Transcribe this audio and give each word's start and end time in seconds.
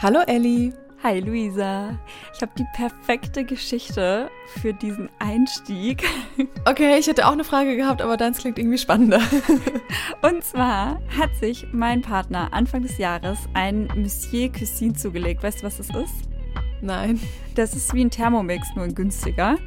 Hallo 0.00 0.20
Elli. 0.28 0.72
Hi 1.02 1.18
Luisa. 1.18 1.98
Ich 2.32 2.40
habe 2.40 2.52
die 2.56 2.66
perfekte 2.76 3.44
Geschichte 3.44 4.30
für 4.60 4.72
diesen 4.72 5.10
Einstieg. 5.18 6.04
Okay, 6.64 6.96
ich 7.00 7.08
hätte 7.08 7.26
auch 7.26 7.32
eine 7.32 7.42
Frage 7.42 7.76
gehabt, 7.76 8.00
aber 8.00 8.16
deins 8.16 8.38
klingt 8.38 8.60
irgendwie 8.60 8.78
spannender. 8.78 9.20
Und 10.22 10.44
zwar 10.44 11.00
hat 11.18 11.34
sich 11.34 11.66
mein 11.72 12.02
Partner 12.02 12.52
Anfang 12.52 12.82
des 12.82 12.96
Jahres 12.98 13.38
ein 13.54 13.88
Monsieur 13.96 14.52
Cuisine 14.52 14.92
zugelegt. 14.92 15.42
Weißt 15.42 15.62
du, 15.62 15.66
was 15.66 15.78
das 15.78 15.88
ist? 15.88 16.28
Nein. 16.80 17.18
Das 17.58 17.74
ist 17.74 17.92
wie 17.92 18.04
ein 18.04 18.10
Thermomix, 18.10 18.68
nur 18.76 18.86
günstiger. 18.86 19.58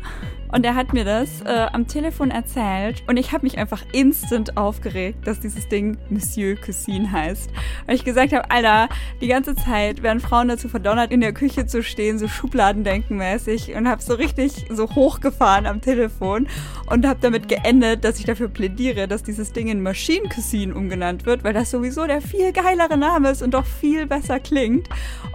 Und 0.53 0.65
er 0.65 0.75
hat 0.75 0.91
mir 0.91 1.05
das 1.05 1.41
äh, 1.41 1.67
am 1.71 1.87
Telefon 1.87 2.29
erzählt 2.29 3.03
und 3.07 3.15
ich 3.15 3.31
habe 3.31 3.45
mich 3.45 3.57
einfach 3.57 3.83
instant 3.93 4.57
aufgeregt, 4.57 5.25
dass 5.25 5.39
dieses 5.39 5.69
Ding 5.69 5.97
Monsieur 6.09 6.57
Cuisine 6.57 7.09
heißt. 7.09 7.49
Weil 7.85 7.95
ich 7.95 8.03
gesagt 8.03 8.33
habe, 8.33 8.51
Alter, 8.51 8.89
die 9.21 9.27
ganze 9.27 9.55
Zeit 9.55 10.03
werden 10.03 10.19
Frauen 10.19 10.49
dazu 10.49 10.67
verdonnert, 10.67 11.11
in 11.11 11.21
der 11.21 11.31
Küche 11.31 11.67
zu 11.67 11.81
stehen, 11.81 12.19
so 12.19 12.27
Schubladendenkenmäßig 12.27 13.73
und 13.75 13.88
habe 13.88 14.02
so 14.02 14.13
richtig 14.13 14.66
so 14.69 14.89
hochgefahren 14.94 15.66
am 15.66 15.80
Telefon 15.80 16.47
und 16.88 17.08
habe 17.08 17.19
damit 17.21 17.47
geendet, 17.47 18.03
dass 18.03 18.19
ich 18.19 18.25
dafür 18.25 18.49
plädiere, 18.49 19.08
dass 19.08 19.23
dieses 19.23 19.53
Ding 19.53 19.69
in 19.69 19.81
Machine 19.81 20.27
Cuisine 20.27 20.75
umgenannt 20.75 21.25
wird, 21.25 21.45
weil 21.45 21.53
das 21.53 21.71
sowieso 21.71 22.05
der 22.08 22.21
viel 22.21 22.52
geilere 22.52 22.97
Name 22.97 23.30
ist 23.30 23.41
und 23.41 23.53
doch 23.53 23.66
viel 23.66 24.05
besser 24.05 24.41
klingt. 24.41 24.89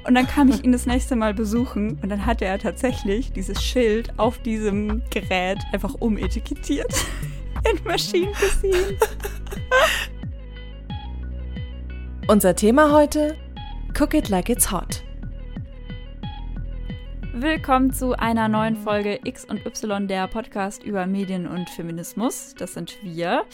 Und 0.06 0.14
dann 0.14 0.26
kam 0.26 0.48
ich 0.50 0.62
ihn 0.62 0.73
das 0.73 0.86
nächste 0.86 1.16
Mal 1.16 1.32
besuchen 1.32 1.98
und 2.02 2.10
dann 2.10 2.26
hatte 2.26 2.45
er 2.45 2.45
tatsächlich 2.55 3.32
dieses 3.32 3.62
Schild 3.62 4.18
auf 4.18 4.38
diesem 4.38 5.02
Gerät 5.10 5.59
einfach 5.73 5.95
umetikettiert. 6.00 6.92
In 7.70 7.84
Machine 7.84 8.32
Cuisine. 8.32 8.88
Unser 12.28 12.54
Thema 12.54 12.92
heute: 12.92 13.37
Cook 13.98 14.14
it 14.14 14.28
like 14.28 14.48
it's 14.48 14.70
hot. 14.70 15.02
Willkommen 17.32 17.92
zu 17.92 18.14
einer 18.14 18.48
neuen 18.48 18.76
Folge 18.76 19.20
X 19.24 19.45
und 19.45 19.66
Y, 19.66 20.09
der 20.09 20.26
Podcast 20.26 20.82
über 20.82 21.07
Medien 21.07 21.46
und 21.46 21.68
Feminismus. 21.68 22.54
Das 22.57 22.73
sind 22.73 22.96
wir. 23.02 23.45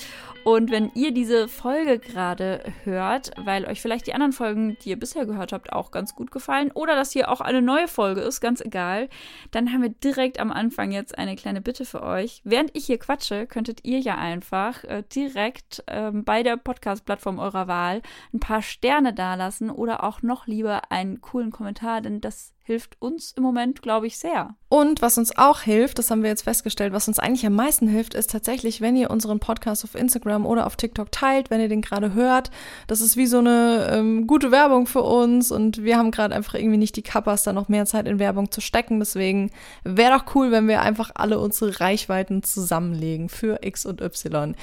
Und 0.44 0.72
wenn 0.72 0.90
ihr 0.94 1.12
diese 1.12 1.46
Folge 1.46 2.00
gerade 2.00 2.64
hört, 2.82 3.30
weil 3.36 3.64
euch 3.64 3.80
vielleicht 3.80 4.08
die 4.08 4.14
anderen 4.14 4.32
Folgen, 4.32 4.76
die 4.82 4.90
ihr 4.90 4.98
bisher 4.98 5.24
gehört 5.24 5.52
habt, 5.52 5.72
auch 5.72 5.92
ganz 5.92 6.16
gut 6.16 6.32
gefallen 6.32 6.72
oder 6.72 6.96
dass 6.96 7.12
hier 7.12 7.30
auch 7.30 7.40
eine 7.40 7.62
neue 7.62 7.86
Folge 7.86 8.22
ist, 8.22 8.40
ganz 8.40 8.60
egal, 8.60 9.08
dann 9.52 9.72
haben 9.72 9.82
wir 9.82 9.90
direkt 9.90 10.40
am 10.40 10.50
Anfang 10.50 10.90
jetzt 10.90 11.16
eine 11.16 11.36
kleine 11.36 11.60
Bitte 11.60 11.84
für 11.84 12.02
euch. 12.02 12.40
Während 12.42 12.76
ich 12.76 12.86
hier 12.86 12.98
quatsche, 12.98 13.46
könntet 13.46 13.84
ihr 13.84 14.00
ja 14.00 14.16
einfach 14.16 14.82
äh, 14.82 15.04
direkt 15.14 15.84
ähm, 15.86 16.24
bei 16.24 16.42
der 16.42 16.56
Podcast-Plattform 16.56 17.38
eurer 17.38 17.68
Wahl 17.68 18.02
ein 18.34 18.40
paar 18.40 18.62
Sterne 18.62 19.14
dalassen 19.14 19.70
oder 19.70 20.02
auch 20.02 20.22
noch 20.22 20.48
lieber 20.48 20.90
einen 20.90 21.20
coolen 21.20 21.52
Kommentar, 21.52 22.00
denn 22.00 22.20
das 22.20 22.52
hilft 22.64 23.00
uns 23.00 23.32
im 23.32 23.42
Moment, 23.42 23.82
glaube 23.82 24.06
ich, 24.06 24.18
sehr. 24.18 24.54
Und 24.68 25.02
was 25.02 25.18
uns 25.18 25.36
auch 25.36 25.60
hilft, 25.60 25.98
das 25.98 26.10
haben 26.10 26.22
wir 26.22 26.30
jetzt 26.30 26.44
festgestellt, 26.44 26.92
was 26.92 27.08
uns 27.08 27.18
eigentlich 27.18 27.44
am 27.44 27.54
meisten 27.54 27.88
hilft, 27.88 28.14
ist 28.14 28.30
tatsächlich, 28.30 28.80
wenn 28.80 28.96
ihr 28.96 29.10
unseren 29.10 29.40
Podcast 29.40 29.84
auf 29.84 29.94
Instagram 29.94 30.46
oder 30.46 30.66
auf 30.66 30.76
TikTok 30.76 31.10
teilt, 31.10 31.50
wenn 31.50 31.60
ihr 31.60 31.68
den 31.68 31.82
gerade 31.82 32.14
hört. 32.14 32.50
Das 32.86 33.00
ist 33.00 33.16
wie 33.16 33.26
so 33.26 33.38
eine 33.38 33.90
ähm, 33.92 34.26
gute 34.26 34.50
Werbung 34.52 34.86
für 34.86 35.02
uns 35.02 35.50
und 35.50 35.82
wir 35.82 35.98
haben 35.98 36.12
gerade 36.12 36.34
einfach 36.34 36.54
irgendwie 36.54 36.78
nicht 36.78 36.96
die 36.96 37.02
Kappas, 37.02 37.42
da 37.42 37.52
noch 37.52 37.68
mehr 37.68 37.84
Zeit 37.84 38.06
in 38.06 38.18
Werbung 38.18 38.50
zu 38.50 38.60
stecken. 38.60 39.00
Deswegen 39.00 39.50
wäre 39.82 40.16
doch 40.16 40.34
cool, 40.34 40.52
wenn 40.52 40.68
wir 40.68 40.82
einfach 40.82 41.10
alle 41.14 41.40
unsere 41.40 41.80
Reichweiten 41.80 42.42
zusammenlegen 42.42 43.28
für 43.28 43.58
X 43.62 43.84
und 43.86 44.00
Y. 44.00 44.54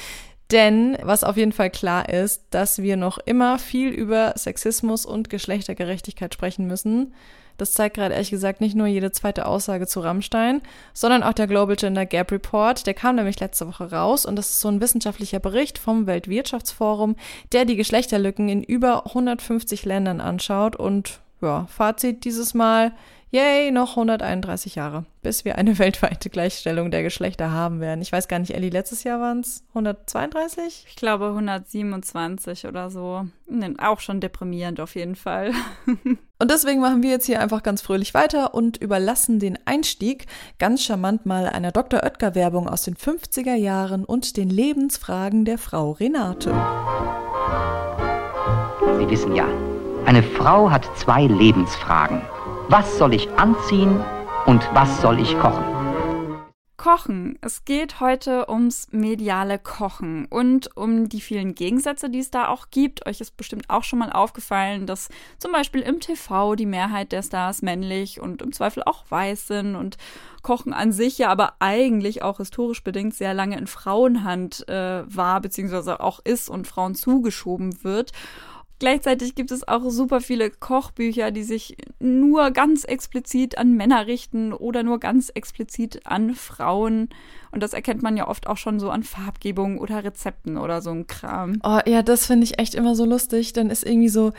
Denn 0.51 0.97
was 1.03 1.23
auf 1.23 1.37
jeden 1.37 1.51
Fall 1.51 1.69
klar 1.69 2.09
ist, 2.09 2.45
dass 2.49 2.81
wir 2.81 2.97
noch 2.97 3.19
immer 3.19 3.59
viel 3.59 3.89
über 3.89 4.33
Sexismus 4.35 5.05
und 5.05 5.29
Geschlechtergerechtigkeit 5.29 6.33
sprechen 6.33 6.65
müssen. 6.65 7.13
Das 7.61 7.73
zeigt 7.73 7.95
gerade 7.95 8.13
ehrlich 8.13 8.31
gesagt 8.31 8.61
nicht 8.61 8.75
nur 8.75 8.87
jede 8.87 9.11
zweite 9.11 9.45
Aussage 9.45 9.87
zu 9.87 9.99
Rammstein, 9.99 10.61
sondern 10.93 11.23
auch 11.23 11.33
der 11.33 11.47
Global 11.47 11.75
Gender 11.75 12.05
Gap 12.05 12.31
Report. 12.31 12.85
Der 12.87 12.93
kam 12.93 13.15
nämlich 13.15 13.39
letzte 13.39 13.67
Woche 13.67 13.91
raus 13.91 14.25
und 14.25 14.35
das 14.35 14.49
ist 14.49 14.61
so 14.61 14.69
ein 14.69 14.81
wissenschaftlicher 14.81 15.39
Bericht 15.39 15.77
vom 15.77 16.07
Weltwirtschaftsforum, 16.07 17.15
der 17.51 17.65
die 17.65 17.75
Geschlechterlücken 17.75 18.49
in 18.49 18.63
über 18.63 19.05
150 19.07 19.85
Ländern 19.85 20.21
anschaut 20.21 20.75
und 20.75 21.19
ja, 21.41 21.67
Fazit 21.67 22.25
dieses 22.25 22.53
Mal, 22.53 22.91
Yay, 23.31 23.69
noch 23.69 23.91
131 23.91 24.73
Jahre, 24.73 25.05
bis 25.21 25.45
wir 25.45 25.55
eine 25.59 25.77
weltweite 25.79 26.31
Gleichstellung 26.31 26.89
der 26.89 27.03
Geschlechter 27.03 27.51
haben 27.51 27.79
werden. 27.79 28.01
Ich 28.01 28.11
weiß 28.11 28.27
gar 28.27 28.39
nicht, 28.39 28.55
Ellie, 28.55 28.71
letztes 28.71 29.03
Jahr 29.03 29.19
waren 29.19 29.41
es 29.41 29.63
132? 29.69 30.85
Ich 30.87 30.95
glaube 30.95 31.27
127 31.27 32.65
oder 32.65 32.89
so. 32.89 33.27
Auch 33.77 33.99
schon 33.99 34.19
deprimierend 34.19 34.79
auf 34.79 34.95
jeden 34.95 35.15
Fall. 35.15 35.51
Und 36.39 36.49
deswegen 36.49 36.81
machen 36.81 37.03
wir 37.03 37.11
jetzt 37.11 37.27
hier 37.27 37.39
einfach 37.39 37.61
ganz 37.61 37.81
fröhlich 37.81 38.13
weiter 38.13 38.53
und 38.53 38.77
überlassen 38.77 39.39
den 39.39 39.59
Einstieg 39.65 40.25
ganz 40.57 40.81
charmant 40.81 41.25
mal 41.25 41.47
einer 41.47 41.73
Dr. 41.73 42.01
Oetker-Werbung 42.01 42.69
aus 42.69 42.83
den 42.83 42.95
50er 42.95 43.55
Jahren 43.55 44.05
und 44.05 44.37
den 44.37 44.49
Lebensfragen 44.49 45.43
der 45.43 45.57
Frau 45.57 45.91
Renate. 45.91 46.51
Sie 48.99 49.09
wissen 49.09 49.35
ja, 49.35 49.49
eine 50.05 50.23
Frau 50.23 50.71
hat 50.71 50.85
zwei 50.97 51.27
Lebensfragen. 51.27 52.21
Was 52.71 52.99
soll 52.99 53.15
ich 53.15 53.27
anziehen 53.31 53.99
und 54.45 54.61
was 54.75 55.01
soll 55.01 55.19
ich 55.19 55.35
kochen? 55.39 55.63
Kochen. 56.77 57.39
Es 57.41 57.65
geht 57.65 57.99
heute 57.99 58.47
ums 58.47 58.89
mediale 58.91 59.57
Kochen 59.57 60.27
und 60.27 60.77
um 60.77 61.09
die 61.09 61.19
vielen 61.19 61.55
Gegensätze, 61.55 62.11
die 62.11 62.19
es 62.19 62.29
da 62.29 62.47
auch 62.47 62.67
gibt. 62.69 63.07
Euch 63.07 63.21
ist 63.21 63.35
bestimmt 63.37 63.71
auch 63.71 63.83
schon 63.83 63.97
mal 63.97 64.11
aufgefallen, 64.11 64.85
dass 64.85 65.09
zum 65.39 65.51
Beispiel 65.51 65.81
im 65.81 65.99
TV 65.99 66.53
die 66.53 66.67
Mehrheit 66.67 67.11
der 67.11 67.23
Stars 67.23 67.63
männlich 67.63 68.21
und 68.21 68.43
im 68.43 68.53
Zweifel 68.53 68.83
auch 68.83 69.03
weiß 69.09 69.47
sind 69.47 69.75
und 69.75 69.97
Kochen 70.43 70.71
an 70.71 70.91
sich 70.91 71.17
ja 71.17 71.29
aber 71.29 71.53
eigentlich 71.57 72.21
auch 72.21 72.37
historisch 72.37 72.83
bedingt 72.83 73.15
sehr 73.15 73.33
lange 73.33 73.57
in 73.57 73.65
Frauenhand 73.65 74.69
äh, 74.69 75.03
war, 75.05 75.41
beziehungsweise 75.41 75.99
auch 75.99 76.19
ist 76.23 76.49
und 76.49 76.67
Frauen 76.67 76.93
zugeschoben 76.93 77.83
wird. 77.83 78.11
Gleichzeitig 78.79 79.35
gibt 79.35 79.51
es 79.51 79.67
auch 79.67 79.89
super 79.89 80.21
viele 80.21 80.49
Kochbücher, 80.49 81.31
die 81.31 81.43
sich 81.43 81.75
nur 81.99 82.51
ganz 82.51 82.85
explizit 82.85 83.57
an 83.57 83.73
Männer 83.75 84.07
richten 84.07 84.53
oder 84.53 84.83
nur 84.83 84.99
ganz 84.99 85.29
explizit 85.29 86.05
an 86.05 86.33
Frauen. 86.33 87.09
Und 87.51 87.61
das 87.61 87.73
erkennt 87.73 88.01
man 88.01 88.15
ja 88.15 88.27
oft 88.27 88.47
auch 88.47 88.55
schon 88.55 88.79
so 88.79 88.89
an 88.89 89.03
Farbgebung 89.03 89.79
oder 89.79 90.05
Rezepten 90.05 90.57
oder 90.57 90.81
so 90.81 90.91
ein 90.91 91.07
Kram. 91.07 91.59
Oh 91.63 91.79
ja, 91.85 92.01
das 92.03 92.25
finde 92.25 92.45
ich 92.45 92.57
echt 92.57 92.73
immer 92.73 92.95
so 92.95 93.03
lustig. 93.03 93.51
Dann 93.51 93.69
ist 93.69 93.85
irgendwie 93.85 94.09
so, 94.09 94.31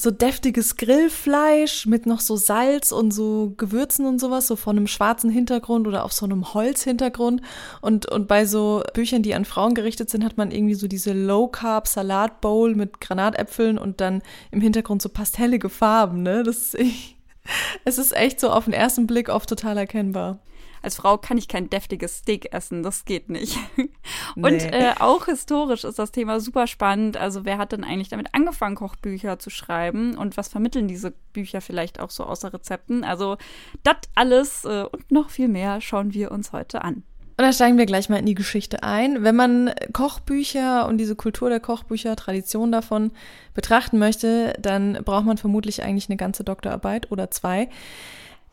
so 0.00 0.10
deftiges 0.10 0.76
Grillfleisch 0.76 1.86
mit 1.86 2.06
noch 2.06 2.20
so 2.20 2.36
Salz 2.36 2.90
und 2.90 3.10
so 3.12 3.52
Gewürzen 3.56 4.06
und 4.06 4.18
sowas, 4.18 4.46
so 4.46 4.56
von 4.56 4.76
einem 4.76 4.86
schwarzen 4.86 5.30
Hintergrund 5.30 5.86
oder 5.86 6.04
auf 6.04 6.12
so 6.12 6.24
einem 6.24 6.54
Holzhintergrund. 6.54 7.42
Und, 7.82 8.06
und 8.06 8.26
bei 8.26 8.46
so 8.46 8.82
Büchern, 8.94 9.22
die 9.22 9.34
an 9.34 9.44
Frauen 9.44 9.74
gerichtet 9.74 10.08
sind, 10.08 10.24
hat 10.24 10.38
man 10.38 10.50
irgendwie 10.50 10.74
so 10.74 10.88
diese 10.88 11.12
Low-Carb-Salat-Bowl 11.12 12.74
mit 12.74 13.00
Granatäpfeln 13.00 13.76
und 13.76 14.00
dann 14.00 14.22
im 14.50 14.62
Hintergrund 14.62 15.02
so 15.02 15.10
pastellige 15.10 15.68
Farben, 15.68 16.22
ne? 16.22 16.42
Das 16.44 16.74
ist, 16.74 16.78
es 17.84 17.98
ist 17.98 18.16
echt 18.16 18.40
so 18.40 18.50
auf 18.50 18.64
den 18.64 18.74
ersten 18.74 19.06
Blick 19.06 19.28
oft 19.28 19.48
total 19.48 19.78
erkennbar 19.78 20.40
als 20.82 20.96
Frau 20.96 21.18
kann 21.18 21.38
ich 21.38 21.48
kein 21.48 21.68
deftiges 21.68 22.18
Steak 22.18 22.52
essen, 22.52 22.82
das 22.82 23.04
geht 23.04 23.28
nicht. 23.28 23.58
Und 24.36 24.44
nee. 24.44 24.68
äh, 24.68 24.94
auch 24.98 25.26
historisch 25.26 25.84
ist 25.84 25.98
das 25.98 26.12
Thema 26.12 26.40
super 26.40 26.66
spannend. 26.66 27.16
Also 27.16 27.44
wer 27.44 27.58
hat 27.58 27.72
denn 27.72 27.84
eigentlich 27.84 28.08
damit 28.08 28.34
angefangen, 28.34 28.76
Kochbücher 28.76 29.38
zu 29.38 29.50
schreiben 29.50 30.16
und 30.16 30.36
was 30.36 30.48
vermitteln 30.48 30.88
diese 30.88 31.12
Bücher 31.32 31.60
vielleicht 31.60 32.00
auch 32.00 32.10
so 32.10 32.24
außer 32.24 32.52
Rezepten? 32.52 33.04
Also 33.04 33.36
das 33.82 33.96
alles 34.14 34.64
äh, 34.64 34.84
und 34.90 35.10
noch 35.10 35.30
viel 35.30 35.48
mehr 35.48 35.80
schauen 35.80 36.14
wir 36.14 36.30
uns 36.30 36.52
heute 36.52 36.82
an. 36.82 37.02
Und 37.40 37.46
da 37.46 37.54
steigen 37.54 37.78
wir 37.78 37.86
gleich 37.86 38.10
mal 38.10 38.18
in 38.18 38.26
die 38.26 38.34
Geschichte 38.34 38.82
ein. 38.82 39.24
Wenn 39.24 39.34
man 39.34 39.70
Kochbücher 39.94 40.86
und 40.86 40.98
diese 40.98 41.16
Kultur 41.16 41.48
der 41.48 41.58
Kochbücher, 41.58 42.14
Tradition 42.14 42.70
davon 42.70 43.12
betrachten 43.54 43.98
möchte, 43.98 44.52
dann 44.60 44.98
braucht 45.06 45.24
man 45.24 45.38
vermutlich 45.38 45.82
eigentlich 45.82 46.10
eine 46.10 46.18
ganze 46.18 46.44
Doktorarbeit 46.44 47.10
oder 47.10 47.30
zwei. 47.30 47.70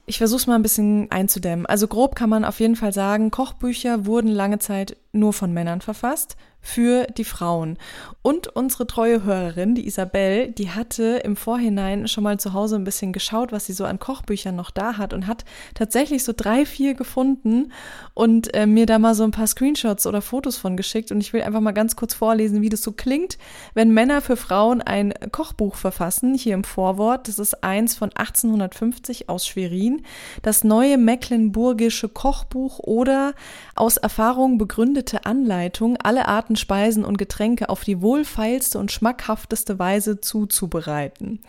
Ich 0.05 0.19
versuche 0.19 0.39
es 0.39 0.47
mal 0.47 0.55
ein 0.55 0.61
bisschen 0.61 1.11
einzudämmen. 1.11 1.65
Also 1.65 1.89
grob 1.89 2.15
kann 2.15 2.29
man 2.29 2.45
auf 2.45 2.61
jeden 2.61 2.77
Fall 2.77 2.93
sagen, 2.93 3.29
Kochbücher 3.29 4.05
wurden 4.05 4.29
lange 4.29 4.59
Zeit 4.59 4.95
nur 5.11 5.33
von 5.33 5.51
Männern 5.51 5.81
verfasst 5.81 6.37
für 6.67 7.07
die 7.07 7.23
Frauen. 7.23 7.77
Und 8.21 8.49
unsere 8.49 8.85
treue 8.85 9.23
Hörerin, 9.23 9.73
die 9.73 9.87
Isabel, 9.87 10.51
die 10.51 10.71
hatte 10.71 11.21
im 11.23 11.37
Vorhinein 11.37 12.09
schon 12.09 12.25
mal 12.25 12.37
zu 12.41 12.51
Hause 12.51 12.75
ein 12.75 12.83
bisschen 12.83 13.13
geschaut, 13.13 13.53
was 13.53 13.67
sie 13.67 13.73
so 13.73 13.85
an 13.85 13.99
Kochbüchern 13.99 14.53
noch 14.53 14.69
da 14.69 14.97
hat 14.97 15.13
und 15.13 15.27
hat 15.27 15.45
tatsächlich 15.75 16.25
so 16.25 16.33
drei, 16.35 16.65
vier 16.65 16.93
gefunden 16.93 17.71
und 18.13 18.53
äh, 18.53 18.65
mir 18.67 18.85
da 18.85 18.99
mal 18.99 19.15
so 19.15 19.23
ein 19.23 19.31
paar 19.31 19.47
Screenshots 19.47 20.05
oder 20.05 20.21
Fotos 20.21 20.57
von 20.57 20.75
geschickt. 20.75 21.09
Und 21.13 21.21
ich 21.21 21.31
will 21.31 21.41
einfach 21.41 21.61
mal 21.61 21.71
ganz 21.71 21.95
kurz 21.95 22.13
vorlesen, 22.13 22.61
wie 22.61 22.67
das 22.67 22.81
so 22.81 22.91
klingt, 22.91 23.37
wenn 23.73 23.93
Männer 23.93 24.19
für 24.19 24.35
Frauen 24.35 24.81
ein 24.81 25.13
Kochbuch 25.31 25.75
verfassen. 25.75 26.35
Hier 26.35 26.53
im 26.53 26.65
Vorwort, 26.65 27.29
das 27.29 27.39
ist 27.39 27.63
eins 27.63 27.95
von 27.95 28.09
1850 28.13 29.29
aus 29.29 29.47
Schwerin, 29.47 30.01
das 30.41 30.65
neue 30.65 30.97
Mecklenburgische 30.97 32.09
Kochbuch 32.09 32.79
oder 32.79 33.33
aus 33.75 33.95
Erfahrung 33.95 34.57
begründete 34.57 35.25
Anleitung, 35.25 35.95
alle 36.03 36.27
Arten 36.27 36.56
Speisen 36.57 37.05
und 37.05 37.17
Getränke 37.17 37.69
auf 37.69 37.83
die 37.83 38.01
wohlfeilste 38.01 38.79
und 38.79 38.91
schmackhafteste 38.91 39.79
Weise 39.79 40.21
zuzubereiten. 40.21 41.41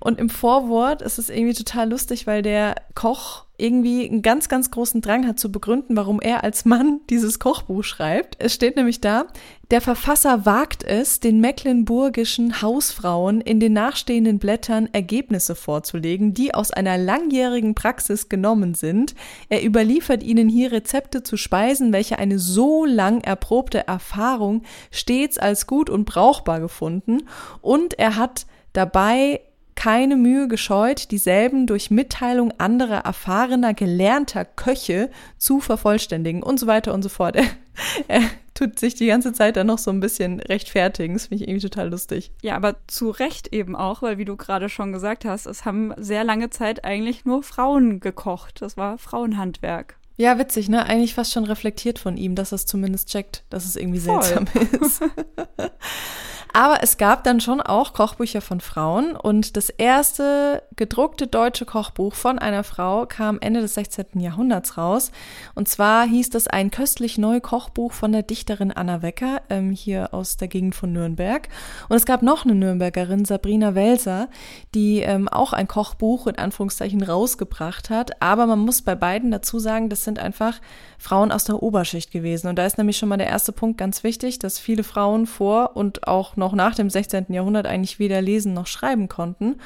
Und 0.00 0.18
im 0.18 0.30
Vorwort 0.30 1.02
ist 1.02 1.18
es 1.18 1.30
irgendwie 1.30 1.54
total 1.54 1.90
lustig, 1.90 2.26
weil 2.26 2.42
der 2.42 2.76
Koch 2.94 3.43
irgendwie 3.56 4.08
einen 4.08 4.22
ganz, 4.22 4.48
ganz 4.48 4.70
großen 4.72 5.00
Drang 5.00 5.26
hat 5.28 5.38
zu 5.38 5.52
begründen, 5.52 5.96
warum 5.96 6.20
er 6.20 6.42
als 6.42 6.64
Mann 6.64 7.00
dieses 7.10 7.38
Kochbuch 7.38 7.84
schreibt. 7.84 8.36
Es 8.40 8.54
steht 8.54 8.76
nämlich 8.76 9.00
da, 9.00 9.26
der 9.70 9.80
Verfasser 9.80 10.44
wagt 10.44 10.82
es, 10.82 11.20
den 11.20 11.40
mecklenburgischen 11.40 12.62
Hausfrauen 12.62 13.40
in 13.40 13.60
den 13.60 13.72
nachstehenden 13.72 14.38
Blättern 14.38 14.88
Ergebnisse 14.92 15.54
vorzulegen, 15.54 16.34
die 16.34 16.52
aus 16.52 16.72
einer 16.72 16.98
langjährigen 16.98 17.74
Praxis 17.74 18.28
genommen 18.28 18.74
sind. 18.74 19.14
Er 19.48 19.64
überliefert 19.64 20.22
ihnen 20.22 20.48
hier 20.48 20.72
Rezepte 20.72 21.22
zu 21.22 21.36
Speisen, 21.36 21.92
welche 21.92 22.18
eine 22.18 22.38
so 22.38 22.84
lang 22.84 23.20
erprobte 23.20 23.86
Erfahrung 23.86 24.62
stets 24.90 25.38
als 25.38 25.66
gut 25.66 25.90
und 25.90 26.04
brauchbar 26.04 26.60
gefunden 26.60 27.22
und 27.62 27.98
er 27.98 28.16
hat 28.16 28.46
dabei 28.72 29.40
keine 29.74 30.16
Mühe 30.16 30.48
gescheut, 30.48 31.10
dieselben 31.10 31.66
durch 31.66 31.90
Mitteilung 31.90 32.52
anderer 32.58 33.04
erfahrener, 33.04 33.74
gelernter 33.74 34.44
Köche 34.44 35.10
zu 35.38 35.60
vervollständigen 35.60 36.42
und 36.42 36.58
so 36.60 36.66
weiter 36.66 36.94
und 36.94 37.02
so 37.02 37.08
fort. 37.08 37.36
Er, 37.36 37.44
er 38.08 38.22
tut 38.54 38.78
sich 38.78 38.94
die 38.94 39.06
ganze 39.06 39.32
Zeit 39.32 39.56
dann 39.56 39.66
noch 39.66 39.78
so 39.78 39.90
ein 39.90 40.00
bisschen 40.00 40.40
rechtfertigen. 40.40 41.14
Das 41.14 41.26
finde 41.26 41.42
ich 41.42 41.48
irgendwie 41.50 41.68
total 41.68 41.90
lustig. 41.90 42.30
Ja, 42.42 42.56
aber 42.56 42.76
zu 42.86 43.10
Recht 43.10 43.52
eben 43.52 43.74
auch, 43.76 44.02
weil 44.02 44.18
wie 44.18 44.24
du 44.24 44.36
gerade 44.36 44.68
schon 44.68 44.92
gesagt 44.92 45.24
hast, 45.24 45.46
es 45.46 45.64
haben 45.64 45.92
sehr 45.96 46.24
lange 46.24 46.50
Zeit 46.50 46.84
eigentlich 46.84 47.24
nur 47.24 47.42
Frauen 47.42 48.00
gekocht. 48.00 48.62
Das 48.62 48.76
war 48.76 48.98
Frauenhandwerk. 48.98 49.96
Ja, 50.16 50.38
witzig, 50.38 50.68
ne? 50.68 50.86
Eigentlich 50.86 51.14
fast 51.14 51.32
schon 51.32 51.44
reflektiert 51.44 51.98
von 51.98 52.16
ihm, 52.16 52.36
dass 52.36 52.52
er 52.52 52.56
es 52.56 52.66
zumindest 52.66 53.08
checkt, 53.08 53.42
dass 53.50 53.64
es 53.64 53.74
irgendwie 53.74 53.98
Voll. 53.98 54.22
seltsam 54.22 54.46
ist. 54.80 55.02
Aber 56.56 56.84
es 56.84 56.98
gab 56.98 57.24
dann 57.24 57.40
schon 57.40 57.60
auch 57.60 57.94
Kochbücher 57.94 58.40
von 58.40 58.60
Frauen 58.60 59.16
und 59.16 59.56
das 59.56 59.70
erste 59.70 60.62
gedruckte 60.76 61.26
deutsche 61.26 61.64
Kochbuch 61.64 62.14
von 62.14 62.38
einer 62.38 62.62
Frau 62.62 63.06
kam 63.06 63.40
Ende 63.40 63.60
des 63.60 63.74
16. 63.74 64.20
Jahrhunderts 64.20 64.78
raus. 64.78 65.10
Und 65.56 65.68
zwar 65.68 66.06
hieß 66.06 66.30
das 66.30 66.46
ein 66.46 66.70
köstlich 66.70 67.18
neu 67.18 67.40
Kochbuch 67.40 67.90
von 67.90 68.12
der 68.12 68.22
Dichterin 68.22 68.70
Anna 68.70 69.02
Wecker, 69.02 69.42
ähm, 69.50 69.72
hier 69.72 70.14
aus 70.14 70.36
der 70.36 70.46
Gegend 70.46 70.76
von 70.76 70.92
Nürnberg. 70.92 71.48
Und 71.88 71.96
es 71.96 72.06
gab 72.06 72.22
noch 72.22 72.44
eine 72.44 72.54
Nürnbergerin, 72.54 73.24
Sabrina 73.24 73.74
Welser, 73.74 74.28
die 74.76 75.00
ähm, 75.00 75.28
auch 75.28 75.54
ein 75.54 75.66
Kochbuch 75.66 76.28
in 76.28 76.38
Anführungszeichen 76.38 77.02
rausgebracht 77.02 77.90
hat. 77.90 78.22
Aber 78.22 78.46
man 78.46 78.60
muss 78.60 78.80
bei 78.82 78.94
beiden 78.94 79.32
dazu 79.32 79.58
sagen, 79.58 79.88
das 79.88 80.04
sind 80.04 80.20
einfach 80.20 80.60
Frauen 80.98 81.32
aus 81.32 81.42
der 81.42 81.60
Oberschicht 81.64 82.12
gewesen. 82.12 82.46
Und 82.46 82.60
da 82.60 82.64
ist 82.64 82.78
nämlich 82.78 82.96
schon 82.96 83.08
mal 83.08 83.16
der 83.16 83.26
erste 83.26 83.50
Punkt 83.50 83.76
ganz 83.76 84.04
wichtig, 84.04 84.38
dass 84.38 84.60
viele 84.60 84.84
Frauen 84.84 85.26
vor 85.26 85.76
und 85.76 86.06
auch 86.06 86.36
noch 86.36 86.43
nach 86.52 86.74
dem 86.74 86.90
16. 86.90 87.26
Jahrhundert 87.30 87.66
eigentlich 87.66 87.98
weder 87.98 88.20
lesen 88.20 88.52
noch 88.52 88.66
schreiben 88.66 89.08
konnten. 89.08 89.56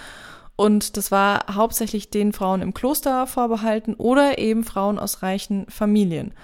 Und 0.56 0.96
das 0.96 1.10
war 1.10 1.44
hauptsächlich 1.54 2.10
den 2.10 2.32
Frauen 2.32 2.62
im 2.62 2.74
Kloster 2.74 3.26
vorbehalten 3.26 3.94
oder 3.94 4.38
eben 4.38 4.64
Frauen 4.64 4.98
aus 4.98 5.22
reichen 5.22 5.66
Familien. 5.68 6.34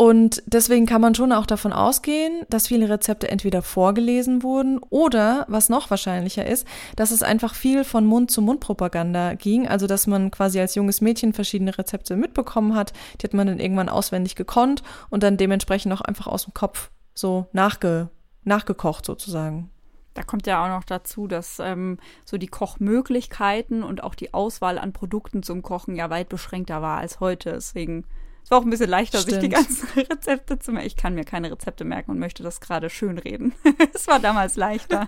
Und 0.00 0.42
deswegen 0.46 0.86
kann 0.86 1.02
man 1.02 1.14
schon 1.14 1.30
auch 1.30 1.44
davon 1.44 1.74
ausgehen, 1.74 2.46
dass 2.48 2.68
viele 2.68 2.88
Rezepte 2.88 3.30
entweder 3.30 3.60
vorgelesen 3.60 4.42
wurden 4.42 4.78
oder, 4.88 5.44
was 5.46 5.68
noch 5.68 5.90
wahrscheinlicher 5.90 6.46
ist, 6.46 6.66
dass 6.96 7.10
es 7.10 7.22
einfach 7.22 7.54
viel 7.54 7.84
von 7.84 8.06
Mund-zu-Mund-Propaganda 8.06 9.34
ging. 9.34 9.68
Also, 9.68 9.86
dass 9.86 10.06
man 10.06 10.30
quasi 10.30 10.58
als 10.58 10.74
junges 10.74 11.02
Mädchen 11.02 11.34
verschiedene 11.34 11.76
Rezepte 11.76 12.16
mitbekommen 12.16 12.74
hat. 12.74 12.94
Die 13.20 13.24
hat 13.24 13.34
man 13.34 13.46
dann 13.46 13.60
irgendwann 13.60 13.90
auswendig 13.90 14.36
gekonnt 14.36 14.82
und 15.10 15.22
dann 15.22 15.36
dementsprechend 15.36 15.92
auch 15.92 16.00
einfach 16.00 16.28
aus 16.28 16.44
dem 16.44 16.54
Kopf 16.54 16.90
so 17.12 17.48
nachge 17.52 18.08
nachgekocht 18.44 19.04
sozusagen. 19.04 19.70
Da 20.14 20.22
kommt 20.22 20.46
ja 20.46 20.64
auch 20.64 20.68
noch 20.68 20.84
dazu, 20.84 21.28
dass 21.28 21.60
ähm, 21.60 21.98
so 22.24 22.36
die 22.36 22.48
Kochmöglichkeiten 22.48 23.82
und 23.82 24.02
auch 24.02 24.14
die 24.14 24.34
Auswahl 24.34 24.78
an 24.78 24.92
Produkten 24.92 25.42
zum 25.42 25.62
Kochen 25.62 25.94
ja 25.94 26.10
weit 26.10 26.28
beschränkter 26.28 26.82
war 26.82 26.98
als 26.98 27.20
heute. 27.20 27.52
Deswegen 27.52 28.04
es 28.42 28.50
war 28.50 28.58
auch 28.58 28.64
ein 28.64 28.70
bisschen 28.70 28.90
leichter, 28.90 29.18
Stimmt. 29.18 29.34
sich 29.34 29.40
die 29.42 29.48
ganzen 29.48 29.88
Rezepte 29.96 30.58
zu 30.58 30.72
merken. 30.72 30.86
Ich 30.86 30.96
kann 30.96 31.14
mir 31.14 31.24
keine 31.24 31.50
Rezepte 31.50 31.84
merken 31.84 32.10
und 32.10 32.18
möchte 32.18 32.42
das 32.42 32.60
gerade 32.60 32.90
schönreden. 32.90 33.54
es 33.94 34.06
war 34.08 34.18
damals 34.18 34.56
leichter. 34.56 35.06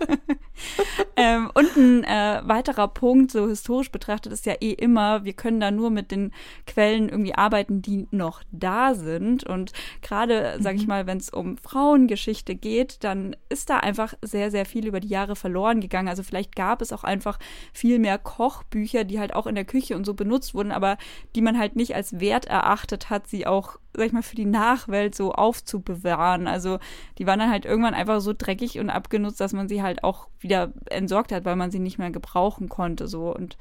ähm, 1.15 1.51
und 1.53 1.75
ein 1.75 2.03
äh, 2.03 2.41
weiterer 2.45 2.87
Punkt, 2.87 3.31
so 3.31 3.47
historisch 3.47 3.91
betrachtet, 3.91 4.31
ist 4.33 4.45
ja 4.45 4.53
eh 4.61 4.71
immer, 4.71 5.25
wir 5.25 5.33
können 5.33 5.59
da 5.59 5.71
nur 5.71 5.89
mit 5.89 6.11
den 6.11 6.31
Quellen 6.67 7.09
irgendwie 7.09 7.35
arbeiten, 7.35 7.81
die 7.81 8.07
noch 8.11 8.43
da 8.51 8.93
sind. 8.95 9.43
Und 9.43 9.73
gerade, 10.01 10.57
sage 10.59 10.77
ich 10.77 10.83
Mhm. 10.83 10.89
mal, 10.89 11.07
wenn 11.07 11.17
es 11.17 11.29
um 11.29 11.57
Frauengeschichte 11.57 12.55
geht, 12.55 13.03
dann 13.03 13.35
ist 13.49 13.69
da 13.69 13.77
einfach 13.79 14.13
sehr, 14.21 14.51
sehr 14.51 14.65
viel 14.65 14.87
über 14.87 14.99
die 14.99 15.07
Jahre 15.09 15.35
verloren 15.35 15.81
gegangen. 15.81 16.07
Also 16.07 16.23
vielleicht 16.23 16.55
gab 16.55 16.81
es 16.81 16.93
auch 16.93 17.03
einfach 17.03 17.39
viel 17.73 17.99
mehr 17.99 18.17
Kochbücher, 18.17 19.03
die 19.03 19.19
halt 19.19 19.33
auch 19.33 19.47
in 19.47 19.55
der 19.55 19.65
Küche 19.65 19.95
und 19.95 20.05
so 20.05 20.13
benutzt 20.13 20.53
wurden, 20.53 20.71
aber 20.71 20.97
die 21.35 21.41
man 21.41 21.57
halt 21.57 21.75
nicht 21.75 21.95
als 21.95 22.19
wert 22.19 22.45
erachtet 22.45 23.09
hat, 23.09 23.22
sie 23.27 23.45
auch, 23.47 23.77
sag 23.95 24.05
ich 24.07 24.11
mal, 24.13 24.21
für 24.23 24.35
die 24.35 24.45
Nachwelt 24.45 25.15
so 25.15 25.31
aufzubewahren. 25.33 26.47
Also 26.47 26.79
die 27.17 27.25
waren 27.27 27.39
dann 27.39 27.49
halt 27.51 27.65
irgendwann 27.65 27.93
einfach 27.93 28.21
so 28.21 28.33
dreckig 28.37 28.79
und 28.79 28.89
abgenutzt, 28.89 29.39
dass 29.39 29.53
man 29.53 29.67
sie 29.67 29.81
halt 29.81 30.03
auch 30.03 30.27
wieder 30.39 30.71
entsorgt 30.89 31.31
hat, 31.31 31.45
weil 31.45 31.55
man 31.55 31.71
sie 31.71 31.79
nicht 31.79 31.97
mehr 31.99 32.11
gebrauchen 32.11 32.69
konnte. 32.69 33.07
So 33.07 33.33
und 33.33 33.57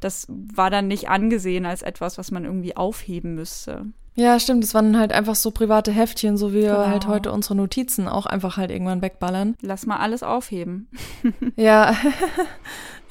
das 0.00 0.26
war 0.28 0.70
dann 0.70 0.88
nicht 0.88 1.08
angesehen 1.10 1.66
als 1.66 1.82
etwas, 1.82 2.16
was 2.18 2.30
man 2.30 2.44
irgendwie 2.44 2.76
aufheben 2.76 3.34
müsste. 3.34 3.84
Ja, 4.16 4.40
stimmt. 4.40 4.64
Es 4.64 4.74
waren 4.74 4.98
halt 4.98 5.12
einfach 5.12 5.34
so 5.36 5.50
private 5.50 5.92
Heftchen, 5.92 6.36
so 6.36 6.50
wie 6.52 6.62
wir 6.62 6.72
Genau. 6.74 6.86
halt 6.88 7.06
heute 7.06 7.32
unsere 7.32 7.54
Notizen 7.54 8.08
auch 8.08 8.26
einfach 8.26 8.56
halt 8.56 8.70
irgendwann 8.70 9.02
wegballern. 9.02 9.56
Lass 9.62 9.86
mal 9.86 9.98
alles 9.98 10.22
aufheben. 10.22 10.88
Ja, 11.56 11.94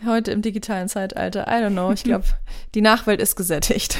heute 0.06 0.32
im 0.32 0.42
digitalen 0.42 0.88
Zeitalter, 0.90 1.46
I 1.48 1.64
don't 1.64 1.72
know. 1.72 1.92
Ich 1.92 2.04
glaube, 2.06 2.26
die 2.76 2.82
Nachwelt 2.82 3.22
ist 3.22 3.36
gesättigt. 3.36 3.98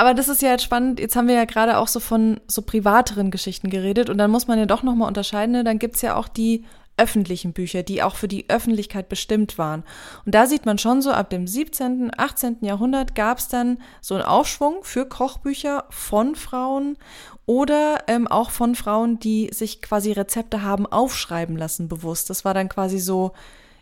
Aber 0.00 0.14
das 0.14 0.30
ist 0.30 0.40
ja 0.40 0.52
jetzt 0.52 0.62
spannend. 0.62 0.98
Jetzt 0.98 1.14
haben 1.14 1.28
wir 1.28 1.34
ja 1.34 1.44
gerade 1.44 1.76
auch 1.76 1.86
so 1.86 2.00
von 2.00 2.40
so 2.46 2.62
privateren 2.62 3.30
Geschichten 3.30 3.68
geredet 3.68 4.08
und 4.08 4.16
dann 4.16 4.30
muss 4.30 4.46
man 4.46 4.58
ja 4.58 4.64
doch 4.64 4.82
nochmal 4.82 5.08
unterscheiden. 5.08 5.52
Ne? 5.52 5.62
Dann 5.62 5.78
gibt's 5.78 6.00
ja 6.00 6.16
auch 6.16 6.26
die 6.26 6.64
öffentlichen 6.96 7.52
Bücher, 7.52 7.82
die 7.82 8.02
auch 8.02 8.16
für 8.16 8.26
die 8.26 8.48
Öffentlichkeit 8.48 9.10
bestimmt 9.10 9.58
waren. 9.58 9.84
Und 10.24 10.34
da 10.34 10.46
sieht 10.46 10.64
man 10.64 10.78
schon 10.78 11.02
so, 11.02 11.10
ab 11.10 11.28
dem 11.28 11.46
17., 11.46 12.12
18. 12.16 12.56
Jahrhundert 12.62 13.14
gab's 13.14 13.48
dann 13.48 13.76
so 14.00 14.14
einen 14.14 14.24
Aufschwung 14.24 14.78
für 14.84 15.04
Kochbücher 15.04 15.84
von 15.90 16.34
Frauen 16.34 16.96
oder 17.44 18.04
ähm, 18.06 18.26
auch 18.26 18.52
von 18.52 18.76
Frauen, 18.76 19.18
die 19.18 19.50
sich 19.52 19.82
quasi 19.82 20.12
Rezepte 20.12 20.62
haben 20.62 20.86
aufschreiben 20.86 21.58
lassen 21.58 21.88
bewusst. 21.88 22.30
Das 22.30 22.46
war 22.46 22.54
dann 22.54 22.70
quasi 22.70 22.98
so 22.98 23.32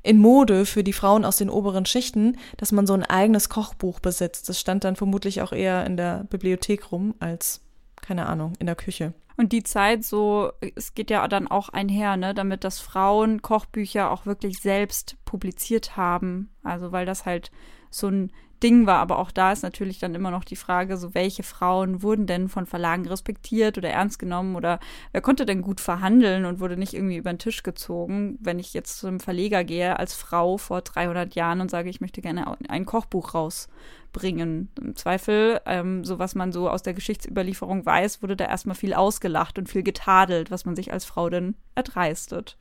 in 0.09 0.19
Mode 0.19 0.65
für 0.65 0.83
die 0.83 0.95
Frauen 0.95 1.27
aus 1.27 1.37
den 1.37 1.51
oberen 1.51 1.85
Schichten, 1.85 2.39
dass 2.57 2.73
man 2.73 2.87
so 2.87 2.95
ein 2.95 3.05
eigenes 3.05 3.51
Kochbuch 3.51 4.01
besitzt. 4.01 4.49
Das 4.49 4.59
stand 4.59 4.85
dann 4.85 4.97
vermutlich 4.97 5.43
auch 5.43 5.53
eher 5.53 5.85
in 5.85 5.99
der 5.99 6.25
Bibliothek 6.31 6.91
rum 6.91 7.15
als, 7.21 7.61
keine 8.01 8.25
Ahnung, 8.25 8.55
in 8.59 8.65
der 8.65 8.75
Küche. 8.75 9.13
Und 9.37 9.53
die 9.53 9.63
Zeit 9.63 10.05
so, 10.05 10.51
es 10.75 10.95
geht 10.95 11.11
ja 11.11 11.29
dann 11.29 11.47
auch 11.47 11.69
einher, 11.69 12.17
ne, 12.17 12.33
damit 12.33 12.65
das 12.65 12.81
Frauen 12.81 13.43
Kochbücher 13.43 14.11
auch 14.11 14.25
wirklich 14.25 14.61
selbst 14.61 15.17
publiziert 15.27 15.99
haben. 15.99 16.49
Also 16.63 16.91
weil 16.91 17.05
das 17.05 17.27
halt 17.27 17.51
so 17.91 18.09
ein 18.09 18.33
Ding 18.63 18.87
war. 18.87 18.99
Aber 18.99 19.19
auch 19.19 19.31
da 19.31 19.53
ist 19.53 19.63
natürlich 19.63 19.99
dann 19.99 20.15
immer 20.15 20.31
noch 20.31 20.45
die 20.45 20.57
Frage, 20.57 20.97
so 20.97 21.15
welche 21.15 21.43
Frauen 21.43 22.03
wurden 22.03 22.27
denn 22.27 22.49
von 22.49 22.67
Verlagen 22.67 23.07
respektiert 23.07 23.79
oder 23.79 23.91
ernst 23.91 24.19
genommen 24.19 24.57
oder 24.57 24.81
wer 25.13 25.21
konnte 25.21 25.47
denn 25.47 25.63
gut 25.63 25.81
verhandeln 25.81 26.45
und 26.45 26.61
wurde 26.61 26.77
nicht 26.77 26.95
irgendwie 26.95 27.17
über 27.17 27.33
den 27.33 27.39
Tisch 27.39 27.63
gezogen. 27.63 28.39
Wenn 28.41 28.59
ich 28.59 28.75
jetzt 28.75 28.99
zu 28.99 29.07
einem 29.07 29.21
Verleger 29.21 29.65
gehe 29.65 29.99
als 29.99 30.15
Frau 30.15 30.59
vor 30.59 30.83
300 30.83 31.35
Jahren 31.35 31.61
und 31.61 31.71
sage, 31.71 31.91
ich 31.91 32.01
möchte 32.01 32.21
gerne 32.21 32.57
ein 32.69 32.87
Kochbuch 32.87 33.35
rausbringen. 33.35 34.71
Im 34.81 34.97
Zweifel, 34.97 35.61
ähm, 35.67 36.05
so 36.05 36.19
was 36.19 36.35
man 36.35 36.53
so 36.53 36.69
aus 36.69 36.83
der 36.83 36.95
Geschichtsüberlieferung 36.95 37.85
weiß, 37.85 38.23
wurde 38.23 38.37
da 38.37 38.47
erstmal 38.47 38.77
viel 38.77 38.95
ausgelacht 38.95 39.59
und 39.59 39.69
viel 39.69 39.83
getadelt, 39.83 40.51
was 40.51 40.65
man 40.65 40.77
sich 40.77 40.93
als 40.93 41.05
Frau 41.05 41.29
denn 41.31 41.55
erdreistet. 41.75 42.57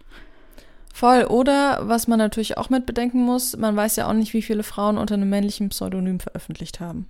Voll. 0.93 1.25
Oder 1.25 1.87
was 1.87 2.07
man 2.07 2.17
natürlich 2.17 2.57
auch 2.57 2.69
mit 2.69 2.85
bedenken 2.85 3.21
muss, 3.21 3.55
man 3.55 3.75
weiß 3.75 3.97
ja 3.97 4.07
auch 4.07 4.13
nicht, 4.13 4.33
wie 4.33 4.41
viele 4.41 4.63
Frauen 4.63 4.97
unter 4.97 5.15
einem 5.15 5.29
männlichen 5.29 5.69
Pseudonym 5.69 6.19
veröffentlicht 6.19 6.79
haben. 6.79 7.07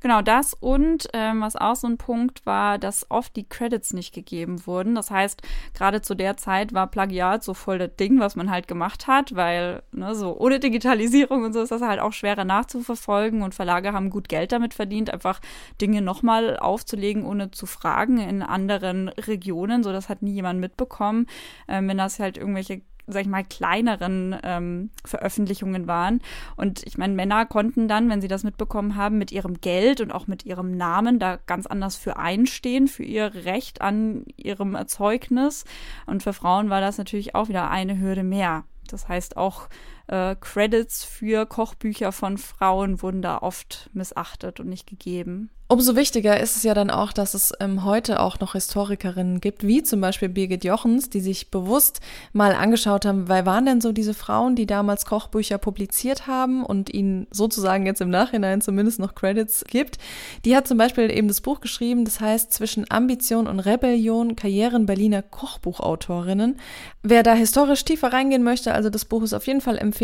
Genau 0.00 0.22
das 0.22 0.54
und 0.54 1.08
ähm, 1.12 1.40
was 1.40 1.56
auch 1.56 1.76
so 1.76 1.86
ein 1.86 1.98
Punkt 1.98 2.44
war, 2.46 2.78
dass 2.78 3.10
oft 3.10 3.36
die 3.36 3.48
Credits 3.48 3.92
nicht 3.92 4.14
gegeben 4.14 4.66
wurden. 4.66 4.94
Das 4.94 5.10
heißt, 5.10 5.42
gerade 5.74 6.02
zu 6.02 6.14
der 6.14 6.36
Zeit 6.36 6.72
war 6.74 6.86
Plagiat 6.86 7.42
so 7.42 7.54
voll 7.54 7.78
das 7.78 7.94
Ding, 7.96 8.18
was 8.20 8.36
man 8.36 8.50
halt 8.50 8.68
gemacht 8.68 9.06
hat, 9.06 9.34
weil 9.34 9.82
ne, 9.92 10.14
so 10.14 10.36
ohne 10.38 10.60
Digitalisierung 10.60 11.44
und 11.44 11.52
so 11.52 11.60
ist 11.62 11.72
das 11.72 11.82
halt 11.82 12.00
auch 12.00 12.12
schwerer 12.12 12.44
nachzuverfolgen 12.44 13.42
und 13.42 13.54
Verlage 13.54 13.92
haben 13.92 14.10
gut 14.10 14.28
Geld 14.28 14.52
damit 14.52 14.74
verdient, 14.74 15.10
einfach 15.10 15.40
Dinge 15.80 16.02
nochmal 16.02 16.56
aufzulegen, 16.58 17.24
ohne 17.24 17.50
zu 17.50 17.66
fragen 17.66 18.18
in 18.18 18.42
anderen 18.42 19.08
Regionen. 19.08 19.82
So, 19.82 19.92
das 19.92 20.08
hat 20.08 20.22
nie 20.22 20.32
jemand 20.32 20.60
mitbekommen. 20.60 21.26
Ähm, 21.68 21.88
wenn 21.88 21.98
das 21.98 22.18
halt 22.18 22.38
irgendwelche 22.38 22.82
sag 23.06 23.22
ich 23.22 23.28
mal, 23.28 23.44
kleineren 23.44 24.36
ähm, 24.42 24.90
Veröffentlichungen 25.04 25.86
waren. 25.86 26.20
Und 26.56 26.84
ich 26.86 26.98
meine, 26.98 27.14
Männer 27.14 27.46
konnten 27.46 27.88
dann, 27.88 28.08
wenn 28.08 28.20
sie 28.20 28.28
das 28.28 28.44
mitbekommen 28.44 28.96
haben, 28.96 29.18
mit 29.18 29.32
ihrem 29.32 29.60
Geld 29.60 30.00
und 30.00 30.10
auch 30.12 30.26
mit 30.26 30.44
ihrem 30.44 30.76
Namen 30.76 31.18
da 31.18 31.38
ganz 31.46 31.66
anders 31.66 31.96
für 31.96 32.16
einstehen, 32.16 32.88
für 32.88 33.04
ihr 33.04 33.32
Recht 33.44 33.80
an 33.80 34.24
ihrem 34.36 34.74
Erzeugnis. 34.74 35.64
Und 36.06 36.22
für 36.22 36.32
Frauen 36.32 36.70
war 36.70 36.80
das 36.80 36.98
natürlich 36.98 37.34
auch 37.34 37.48
wieder 37.48 37.70
eine 37.70 38.00
Hürde 38.00 38.22
mehr. 38.22 38.64
Das 38.88 39.08
heißt, 39.08 39.36
auch 39.36 39.68
äh, 40.08 40.36
Credits 40.40 41.04
für 41.04 41.46
Kochbücher 41.46 42.12
von 42.12 42.38
Frauen 42.38 43.02
wurden 43.02 43.22
da 43.22 43.38
oft 43.38 43.90
missachtet 43.92 44.60
und 44.60 44.68
nicht 44.68 44.86
gegeben. 44.86 45.50
Umso 45.68 45.96
wichtiger 45.96 46.38
ist 46.38 46.56
es 46.56 46.62
ja 46.62 46.74
dann 46.74 46.90
auch, 46.90 47.12
dass 47.12 47.34
es 47.34 47.52
ähm, 47.58 47.84
heute 47.84 48.20
auch 48.20 48.38
noch 48.38 48.52
Historikerinnen 48.52 49.40
gibt, 49.40 49.66
wie 49.66 49.82
zum 49.82 50.00
Beispiel 50.00 50.28
Birgit 50.28 50.62
Jochens, 50.62 51.10
die 51.10 51.18
sich 51.18 51.50
bewusst 51.50 51.98
mal 52.32 52.54
angeschaut 52.54 53.04
haben, 53.04 53.28
wer 53.28 53.46
waren 53.46 53.66
denn 53.66 53.80
so 53.80 53.90
diese 53.90 54.14
Frauen, 54.14 54.54
die 54.54 54.66
damals 54.66 55.06
Kochbücher 55.06 55.58
publiziert 55.58 56.28
haben 56.28 56.64
und 56.64 56.94
ihnen 56.94 57.26
sozusagen 57.32 57.84
jetzt 57.84 58.00
im 58.00 58.10
Nachhinein 58.10 58.60
zumindest 58.60 59.00
noch 59.00 59.16
Credits 59.16 59.64
gibt. 59.64 59.98
Die 60.44 60.54
hat 60.54 60.68
zum 60.68 60.78
Beispiel 60.78 61.10
eben 61.10 61.26
das 61.26 61.40
Buch 61.40 61.60
geschrieben, 61.60 62.04
das 62.04 62.20
heißt 62.20 62.52
Zwischen 62.52 62.88
Ambition 62.88 63.48
und 63.48 63.58
Rebellion, 63.58 64.36
Karrieren 64.36 64.86
Berliner 64.86 65.22
Kochbuchautorinnen. 65.22 66.60
Wer 67.02 67.24
da 67.24 67.34
historisch 67.34 67.84
tiefer 67.84 68.12
reingehen 68.12 68.44
möchte, 68.44 68.72
also 68.72 68.88
das 68.88 69.04
Buch 69.04 69.24
ist 69.24 69.34
auf 69.34 69.48
jeden 69.48 69.60
Fall 69.60 69.78
empfehlenswert. 69.78 69.95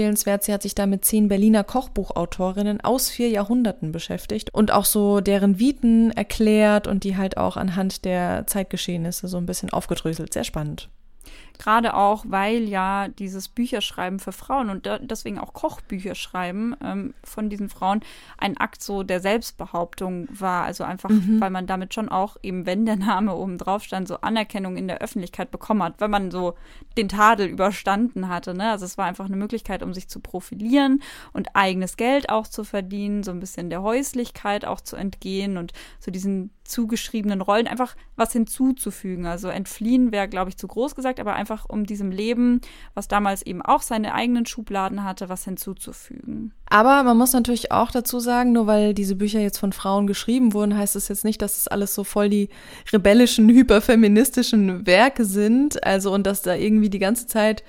Sie 0.44 0.52
hat 0.52 0.62
sich 0.62 0.74
da 0.74 0.86
mit 0.86 1.04
zehn 1.04 1.28
Berliner 1.28 1.62
Kochbuchautorinnen 1.62 2.80
aus 2.80 3.10
vier 3.10 3.28
Jahrhunderten 3.28 3.92
beschäftigt 3.92 4.52
und 4.52 4.72
auch 4.72 4.84
so 4.84 5.20
deren 5.20 5.42
deren 5.42 5.58
Viten 5.58 6.10
erklärt 6.12 6.86
und 6.86 7.04
die 7.04 7.16
halt 7.16 7.36
auch 7.36 7.56
anhand 7.56 8.04
der 8.04 8.46
Zeitgeschehnisse 8.46 9.28
so 9.28 9.38
ein 9.38 9.46
bisschen 9.46 9.70
aufgedröselt. 9.70 10.32
Sehr 10.32 10.44
spannend. 10.44 10.88
Gerade 11.62 11.94
auch, 11.94 12.24
weil 12.26 12.68
ja 12.68 13.06
dieses 13.06 13.48
Bücherschreiben 13.48 14.18
für 14.18 14.32
Frauen 14.32 14.68
und 14.68 14.88
deswegen 15.02 15.38
auch 15.38 15.52
Kochbücher 15.52 16.16
schreiben 16.16 16.74
ähm, 16.82 17.14
von 17.22 17.50
diesen 17.50 17.68
Frauen 17.68 18.00
ein 18.36 18.56
Akt 18.56 18.82
so 18.82 19.04
der 19.04 19.20
Selbstbehauptung 19.20 20.26
war. 20.28 20.64
Also 20.64 20.82
einfach, 20.82 21.10
mhm. 21.10 21.40
weil 21.40 21.50
man 21.50 21.68
damit 21.68 21.94
schon 21.94 22.08
auch, 22.08 22.36
eben 22.42 22.66
wenn 22.66 22.84
der 22.84 22.96
Name 22.96 23.36
oben 23.36 23.58
drauf 23.58 23.84
stand, 23.84 24.08
so 24.08 24.22
Anerkennung 24.22 24.76
in 24.76 24.88
der 24.88 24.98
Öffentlichkeit 25.02 25.52
bekommen 25.52 25.84
hat, 25.84 26.00
wenn 26.00 26.10
man 26.10 26.32
so 26.32 26.54
den 26.96 27.08
Tadel 27.08 27.46
überstanden 27.46 28.28
hatte. 28.28 28.54
Ne? 28.54 28.68
Also 28.68 28.84
es 28.84 28.98
war 28.98 29.06
einfach 29.06 29.26
eine 29.26 29.36
Möglichkeit, 29.36 29.84
um 29.84 29.94
sich 29.94 30.08
zu 30.08 30.18
profilieren 30.18 31.00
und 31.32 31.54
eigenes 31.54 31.96
Geld 31.96 32.28
auch 32.28 32.48
zu 32.48 32.64
verdienen, 32.64 33.22
so 33.22 33.30
ein 33.30 33.38
bisschen 33.38 33.70
der 33.70 33.82
Häuslichkeit 33.82 34.64
auch 34.64 34.80
zu 34.80 34.96
entgehen 34.96 35.56
und 35.56 35.72
so 36.00 36.10
diesen 36.10 36.50
zugeschriebenen 36.64 37.40
Rollen 37.40 37.66
einfach 37.66 37.96
was 38.16 38.32
hinzuzufügen. 38.32 39.26
Also 39.26 39.48
entfliehen 39.48 40.12
wäre, 40.12 40.28
glaube 40.28 40.50
ich, 40.50 40.56
zu 40.56 40.68
groß 40.68 40.94
gesagt, 40.94 41.20
aber 41.20 41.34
einfach 41.34 41.66
um 41.68 41.86
diesem 41.86 42.10
Leben, 42.10 42.60
was 42.94 43.08
damals 43.08 43.42
eben 43.42 43.62
auch 43.62 43.82
seine 43.82 44.14
eigenen 44.14 44.46
Schubladen 44.46 45.04
hatte, 45.04 45.28
was 45.28 45.44
hinzuzufügen. 45.44 46.52
Aber 46.66 47.02
man 47.02 47.18
muss 47.18 47.32
natürlich 47.32 47.70
auch 47.72 47.90
dazu 47.90 48.18
sagen, 48.18 48.52
nur 48.52 48.66
weil 48.66 48.94
diese 48.94 49.16
Bücher 49.16 49.40
jetzt 49.40 49.58
von 49.58 49.72
Frauen 49.72 50.06
geschrieben 50.06 50.54
wurden, 50.54 50.76
heißt 50.76 50.96
es 50.96 51.08
jetzt 51.08 51.24
nicht, 51.24 51.42
dass 51.42 51.58
es 51.58 51.68
alles 51.68 51.94
so 51.94 52.04
voll 52.04 52.28
die 52.28 52.48
rebellischen, 52.92 53.48
hyperfeministischen 53.50 54.86
Werke 54.86 55.24
sind. 55.24 55.84
Also 55.84 56.12
und 56.12 56.26
dass 56.26 56.42
da 56.42 56.54
irgendwie 56.54 56.90
die 56.90 56.98
ganze 56.98 57.26
Zeit 57.26 57.62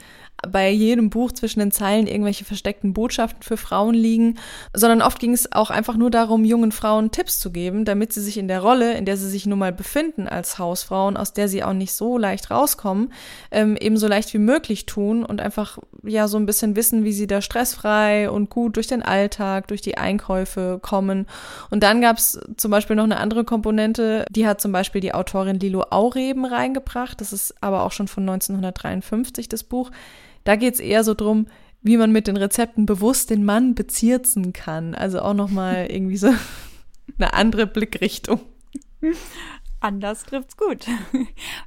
bei 0.49 0.69
jedem 0.69 1.09
Buch 1.09 1.31
zwischen 1.31 1.59
den 1.59 1.71
Zeilen 1.71 2.07
irgendwelche 2.07 2.45
versteckten 2.45 2.93
Botschaften 2.93 3.41
für 3.43 3.57
Frauen 3.57 3.95
liegen, 3.95 4.37
sondern 4.73 5.01
oft 5.01 5.19
ging 5.19 5.33
es 5.33 5.51
auch 5.51 5.69
einfach 5.69 5.95
nur 5.95 6.11
darum, 6.11 6.45
jungen 6.45 6.71
Frauen 6.71 7.11
Tipps 7.11 7.39
zu 7.39 7.51
geben, 7.51 7.85
damit 7.85 8.13
sie 8.13 8.21
sich 8.21 8.37
in 8.37 8.47
der 8.47 8.61
Rolle, 8.61 8.93
in 8.93 9.05
der 9.05 9.17
sie 9.17 9.29
sich 9.29 9.45
nun 9.45 9.59
mal 9.59 9.71
befinden 9.71 10.27
als 10.27 10.59
Hausfrauen, 10.59 11.17
aus 11.17 11.33
der 11.33 11.47
sie 11.47 11.63
auch 11.63 11.73
nicht 11.73 11.93
so 11.93 12.17
leicht 12.17 12.51
rauskommen, 12.51 13.13
ähm, 13.51 13.77
eben 13.77 13.97
so 13.97 14.07
leicht 14.07 14.33
wie 14.33 14.39
möglich 14.39 14.85
tun 14.85 15.23
und 15.25 15.41
einfach 15.41 15.79
ja 16.03 16.27
so 16.27 16.37
ein 16.37 16.45
bisschen 16.45 16.75
wissen, 16.75 17.03
wie 17.03 17.13
sie 17.13 17.27
da 17.27 17.41
stressfrei 17.41 18.29
und 18.29 18.49
gut 18.49 18.75
durch 18.75 18.87
den 18.87 19.01
Alltag, 19.01 19.67
durch 19.67 19.81
die 19.81 19.97
Einkäufe 19.97 20.79
kommen. 20.81 21.27
Und 21.69 21.83
dann 21.83 22.01
gab 22.01 22.17
es 22.17 22.39
zum 22.57 22.71
Beispiel 22.71 22.95
noch 22.95 23.03
eine 23.03 23.17
andere 23.17 23.43
Komponente, 23.43 24.25
die 24.29 24.47
hat 24.47 24.61
zum 24.61 24.71
Beispiel 24.71 25.01
die 25.01 25.13
Autorin 25.13 25.59
Lilo 25.59 25.85
Aureben 25.89 26.45
reingebracht. 26.45 27.19
Das 27.21 27.33
ist 27.33 27.55
aber 27.61 27.83
auch 27.83 27.91
schon 27.91 28.07
von 28.07 28.23
1953 28.23 29.49
das 29.49 29.63
Buch. 29.63 29.91
Da 30.43 30.55
geht 30.55 30.75
es 30.75 30.79
eher 30.79 31.03
so 31.03 31.13
drum, 31.13 31.47
wie 31.81 31.97
man 31.97 32.11
mit 32.11 32.27
den 32.27 32.37
Rezepten 32.37 32.85
bewusst 32.85 33.29
den 33.29 33.45
Mann 33.45 33.75
bezirzen 33.75 34.53
kann. 34.53 34.95
Also 34.95 35.21
auch 35.21 35.33
nochmal 35.33 35.87
irgendwie 35.89 36.17
so 36.17 36.33
eine 37.17 37.33
andere 37.33 37.67
Blickrichtung. 37.67 38.41
Anders 39.79 40.23
trifft's 40.23 40.55
gut. 40.57 40.87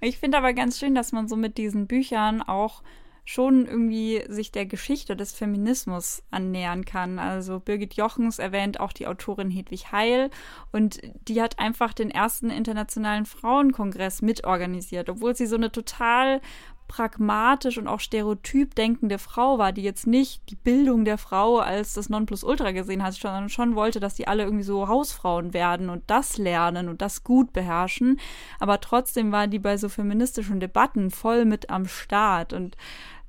Ich 0.00 0.18
finde 0.18 0.38
aber 0.38 0.54
ganz 0.54 0.78
schön, 0.78 0.94
dass 0.94 1.12
man 1.12 1.28
so 1.28 1.36
mit 1.36 1.58
diesen 1.58 1.86
Büchern 1.86 2.40
auch 2.40 2.82
schon 3.26 3.66
irgendwie 3.66 4.22
sich 4.28 4.52
der 4.52 4.66
Geschichte 4.66 5.16
des 5.16 5.32
Feminismus 5.32 6.22
annähern 6.30 6.84
kann. 6.84 7.18
Also 7.18 7.58
Birgit 7.58 7.94
Jochens 7.94 8.38
erwähnt 8.38 8.78
auch 8.78 8.92
die 8.92 9.08
Autorin 9.08 9.50
Hedwig 9.50 9.90
Heil 9.90 10.30
und 10.70 11.00
die 11.28 11.42
hat 11.42 11.58
einfach 11.58 11.92
den 11.92 12.10
ersten 12.10 12.50
internationalen 12.50 13.26
Frauenkongress 13.26 14.22
mitorganisiert, 14.22 15.10
obwohl 15.10 15.34
sie 15.34 15.46
so 15.46 15.56
eine 15.56 15.72
total 15.72 16.40
pragmatisch 16.88 17.78
und 17.78 17.88
auch 17.88 18.00
stereotyp 18.00 18.74
denkende 18.74 19.18
Frau 19.18 19.58
war, 19.58 19.72
die 19.72 19.82
jetzt 19.82 20.06
nicht 20.06 20.48
die 20.50 20.56
Bildung 20.56 21.04
der 21.04 21.18
Frau 21.18 21.58
als 21.58 21.94
das 21.94 22.08
Nonplusultra 22.08 22.72
gesehen 22.72 23.02
hat, 23.02 23.14
sondern 23.14 23.48
schon 23.48 23.74
wollte, 23.74 24.00
dass 24.00 24.14
die 24.14 24.28
alle 24.28 24.44
irgendwie 24.44 24.64
so 24.64 24.88
Hausfrauen 24.88 25.52
werden 25.52 25.90
und 25.90 26.04
das 26.06 26.38
lernen 26.38 26.88
und 26.88 27.02
das 27.02 27.24
gut 27.24 27.52
beherrschen. 27.52 28.20
Aber 28.60 28.80
trotzdem 28.80 29.32
war 29.32 29.46
die 29.46 29.58
bei 29.58 29.76
so 29.76 29.88
feministischen 29.88 30.60
Debatten 30.60 31.10
voll 31.10 31.44
mit 31.44 31.70
am 31.70 31.86
Start. 31.86 32.52
Und 32.52 32.76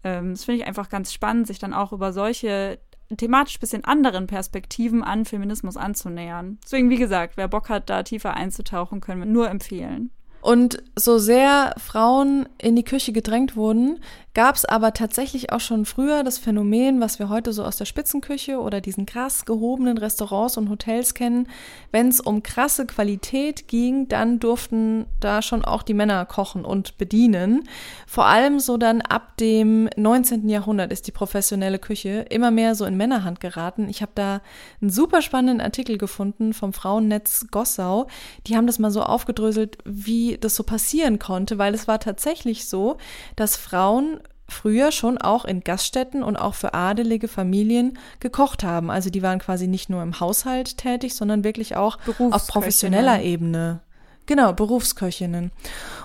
ähm, 0.03 0.31
das 0.31 0.45
finde 0.45 0.61
ich 0.61 0.67
einfach 0.67 0.89
ganz 0.89 1.13
spannend, 1.13 1.47
sich 1.47 1.59
dann 1.59 1.73
auch 1.73 1.91
über 1.91 2.13
solche 2.13 2.79
thematisch 3.15 3.59
bisschen 3.59 3.85
anderen 3.85 4.27
Perspektiven 4.27 5.03
an 5.03 5.23
Feminismus 5.23 5.77
anzunähern. 5.77 6.57
Deswegen, 6.63 6.89
wie 6.89 6.97
gesagt, 6.97 7.37
wer 7.37 7.47
Bock 7.47 7.69
hat, 7.69 7.89
da 7.89 8.03
tiefer 8.03 8.33
einzutauchen, 8.33 8.99
können 8.99 9.21
wir 9.21 9.25
nur 9.25 9.49
empfehlen. 9.49 10.11
Und 10.41 10.83
so 10.95 11.17
sehr 11.17 11.73
Frauen 11.77 12.47
in 12.57 12.75
die 12.75 12.83
Küche 12.83 13.11
gedrängt 13.11 13.55
wurden, 13.55 13.99
gab 14.37 14.55
es 14.55 14.65
aber 14.65 14.93
tatsächlich 14.93 15.51
auch 15.51 15.59
schon 15.59 15.85
früher 15.85 16.23
das 16.23 16.37
Phänomen, 16.37 17.01
was 17.01 17.17
wir 17.17 17.27
heute 17.27 17.53
so 17.53 17.63
aus 17.63 17.75
der 17.75 17.85
Spitzenküche 17.85 18.59
oder 18.59 18.81
diesen 18.81 19.07
krass 19.07 19.45
gehobenen 19.45 19.97
Restaurants 19.97 20.57
und 20.57 20.69
Hotels 20.69 21.15
kennen. 21.15 21.47
Wenn 21.91 22.09
es 22.09 22.19
um 22.19 22.43
krasse 22.43 22.85
Qualität 22.85 23.67
ging, 23.67 24.07
dann 24.07 24.39
durften 24.39 25.07
da 25.19 25.41
schon 25.41 25.65
auch 25.65 25.81
die 25.81 25.95
Männer 25.95 26.23
kochen 26.27 26.65
und 26.65 26.99
bedienen. 26.99 27.63
Vor 28.05 28.27
allem 28.27 28.59
so 28.59 28.77
dann 28.77 29.01
ab 29.01 29.37
dem 29.37 29.89
19. 29.95 30.47
Jahrhundert 30.49 30.91
ist 30.91 31.07
die 31.07 31.11
professionelle 31.11 31.79
Küche 31.79 32.27
immer 32.29 32.51
mehr 32.51 32.75
so 32.75 32.85
in 32.85 32.95
Männerhand 32.95 33.39
geraten. 33.39 33.89
Ich 33.89 34.03
habe 34.03 34.11
da 34.13 34.41
einen 34.81 34.91
super 34.91 35.23
spannenden 35.23 35.61
Artikel 35.61 35.97
gefunden 35.97 36.53
vom 36.53 36.73
Frauennetz 36.73 37.47
Gossau. 37.49 38.05
Die 38.45 38.55
haben 38.55 38.67
das 38.67 38.77
mal 38.77 38.91
so 38.91 39.01
aufgedröselt, 39.01 39.79
wie 39.83 40.26
das 40.35 40.55
so 40.55 40.63
passieren 40.63 41.19
konnte, 41.19 41.57
weil 41.57 41.73
es 41.73 41.87
war 41.87 41.99
tatsächlich 41.99 42.67
so, 42.67 42.97
dass 43.35 43.55
Frauen 43.55 44.19
früher 44.49 44.91
schon 44.91 45.17
auch 45.17 45.45
in 45.45 45.61
Gaststätten 45.61 46.23
und 46.23 46.37
auch 46.37 46.55
für 46.55 46.73
adelige 46.73 47.27
Familien 47.27 47.97
gekocht 48.19 48.63
haben. 48.63 48.89
Also 48.89 49.09
die 49.09 49.21
waren 49.21 49.39
quasi 49.39 49.67
nicht 49.67 49.89
nur 49.89 50.01
im 50.01 50.19
Haushalt 50.19 50.77
tätig, 50.77 51.15
sondern 51.15 51.43
wirklich 51.43 51.75
auch 51.75 51.97
auf 52.31 52.47
professioneller 52.47 53.21
Ebene. 53.21 53.81
Genau, 54.25 54.53
Berufsköchinnen. 54.53 55.51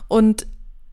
Und 0.08 0.46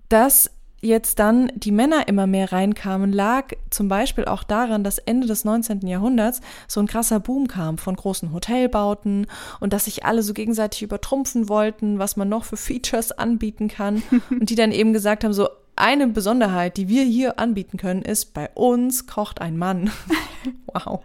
dass 0.09 0.51
jetzt 0.81 1.19
dann 1.19 1.51
die 1.55 1.71
Männer 1.71 2.07
immer 2.07 2.27
mehr 2.27 2.51
reinkamen, 2.51 3.12
lag 3.12 3.53
zum 3.69 3.88
Beispiel 3.88 4.25
auch 4.25 4.43
daran, 4.43 4.83
dass 4.83 4.98
Ende 4.98 5.27
des 5.27 5.45
19. 5.45 5.86
Jahrhunderts 5.88 6.41
so 6.67 6.79
ein 6.79 6.88
krasser 6.88 7.19
Boom 7.19 7.48
kam 7.48 7.77
von 7.77 7.95
großen 7.95 8.33
Hotelbauten 8.33 9.27
und 9.59 9.74
dass 9.74 9.86
sich 9.86 10.05
alle 10.05 10.24
so 10.24 10.33
gegenseitig 10.33 10.81
übertrumpfen 10.81 11.50
wollten, 11.50 12.00
was 12.00 12.15
man 12.15 12.29
noch 12.29 12.45
für 12.45 12.57
Features 12.57 13.12
anbieten 13.12 13.67
kann 13.67 14.03
und 14.29 14.50
die 14.50 14.55
dann 14.55 14.71
eben 14.71 14.93
gesagt 14.93 15.24
haben, 15.24 15.33
so 15.33 15.50
eine 15.75 16.07
Besonderheit, 16.07 16.77
die 16.77 16.89
wir 16.89 17.03
hier 17.03 17.39
anbieten 17.39 17.77
können, 17.77 18.01
ist, 18.01 18.33
bei 18.33 18.50
uns 18.53 19.07
kocht 19.07 19.41
ein 19.41 19.57
Mann. 19.57 19.91
wow. 20.74 21.03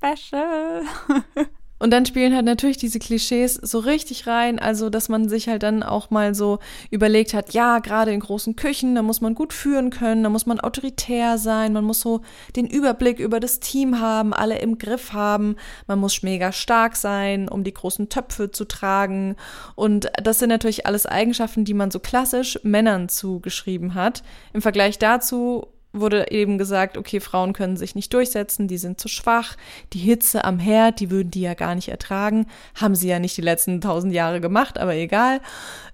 Special. 0.00 0.82
Und 1.84 1.90
dann 1.90 2.06
spielen 2.06 2.34
halt 2.34 2.46
natürlich 2.46 2.78
diese 2.78 2.98
Klischees 2.98 3.56
so 3.56 3.78
richtig 3.78 4.26
rein, 4.26 4.58
also 4.58 4.88
dass 4.88 5.10
man 5.10 5.28
sich 5.28 5.48
halt 5.48 5.62
dann 5.62 5.82
auch 5.82 6.08
mal 6.08 6.34
so 6.34 6.58
überlegt 6.90 7.34
hat, 7.34 7.52
ja, 7.52 7.78
gerade 7.80 8.10
in 8.10 8.20
großen 8.20 8.56
Küchen, 8.56 8.94
da 8.94 9.02
muss 9.02 9.20
man 9.20 9.34
gut 9.34 9.52
führen 9.52 9.90
können, 9.90 10.22
da 10.22 10.30
muss 10.30 10.46
man 10.46 10.60
autoritär 10.60 11.36
sein, 11.36 11.74
man 11.74 11.84
muss 11.84 12.00
so 12.00 12.22
den 12.56 12.66
Überblick 12.66 13.18
über 13.18 13.38
das 13.38 13.60
Team 13.60 14.00
haben, 14.00 14.32
alle 14.32 14.60
im 14.60 14.78
Griff 14.78 15.12
haben, 15.12 15.56
man 15.86 15.98
muss 15.98 16.22
mega 16.22 16.52
stark 16.52 16.96
sein, 16.96 17.50
um 17.50 17.64
die 17.64 17.74
großen 17.74 18.08
Töpfe 18.08 18.50
zu 18.50 18.64
tragen. 18.64 19.36
Und 19.74 20.10
das 20.22 20.38
sind 20.38 20.48
natürlich 20.48 20.86
alles 20.86 21.04
Eigenschaften, 21.04 21.66
die 21.66 21.74
man 21.74 21.90
so 21.90 21.98
klassisch 21.98 22.58
Männern 22.62 23.10
zugeschrieben 23.10 23.92
hat. 23.92 24.22
Im 24.54 24.62
Vergleich 24.62 24.98
dazu 24.98 25.66
wurde 25.94 26.30
eben 26.30 26.58
gesagt, 26.58 26.98
okay, 26.98 27.20
Frauen 27.20 27.52
können 27.52 27.76
sich 27.76 27.94
nicht 27.94 28.12
durchsetzen, 28.12 28.68
die 28.68 28.78
sind 28.78 29.00
zu 29.00 29.08
schwach, 29.08 29.56
die 29.92 29.98
Hitze 29.98 30.44
am 30.44 30.58
Herd, 30.58 31.00
die 31.00 31.10
würden 31.10 31.30
die 31.30 31.40
ja 31.40 31.54
gar 31.54 31.74
nicht 31.74 31.88
ertragen, 31.88 32.46
haben 32.74 32.94
sie 32.94 33.08
ja 33.08 33.18
nicht 33.18 33.36
die 33.36 33.42
letzten 33.42 33.80
tausend 33.80 34.12
Jahre 34.12 34.40
gemacht, 34.40 34.78
aber 34.78 34.94
egal. 34.94 35.40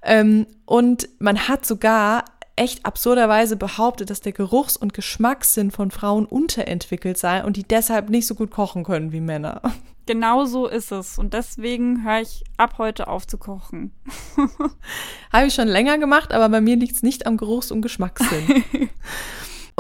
Ähm, 0.02 0.46
und 0.64 1.08
man 1.18 1.48
hat 1.48 1.66
sogar 1.66 2.24
echt 2.56 2.84
absurderweise 2.84 3.56
behauptet, 3.56 4.10
dass 4.10 4.20
der 4.20 4.32
Geruchs- 4.32 4.76
und 4.76 4.92
Geschmackssinn 4.92 5.70
von 5.70 5.90
Frauen 5.90 6.26
unterentwickelt 6.26 7.16
sei 7.16 7.42
und 7.42 7.56
die 7.56 7.62
deshalb 7.62 8.10
nicht 8.10 8.26
so 8.26 8.34
gut 8.34 8.50
kochen 8.50 8.84
können 8.84 9.12
wie 9.12 9.20
Männer. 9.20 9.62
Genau 10.06 10.44
so 10.44 10.66
ist 10.66 10.92
es. 10.92 11.18
Und 11.18 11.34
deswegen 11.34 12.04
höre 12.04 12.20
ich 12.20 12.44
ab 12.56 12.74
heute 12.78 13.08
auf 13.08 13.26
zu 13.26 13.38
kochen. 13.38 13.92
Habe 15.32 15.46
ich 15.46 15.54
schon 15.54 15.68
länger 15.68 15.98
gemacht, 15.98 16.32
aber 16.32 16.48
bei 16.48 16.60
mir 16.60 16.76
liegt 16.76 16.96
es 16.96 17.02
nicht 17.02 17.26
am 17.26 17.36
Geruchs- 17.36 17.70
und 17.70 17.80
Geschmackssinn. 17.82 18.64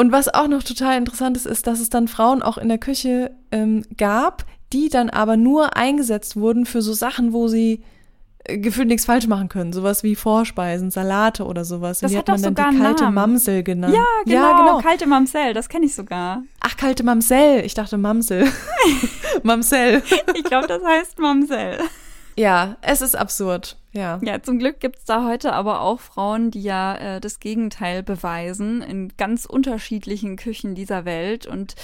Und 0.00 0.12
was 0.12 0.32
auch 0.32 0.48
noch 0.48 0.62
total 0.62 0.96
interessant 0.96 1.36
ist, 1.36 1.44
ist, 1.44 1.66
dass 1.66 1.78
es 1.78 1.90
dann 1.90 2.08
Frauen 2.08 2.42
auch 2.42 2.56
in 2.56 2.70
der 2.70 2.78
Küche 2.78 3.32
ähm, 3.52 3.84
gab, 3.98 4.46
die 4.72 4.88
dann 4.88 5.10
aber 5.10 5.36
nur 5.36 5.76
eingesetzt 5.76 6.36
wurden 6.36 6.64
für 6.64 6.80
so 6.80 6.94
Sachen, 6.94 7.34
wo 7.34 7.48
sie 7.48 7.82
äh, 8.44 8.56
gefühlt 8.56 8.88
nichts 8.88 9.04
falsch 9.04 9.26
machen 9.26 9.50
können. 9.50 9.74
Sowas 9.74 10.02
wie 10.02 10.16
Vorspeisen, 10.16 10.90
Salate 10.90 11.44
oder 11.44 11.66
sowas. 11.66 11.98
Das 12.00 12.12
die 12.12 12.16
hat 12.16 12.30
hat 12.30 12.40
man 12.40 12.54
dann 12.54 12.74
die 12.74 12.80
kalte 12.80 13.04
Namen. 13.04 13.14
Mamsel 13.14 13.62
genannt. 13.62 13.94
Ja, 13.94 14.06
genau. 14.24 14.40
Ja, 14.40 14.56
genau. 14.56 14.78
Kalte 14.78 15.06
Mamsell, 15.06 15.52
das 15.52 15.68
kenne 15.68 15.84
ich 15.84 15.94
sogar. 15.94 16.44
Ach, 16.60 16.78
kalte 16.78 17.04
Mamsell. 17.04 17.62
Ich 17.66 17.74
dachte 17.74 17.98
Mamsel. 17.98 18.48
Mamsell. 19.42 20.02
Ich 20.34 20.44
glaube, 20.44 20.66
das 20.66 20.82
heißt 20.82 21.18
Mamsell. 21.18 21.76
Ja, 22.36 22.76
es 22.82 23.00
ist 23.00 23.16
absurd. 23.16 23.76
Ja. 23.92 24.20
Ja, 24.22 24.40
zum 24.42 24.58
Glück 24.58 24.80
gibt's 24.80 25.04
da 25.04 25.26
heute 25.26 25.52
aber 25.52 25.80
auch 25.80 26.00
Frauen, 26.00 26.50
die 26.50 26.62
ja 26.62 26.94
äh, 26.96 27.20
das 27.20 27.40
Gegenteil 27.40 28.02
beweisen 28.02 28.82
in 28.82 29.12
ganz 29.16 29.46
unterschiedlichen 29.46 30.36
Küchen 30.36 30.74
dieser 30.74 31.04
Welt. 31.04 31.46
Und 31.46 31.74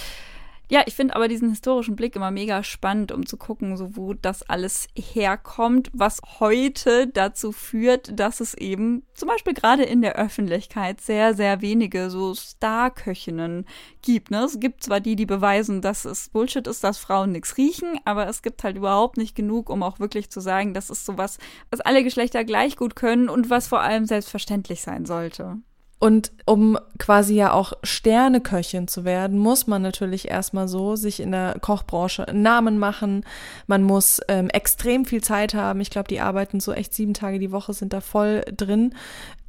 ja, 0.69 0.83
ich 0.85 0.95
finde 0.95 1.15
aber 1.15 1.29
diesen 1.29 1.49
historischen 1.49 1.95
Blick 1.95 2.15
immer 2.15 2.29
mega 2.29 2.61
spannend, 2.61 3.13
um 3.13 3.25
zu 3.25 3.37
gucken, 3.37 3.77
so 3.77 3.95
wo 3.95 4.13
das 4.13 4.43
alles 4.43 4.87
herkommt, 4.95 5.89
was 5.93 6.19
heute 6.39 7.07
dazu 7.07 7.53
führt, 7.53 8.19
dass 8.19 8.41
es 8.41 8.53
eben 8.53 9.03
zum 9.13 9.29
Beispiel 9.29 9.53
gerade 9.53 9.83
in 9.83 10.01
der 10.01 10.15
Öffentlichkeit 10.15 10.99
sehr, 10.99 11.33
sehr 11.33 11.61
wenige 11.61 12.09
so 12.09 12.33
Star-Köchinnen 12.33 13.65
gibt. 14.01 14.29
Ne? 14.29 14.43
Es 14.43 14.59
gibt 14.59 14.83
zwar 14.83 14.99
die, 14.99 15.15
die 15.15 15.25
beweisen, 15.25 15.81
dass 15.81 16.03
es 16.03 16.29
Bullshit 16.29 16.67
ist, 16.67 16.83
dass 16.83 16.97
Frauen 16.97 17.31
nichts 17.31 17.55
riechen, 17.55 17.99
aber 18.03 18.27
es 18.27 18.41
gibt 18.41 18.63
halt 18.65 18.75
überhaupt 18.75 19.15
nicht 19.15 19.35
genug, 19.35 19.69
um 19.69 19.83
auch 19.83 19.99
wirklich 19.99 20.29
zu 20.29 20.41
sagen, 20.41 20.73
das 20.73 20.89
ist 20.89 21.05
sowas, 21.05 21.37
was 21.71 21.79
alle 21.79 22.03
Geschlechter 22.03 22.43
gleich 22.43 22.75
gut 22.75 22.97
können 22.97 23.29
und 23.29 23.49
was 23.49 23.67
vor 23.67 23.79
allem 23.79 24.05
selbstverständlich 24.05 24.81
sein 24.81 25.05
sollte. 25.05 25.61
Und 25.99 26.31
um 26.45 26.77
quasi 26.99 27.33
ja 27.33 27.53
auch 27.53 27.73
Sterneköchin 27.81 28.87
zu 28.87 29.03
werden, 29.03 29.39
muss 29.39 29.65
man 29.65 29.81
natürlich 29.81 30.29
erstmal 30.29 30.67
so 30.67 30.95
sich 30.95 31.19
in 31.19 31.31
der 31.31 31.57
Kochbranche 31.59 32.27
einen 32.27 32.43
Namen 32.43 32.77
machen. 32.77 33.25
Man 33.65 33.81
muss 33.81 34.21
ähm, 34.27 34.49
extrem 34.49 35.05
viel 35.05 35.23
Zeit 35.23 35.55
haben. 35.55 35.81
Ich 35.81 35.89
glaube, 35.89 36.07
die 36.07 36.19
arbeiten 36.19 36.59
so 36.59 36.71
echt 36.71 36.93
sieben 36.93 37.15
Tage 37.15 37.39
die 37.39 37.51
Woche, 37.51 37.73
sind 37.73 37.93
da 37.93 38.01
voll 38.01 38.43
drin. 38.55 38.93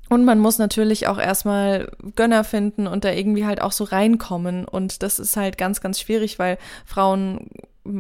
Und 0.09 0.25
man 0.25 0.39
muss 0.39 0.57
natürlich 0.57 1.07
auch 1.07 1.19
erstmal 1.19 1.91
Gönner 2.17 2.45
finden 2.45 2.87
und 2.87 3.05
da 3.05 3.13
irgendwie 3.13 3.45
halt 3.45 3.61
auch 3.61 3.73
so 3.73 3.85
reinkommen. 3.85 4.65
Und 4.65 5.03
das 5.03 5.19
ist 5.19 5.37
halt 5.37 5.59
ganz, 5.59 5.83
ganz 5.83 6.01
schwierig, 6.01 6.39
weil 6.39 6.57
Frauen 6.87 7.51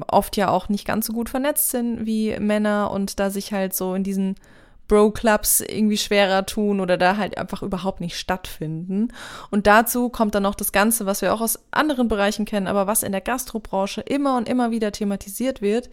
oft 0.07 0.39
ja 0.39 0.49
auch 0.49 0.71
nicht 0.71 0.87
ganz 0.87 1.07
so 1.07 1.13
gut 1.13 1.29
vernetzt 1.29 1.71
sind 1.71 2.07
wie 2.07 2.39
Männer 2.39 2.91
und 2.91 3.21
da 3.21 3.29
sich 3.29 3.53
halt 3.53 3.75
so 3.75 3.95
in 3.95 4.05
diesen 4.05 4.37
Bro-Clubs 4.89 5.61
irgendwie 5.61 5.99
schwerer 5.99 6.47
tun 6.47 6.81
oder 6.81 6.97
da 6.97 7.17
halt 7.17 7.39
einfach 7.39 7.63
überhaupt 7.63 8.01
nicht 8.01 8.19
stattfinden. 8.19 9.13
Und 9.51 9.67
dazu 9.67 10.09
kommt 10.09 10.35
dann 10.35 10.43
noch 10.43 10.55
das 10.55 10.73
Ganze, 10.73 11.07
was 11.07 11.23
wir 11.23 11.33
auch 11.33 11.41
aus 11.41 11.59
anderen 11.71 12.09
Bereichen 12.09 12.47
kennen, 12.47 12.67
aber 12.67 12.87
was 12.87 13.03
in 13.03 13.13
der 13.13 13.21
Gastrobranche 13.21 14.01
immer 14.01 14.37
und 14.37 14.49
immer 14.49 14.71
wieder 14.71 14.91
thematisiert 14.91 15.63
wird, 15.63 15.91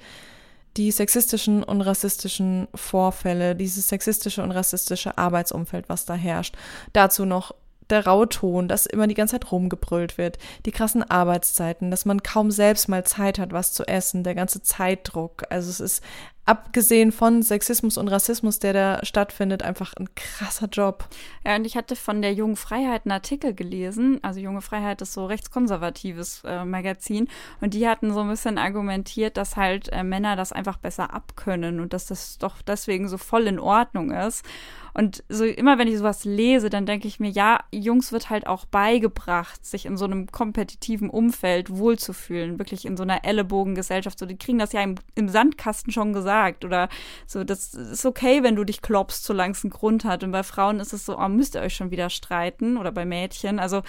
die 0.77 0.91
sexistischen 0.91 1.63
und 1.63 1.81
rassistischen 1.81 2.67
Vorfälle, 2.73 3.55
dieses 3.55 3.87
sexistische 3.87 4.43
und 4.43 4.51
rassistische 4.51 5.17
Arbeitsumfeld, 5.17 5.87
was 5.87 6.05
da 6.05 6.15
herrscht. 6.15 6.55
Dazu 6.91 7.25
noch 7.25 7.53
der 7.89 8.05
raue 8.05 8.27
Ton, 8.27 8.67
dass 8.67 8.85
immer 8.85 9.07
die 9.07 9.13
ganze 9.13 9.33
Zeit 9.33 9.51
rumgebrüllt 9.51 10.17
wird, 10.17 10.37
die 10.65 10.71
krassen 10.71 11.03
Arbeitszeiten, 11.03 11.91
dass 11.91 12.05
man 12.05 12.23
kaum 12.23 12.51
selbst 12.51 12.89
mal 12.89 13.05
Zeit 13.05 13.37
hat, 13.39 13.51
was 13.51 13.73
zu 13.73 13.87
essen, 13.87 14.23
der 14.23 14.35
ganze 14.35 14.61
Zeitdruck. 14.63 15.43
Also 15.49 15.69
es 15.69 15.79
ist 15.79 16.03
abgesehen 16.45 17.11
von 17.11 17.41
Sexismus 17.41 17.97
und 17.97 18.07
Rassismus, 18.07 18.59
der 18.59 18.73
da 18.73 19.05
stattfindet, 19.05 19.63
einfach 19.63 19.93
ein 19.95 20.13
krasser 20.15 20.67
Job. 20.67 21.07
Ja, 21.45 21.55
und 21.55 21.65
ich 21.65 21.75
hatte 21.75 21.95
von 21.95 22.21
der 22.21 22.33
Jungen 22.33 22.55
Freiheit 22.55 23.05
einen 23.05 23.13
Artikel 23.13 23.53
gelesen. 23.53 24.19
Also 24.21 24.39
Junge 24.39 24.61
Freiheit 24.61 25.01
ist 25.01 25.13
so 25.13 25.25
rechtskonservatives 25.25 26.43
äh, 26.45 26.63
Magazin. 26.63 27.27
Und 27.61 27.73
die 27.73 27.87
hatten 27.87 28.13
so 28.13 28.21
ein 28.21 28.29
bisschen 28.29 28.57
argumentiert, 28.57 29.37
dass 29.37 29.55
halt 29.55 29.89
äh, 29.91 30.03
Männer 30.03 30.35
das 30.35 30.51
einfach 30.51 30.77
besser 30.77 31.13
abkönnen 31.13 31.79
und 31.79 31.93
dass 31.93 32.05
das 32.05 32.37
doch 32.37 32.61
deswegen 32.61 33.07
so 33.07 33.17
voll 33.17 33.47
in 33.47 33.59
Ordnung 33.59 34.11
ist. 34.11 34.45
Und 34.93 35.25
so 35.27 35.43
immer, 35.43 35.77
wenn 35.77 35.89
ich 35.89 35.97
sowas 35.97 36.23
lese, 36.23 36.69
dann 36.69 36.85
denke 36.85 37.09
ich 37.09 37.19
mir, 37.19 37.29
ja, 37.29 37.59
Jungs 37.73 38.13
wird 38.13 38.29
halt 38.29 38.47
auch 38.47 38.63
beigebracht, 38.63 39.65
sich 39.65 39.85
in 39.85 39.97
so 39.97 40.05
einem 40.05 40.27
kompetitiven 40.31 41.09
Umfeld 41.09 41.69
wohlzufühlen, 41.69 42.59
wirklich 42.59 42.85
in 42.85 42.95
so 42.95 43.03
einer 43.03 43.25
Ellenbogengesellschaft. 43.25 44.17
So, 44.17 44.25
die 44.25 44.37
kriegen 44.37 44.57
das 44.57 44.71
ja 44.71 44.81
im, 44.81 44.95
im 45.15 45.27
Sandkasten 45.27 45.91
schon 45.91 46.13
gesagt. 46.13 46.34
Oder 46.65 46.89
so, 47.25 47.43
das 47.43 47.73
ist 47.73 48.05
okay, 48.05 48.43
wenn 48.43 48.55
du 48.55 48.63
dich 48.63 48.81
klopfst, 48.81 49.23
solange 49.23 49.53
es 49.53 49.63
einen 49.63 49.71
Grund 49.71 50.05
hat. 50.05 50.23
Und 50.23 50.31
bei 50.31 50.43
Frauen 50.43 50.79
ist 50.79 50.93
es 50.93 51.05
so, 51.05 51.17
oh, 51.17 51.27
müsst 51.29 51.55
ihr 51.55 51.61
euch 51.61 51.75
schon 51.75 51.91
wieder 51.91 52.09
streiten. 52.09 52.77
Oder 52.77 52.91
bei 52.91 53.05
Mädchen. 53.05 53.59
Also 53.59 53.81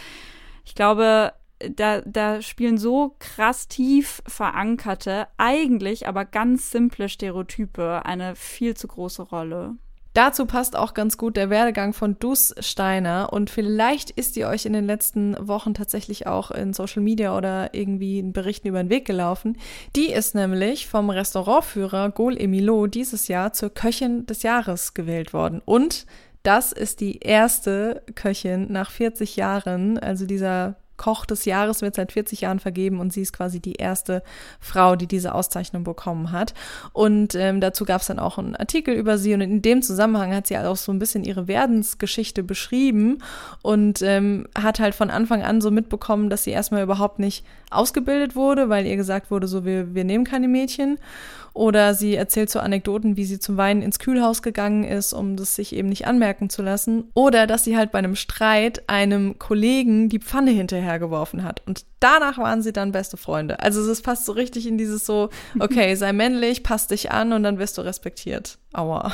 ich 0.65 0.75
glaube, 0.75 1.33
da, 1.59 2.03
da 2.03 2.43
spielen 2.43 2.79
so 2.79 3.17
krass 3.19 3.69
tief 3.69 4.23
verankerte, 4.27 5.27
eigentlich 5.39 6.07
aber 6.07 6.25
ganz 6.25 6.71
simple 6.71 7.09
Stereotype 7.09 8.05
eine 8.05 8.37
viel 8.37 8.77
zu 8.77 8.89
große 8.89 9.23
Rolle. 9.23 9.77
Dazu 10.17 10.47
passt 10.47 10.77
auch 10.77 10.95
ganz 10.95 11.19
gut 11.19 11.37
der 11.37 11.51
Werdegang 11.51 11.93
von 11.93 12.19
Dus 12.19 12.55
Steiner 12.61 13.35
und 13.35 13.51
vielleicht 13.51 14.11
ist 14.11 14.35
die 14.35 14.47
euch 14.47 14.65
in 14.65 14.73
den 14.73 14.87
letzten 14.87 15.37
Wochen 15.47 15.75
tatsächlich 15.75 16.27
auch 16.27 16.51
in 16.51 16.73
Social 16.73 17.03
Media 17.03 17.37
oder 17.37 17.75
irgendwie 17.75 18.19
in 18.21 18.33
Berichten 18.33 18.69
über 18.69 18.83
den 18.83 18.89
Weg 18.89 19.05
gelaufen. 19.05 19.59
Die 19.95 20.11
ist 20.11 20.35
nämlich 20.35 20.87
vom 20.87 21.11
Restaurantführer 21.11 22.13
Gol 22.13 22.41
Emilo 22.41 22.87
dieses 22.87 23.29
Jahr 23.29 23.53
zur 23.53 23.69
Köchin 23.69 24.25
des 24.25 24.43
Jahres 24.43 24.95
gewählt 24.95 25.35
worden 25.35 25.61
und 25.63 26.07
das 26.43 26.73
ist 26.73 27.03
die 27.03 27.19
erste 27.19 28.03
Köchin 28.15 28.73
nach 28.73 28.91
40 28.93 29.37
Jahren, 29.37 29.99
also 29.99 30.25
dieser 30.25 30.77
Koch 30.97 31.27
des 31.27 31.45
Jahres 31.45 31.83
wird 31.83 31.95
seit 31.95 32.13
40 32.13 32.43
Jahren 32.43 32.61
vergeben 32.61 33.01
und 33.01 33.13
sie 33.13 33.23
ist 33.23 33.33
quasi 33.33 33.61
die 33.61 33.75
erste 33.75 34.23
Frau, 34.61 34.97
die 34.97 35.07
diese 35.07 35.35
Auszeichnung 35.35 35.85
bekommen 35.85 36.33
hat. 36.33 36.55
Und 36.93 37.35
ähm, 37.35 37.61
dazu 37.61 37.85
gab 37.85 38.01
es 38.01 38.07
dann 38.07 38.19
auch 38.19 38.39
einen 38.39 38.57
Artikel 38.57 38.95
über 38.95 39.19
sie 39.19 39.35
und 39.35 39.41
in 39.41 39.63
dem 39.63 39.83
Zusammenhang 39.83 40.35
hat 40.35 40.47
sie 40.47 40.57
halt 40.57 40.67
auch 40.67 40.77
so 40.77 40.93
ein 40.93 40.99
bisschen 40.99 41.25
ihre 41.25 41.49
Werdensgeschichte 41.49 42.43
beschrieben 42.43 43.19
und 43.63 44.03
ähm, 44.03 44.47
hat 44.57 44.81
halt 44.81 44.95
von 44.95 45.11
Anfang 45.11 45.43
an 45.43 45.61
so 45.61 45.71
mitbekommen, 45.71 46.31
dass 46.31 46.45
sie 46.45 46.51
erstmal 46.51 46.83
überhaupt 46.83 47.19
nicht 47.19 47.45
ausgebildet 47.71 48.37
wurde, 48.37 48.69
weil 48.69 48.87
ihr 48.87 48.97
gesagt 48.97 49.31
wurde, 49.31 49.49
so 49.49 49.65
wir, 49.65 49.95
wir 49.95 50.05
nehmen 50.05 50.25
keine 50.25 50.49
Mädchen. 50.49 50.99
Oder 51.57 51.95
sie 51.95 52.15
erzählt 52.15 52.51
so 52.51 52.61
Anekdoten, 52.61 53.17
wie 53.17 53.25
sie 53.25 53.39
zum 53.39 53.57
Weinen 53.57 53.81
ins 53.81 53.99
Kühlhaus 53.99 54.43
gegangen 54.43 54.85
ist, 54.85 55.15
um 55.15 55.37
das 55.37 55.57
sich 55.57 55.75
eben 55.75 55.89
nicht 55.89 56.07
anmerken 56.07 56.51
zu 56.51 56.63
lassen. 56.63 57.05
Oder 57.15 57.47
dass 57.47 57.65
sie 57.65 57.79
halt 57.79 57.93
bei 57.93 57.99
einem 57.99 58.15
Streit 58.15 58.87
einem 58.91 59.39
Kollegen 59.39 60.11
die 60.11 60.19
Pfanne 60.19 60.51
hinterhergeworfen 60.51 61.45
hat. 61.45 61.63
Und 61.67 61.87
danach 61.99 62.37
waren 62.37 62.61
sie 62.61 62.75
dann 62.75 62.93
beste 62.93 63.17
Freunde. 63.17 63.59
Also 63.61 63.81
es 63.91 64.01
fast 64.01 64.27
so 64.27 64.33
richtig 64.33 64.67
in 64.67 64.77
dieses 64.77 65.07
so, 65.07 65.31
okay, 65.59 65.95
sei 65.95 66.13
männlich, 66.13 66.63
passt 66.63 66.91
dich 66.91 67.11
an 67.11 67.33
und 67.33 67.43
dann 67.43 67.59
wirst 67.59 67.79
du 67.79 67.83
respektiert. 67.83 68.59
Aua. 68.75 69.13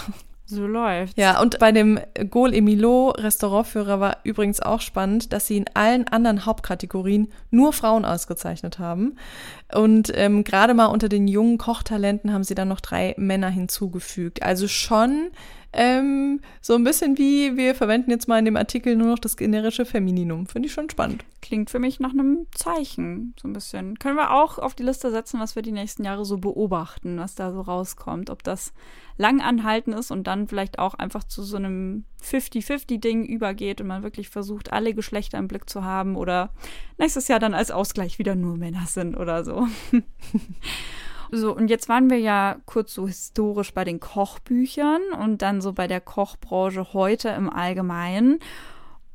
So 0.53 0.67
läuft. 0.67 1.17
Ja, 1.17 1.41
und 1.41 1.59
bei 1.61 1.73
dem 1.73 1.99
Gol 2.29 2.53
Emilo 2.53 3.11
Restaurantführer 3.11 4.01
war 4.01 4.19
übrigens 4.25 4.61
auch 4.61 4.83
spannend, 4.83 5.33
dass 5.33 5.47
sie 5.47 5.57
in 5.57 5.65
allen 5.73 6.07
anderen 6.09 6.45
Hauptkategorien 6.45 7.33
nur 7.51 7.73
Frauen 7.73 8.05
ausgezeichnet 8.05 8.79
haben. 8.79 9.17
Und 9.75 10.13
ähm, 10.15 10.45
gerade 10.45 10.75
mal 10.75 10.87
unter 10.87 11.09
den 11.09 11.29
jungen 11.29 11.59
Kochtalenten 11.59 12.33
haben 12.33 12.45
sie 12.45 12.55
dann 12.55 12.69
noch 12.69 12.81
drei 12.81 13.15
Männer 13.17 13.49
hinzugefügt. 13.49 14.43
Also 14.43 14.69
schon 14.69 15.31
ähm, 15.75 16.41
so 16.61 16.75
ein 16.75 16.85
bisschen 16.85 17.17
wie 17.17 17.57
wir 17.57 17.75
verwenden 17.75 18.11
jetzt 18.11 18.29
mal 18.29 18.39
in 18.39 18.45
dem 18.45 18.57
Artikel 18.57 18.95
nur 18.95 19.09
noch 19.09 19.19
das 19.19 19.39
generische 19.39 19.87
Femininum. 19.87 20.47
Finde 20.47 20.69
ich 20.69 20.75
schon 20.75 20.91
spannend. 20.91 21.25
Klingt 21.41 21.71
für 21.71 21.79
mich 21.79 21.99
nach 21.99 22.13
einem 22.13 22.47
Zeichen, 22.55 23.35
so 23.41 23.49
ein 23.49 23.55
bisschen. 23.55 23.99
Können 23.99 24.17
wir 24.17 24.33
auch 24.33 24.59
auf 24.59 24.75
die 24.75 24.83
Liste 24.83 25.11
setzen, 25.11 25.41
was 25.41 25.57
wir 25.57 25.63
die 25.63 25.73
nächsten 25.73 26.05
Jahre 26.05 26.27
so 26.27 26.37
beobachten, 26.37 27.19
was 27.19 27.35
da 27.35 27.53
so 27.53 27.63
rauskommt. 27.63 28.29
Ob 28.29 28.43
das 28.43 28.75
lang 29.17 29.41
anhalten 29.41 29.93
ist 29.93 30.11
und 30.11 30.27
dann 30.27 30.47
vielleicht 30.47 30.79
auch 30.79 30.95
einfach 30.95 31.25
zu 31.25 31.43
so 31.43 31.57
einem 31.57 32.05
50-50-Ding 32.23 33.25
übergeht 33.25 33.81
und 33.81 33.87
man 33.87 34.03
wirklich 34.03 34.29
versucht, 34.29 34.73
alle 34.73 34.95
Geschlechter 34.95 35.39
im 35.39 35.49
Blick 35.49 35.69
zu 35.69 35.85
haben 35.85 36.17
oder 36.17 36.51
nächstes 36.99 37.29
Jahr 37.29 37.39
dann 37.39 37.55
als 37.55 37.71
Ausgleich 37.71 38.19
wieder 38.19 38.35
nur 38.35 38.57
Männer 38.57 38.87
sind 38.87 39.17
oder 39.17 39.45
so. 39.45 39.62
So, 41.35 41.57
und 41.57 41.71
jetzt 41.71 41.89
waren 41.89 42.11
wir 42.11 42.19
ja 42.19 42.59
kurz 42.67 42.93
so 42.93 43.07
historisch 43.07 43.73
bei 43.73 43.85
den 43.85 44.01
Kochbüchern 44.01 45.01
und 45.19 45.41
dann 45.41 45.63
so 45.63 45.73
bei 45.73 45.87
der 45.87 46.03
Kochbranche 46.03 46.93
heute 46.93 47.31
im 47.31 47.49
Allgemeinen 47.49 48.39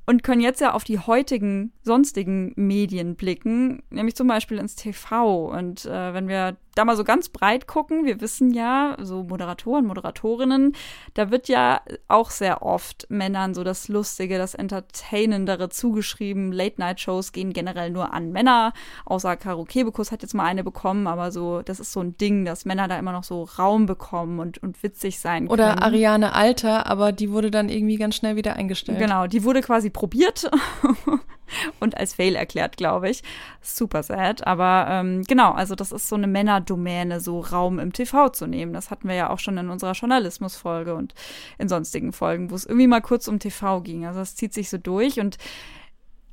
und 0.07 0.23
können 0.23 0.41
jetzt 0.41 0.59
ja 0.59 0.73
auf 0.73 0.83
die 0.83 0.97
heutigen 0.97 1.73
sonstigen 1.83 2.53
Medien 2.55 3.17
blicken, 3.17 3.83
nämlich 3.91 4.15
zum 4.15 4.27
Beispiel 4.27 4.57
ins 4.57 4.75
TV. 4.75 5.45
Und 5.45 5.85
äh, 5.85 6.13
wenn 6.15 6.27
wir 6.27 6.57
da 6.77 6.85
mal 6.85 6.95
so 6.95 7.03
ganz 7.03 7.29
breit 7.29 7.67
gucken, 7.67 8.05
wir 8.05 8.21
wissen 8.21 8.53
ja, 8.53 8.95
so 9.01 9.23
Moderatoren, 9.23 9.85
Moderatorinnen, 9.85 10.73
da 11.13 11.31
wird 11.31 11.47
ja 11.47 11.81
auch 12.07 12.29
sehr 12.29 12.61
oft 12.61 13.07
Männern 13.09 13.53
so 13.53 13.63
das 13.63 13.87
Lustige, 13.87 14.37
das 14.37 14.53
Entertainendere 14.53 15.69
zugeschrieben. 15.69 16.51
Late-Night-Shows 16.51 17.31
gehen 17.31 17.53
generell 17.53 17.89
nur 17.89 18.13
an 18.13 18.31
Männer, 18.31 18.73
außer 19.05 19.37
Karo 19.37 19.63
Kebekus 19.63 20.11
hat 20.11 20.21
jetzt 20.21 20.33
mal 20.33 20.45
eine 20.45 20.63
bekommen, 20.63 21.07
aber 21.07 21.31
so, 21.31 21.61
das 21.61 21.79
ist 21.79 21.91
so 21.91 22.01
ein 22.01 22.17
Ding, 22.17 22.45
dass 22.45 22.65
Männer 22.65 22.87
da 22.87 22.97
immer 22.99 23.11
noch 23.11 23.23
so 23.23 23.43
Raum 23.43 23.85
bekommen 23.85 24.39
und, 24.39 24.61
und 24.61 24.81
witzig 24.83 25.19
sein 25.19 25.47
können. 25.47 25.51
Oder 25.51 25.81
Ariane 25.81 26.33
Alter, 26.33 26.87
aber 26.87 27.11
die 27.11 27.31
wurde 27.31 27.51
dann 27.51 27.69
irgendwie 27.69 27.97
ganz 27.97 28.15
schnell 28.15 28.35
wieder 28.35 28.55
eingestellt. 28.55 28.99
Genau, 28.99 29.27
die 29.27 29.43
wurde 29.43 29.61
quasi 29.61 29.89
probiert 29.89 30.49
und 31.79 31.97
als 31.97 32.15
Fail 32.15 32.35
erklärt, 32.35 32.77
glaube 32.77 33.09
ich. 33.09 33.23
Super 33.61 34.03
sad. 34.03 34.45
Aber 34.45 34.87
ähm, 34.89 35.23
genau, 35.23 35.51
also 35.51 35.75
das 35.75 35.91
ist 35.91 36.09
so 36.09 36.15
eine 36.15 36.27
Männerdomäne, 36.27 37.19
so 37.19 37.39
Raum 37.39 37.79
im 37.79 37.93
TV 37.93 38.29
zu 38.29 38.47
nehmen. 38.47 38.73
Das 38.73 38.91
hatten 38.91 39.07
wir 39.07 39.15
ja 39.15 39.29
auch 39.29 39.39
schon 39.39 39.57
in 39.57 39.69
unserer 39.69 39.93
Journalismusfolge 39.93 40.95
und 40.95 41.13
in 41.57 41.69
sonstigen 41.69 42.13
Folgen, 42.13 42.51
wo 42.51 42.55
es 42.55 42.65
irgendwie 42.65 42.87
mal 42.87 43.01
kurz 43.01 43.27
um 43.27 43.39
TV 43.39 43.81
ging. 43.81 44.05
Also 44.05 44.19
das 44.19 44.35
zieht 44.35 44.53
sich 44.53 44.69
so 44.69 44.77
durch 44.77 45.19
und 45.19 45.37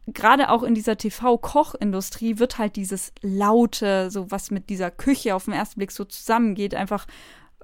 gerade 0.07 0.51
auch 0.51 0.63
in 0.63 0.75
dieser 0.75 0.97
TV-Kochindustrie 0.97 2.39
wird 2.39 2.59
halt 2.59 2.77
dieses 2.77 3.13
Laute, 3.23 4.11
so 4.11 4.31
was 4.31 4.51
mit 4.51 4.69
dieser 4.69 4.91
Küche 4.91 5.35
auf 5.35 5.47
den 5.47 5.55
ersten 5.55 5.81
Blick 5.81 5.93
so 5.93 6.05
zusammengeht, 6.05 6.75
einfach 6.75 7.07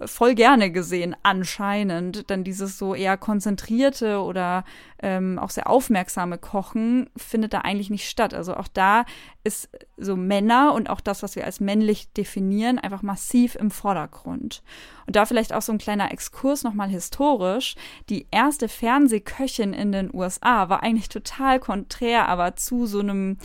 voll 0.05 0.35
gerne 0.35 0.71
gesehen, 0.71 1.15
anscheinend. 1.23 2.31
Denn 2.31 2.45
dieses 2.45 2.79
so 2.79 2.95
eher 2.95 3.17
konzentrierte 3.17 4.23
oder 4.23 4.65
ähm, 5.03 5.39
auch 5.39 5.51
sehr 5.51 5.69
aufmerksame 5.69 6.39
Kochen 6.39 7.11
findet 7.17 7.53
da 7.53 7.61
eigentlich 7.61 7.91
nicht 7.91 8.09
statt. 8.09 8.35
Also 8.35 8.55
auch 8.55 8.69
da 8.69 9.05
ist 9.45 9.69
so 9.97 10.17
Männer 10.17 10.75
und 10.75 10.91
auch 10.91 11.01
das, 11.01 11.23
was 11.23 11.37
wir 11.37 11.45
als 11.45 11.61
männlich 11.61 12.13
definieren, 12.13 12.79
einfach 12.79 13.03
massiv 13.03 13.55
im 13.55 13.71
Vordergrund. 13.71 14.63
Und 15.07 15.17
da 15.17 15.27
vielleicht 15.27 15.53
auch 15.53 15.63
so 15.63 15.73
ein 15.73 15.79
kleiner 15.79 16.13
Exkurs 16.13 16.63
nochmal 16.63 16.89
historisch. 16.89 17.75
Die 18.09 18.27
erste 18.31 18.69
Fernsehköchin 18.69 19.73
in 19.73 19.93
den 19.93 20.15
USA 20.15 20.69
war 20.69 20.83
eigentlich 20.83 21.09
total 21.09 21.61
konträr, 21.61 22.29
aber 22.29 22.57
zu 22.57 22.87
so 22.87 23.01
einem 23.01 23.39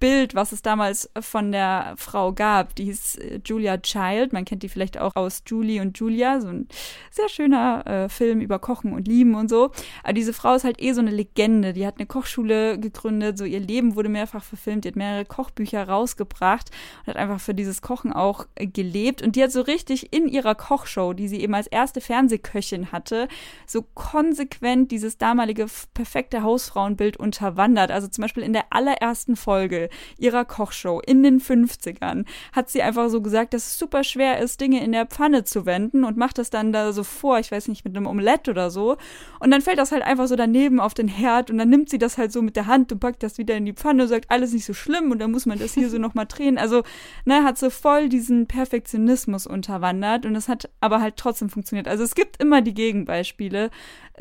Bild, 0.00 0.34
was 0.34 0.52
es 0.52 0.62
damals 0.62 1.10
von 1.20 1.52
der 1.52 1.94
Frau 1.96 2.32
gab. 2.32 2.74
Die 2.74 2.84
hieß 2.84 3.16
äh, 3.16 3.40
Julia 3.44 3.76
Child. 3.76 4.32
Man 4.32 4.46
kennt 4.46 4.62
die 4.62 4.70
vielleicht 4.70 4.98
auch 4.98 5.14
aus 5.14 5.42
Julie 5.46 5.80
und 5.80 5.98
Julia. 5.98 6.40
So 6.40 6.48
ein 6.48 6.68
sehr 7.10 7.28
schöner 7.28 7.86
äh, 7.86 8.08
Film 8.08 8.40
über 8.40 8.58
Kochen 8.58 8.94
und 8.94 9.06
Lieben 9.06 9.34
und 9.34 9.50
so. 9.50 9.70
Aber 10.02 10.14
diese 10.14 10.32
Frau 10.32 10.54
ist 10.54 10.64
halt 10.64 10.82
eh 10.82 10.92
so 10.94 11.02
eine 11.02 11.10
Legende. 11.10 11.74
Die 11.74 11.86
hat 11.86 11.98
eine 11.98 12.06
Kochschule 12.06 12.78
gegründet. 12.78 13.36
So 13.36 13.44
ihr 13.44 13.60
Leben 13.60 13.94
wurde 13.94 14.08
mehrfach 14.08 14.42
verfilmt. 14.42 14.84
Die 14.84 14.88
hat 14.88 14.96
mehrere 14.96 15.26
Kochbücher 15.26 15.86
rausgebracht 15.86 16.70
und 17.00 17.08
hat 17.08 17.16
einfach 17.16 17.40
für 17.40 17.54
dieses 17.54 17.82
Kochen 17.82 18.12
auch 18.12 18.46
äh, 18.54 18.66
gelebt. 18.66 19.20
Und 19.20 19.36
die 19.36 19.42
hat 19.42 19.52
so 19.52 19.60
richtig 19.60 20.14
in 20.14 20.28
ihrer 20.28 20.54
Kochshow, 20.54 21.12
die 21.12 21.28
sie 21.28 21.42
eben 21.42 21.54
als 21.54 21.66
erste 21.66 22.00
Fernsehköchin 22.00 22.90
hatte, 22.90 23.28
so 23.66 23.82
konsequent 23.82 24.90
dieses 24.92 25.18
damalige 25.18 25.66
perfekte 25.92 26.42
Hausfrauenbild 26.42 27.18
unterwandert. 27.18 27.90
Also 27.90 28.08
zum 28.08 28.22
Beispiel 28.22 28.42
in 28.42 28.54
der 28.54 28.64
allerersten 28.70 29.36
Folge 29.36 29.89
ihrer 30.18 30.44
Kochshow 30.44 31.00
in 31.00 31.22
den 31.22 31.40
50ern 31.40 32.24
hat 32.52 32.70
sie 32.70 32.82
einfach 32.82 33.08
so 33.08 33.20
gesagt, 33.20 33.54
dass 33.54 33.66
es 33.66 33.78
super 33.78 34.04
schwer 34.04 34.38
ist, 34.38 34.60
Dinge 34.60 34.82
in 34.84 34.92
der 34.92 35.06
Pfanne 35.06 35.44
zu 35.44 35.66
wenden 35.66 36.04
und 36.04 36.16
macht 36.16 36.38
das 36.38 36.50
dann 36.50 36.72
da 36.72 36.92
so 36.92 37.04
vor, 37.04 37.38
ich 37.38 37.50
weiß 37.50 37.68
nicht, 37.68 37.84
mit 37.84 37.96
einem 37.96 38.06
Omelett 38.06 38.48
oder 38.48 38.70
so. 38.70 38.96
Und 39.40 39.50
dann 39.50 39.62
fällt 39.62 39.78
das 39.78 39.92
halt 39.92 40.02
einfach 40.02 40.26
so 40.26 40.36
daneben 40.36 40.80
auf 40.80 40.94
den 40.94 41.08
Herd 41.08 41.50
und 41.50 41.58
dann 41.58 41.68
nimmt 41.68 41.90
sie 41.90 41.98
das 41.98 42.18
halt 42.18 42.32
so 42.32 42.42
mit 42.42 42.56
der 42.56 42.66
Hand 42.66 42.92
und 42.92 43.00
packt 43.00 43.22
das 43.22 43.38
wieder 43.38 43.56
in 43.56 43.64
die 43.64 43.72
Pfanne 43.72 44.02
und 44.02 44.08
sagt, 44.08 44.30
alles 44.30 44.52
nicht 44.52 44.64
so 44.64 44.74
schlimm 44.74 45.10
und 45.10 45.18
dann 45.18 45.30
muss 45.30 45.46
man 45.46 45.58
das 45.58 45.74
hier 45.74 45.90
so 45.90 45.98
nochmal 45.98 46.26
drehen. 46.26 46.58
Also, 46.58 46.82
ne, 47.24 47.44
hat 47.44 47.58
so 47.58 47.70
voll 47.70 48.08
diesen 48.08 48.46
Perfektionismus 48.46 49.46
unterwandert 49.46 50.26
und 50.26 50.34
es 50.36 50.48
hat 50.48 50.70
aber 50.80 51.00
halt 51.00 51.16
trotzdem 51.16 51.50
funktioniert. 51.50 51.88
Also 51.88 52.04
es 52.04 52.14
gibt 52.14 52.40
immer 52.42 52.62
die 52.62 52.74
Gegenbeispiele. 52.74 53.70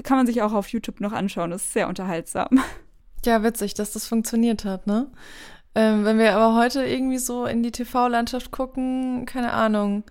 Kann 0.04 0.18
man 0.18 0.28
sich 0.28 0.42
auch 0.42 0.54
auf 0.54 0.68
YouTube 0.70 1.02
noch 1.02 1.12
anschauen. 1.12 1.52
Das 1.52 1.64
ist 1.64 1.74
sehr 1.74 1.88
unterhaltsam. 1.88 2.62
Ja, 3.26 3.44
witzig, 3.44 3.74
dass 3.74 3.92
das 3.92 4.08
funktioniert 4.08 4.64
hat, 4.64 4.88
ne? 4.88 5.12
Ähm, 5.80 6.04
wenn 6.04 6.20
wir 6.20 6.36
aber 6.36 6.56
heute 6.56 6.86
irgendwie 6.86 7.20
so 7.20 7.46
in 7.46 7.64
die 7.64 7.72
TV-Landschaft 7.72 8.52
gucken, 8.52 9.26
keine 9.26 9.54
Ahnung, 9.54 10.04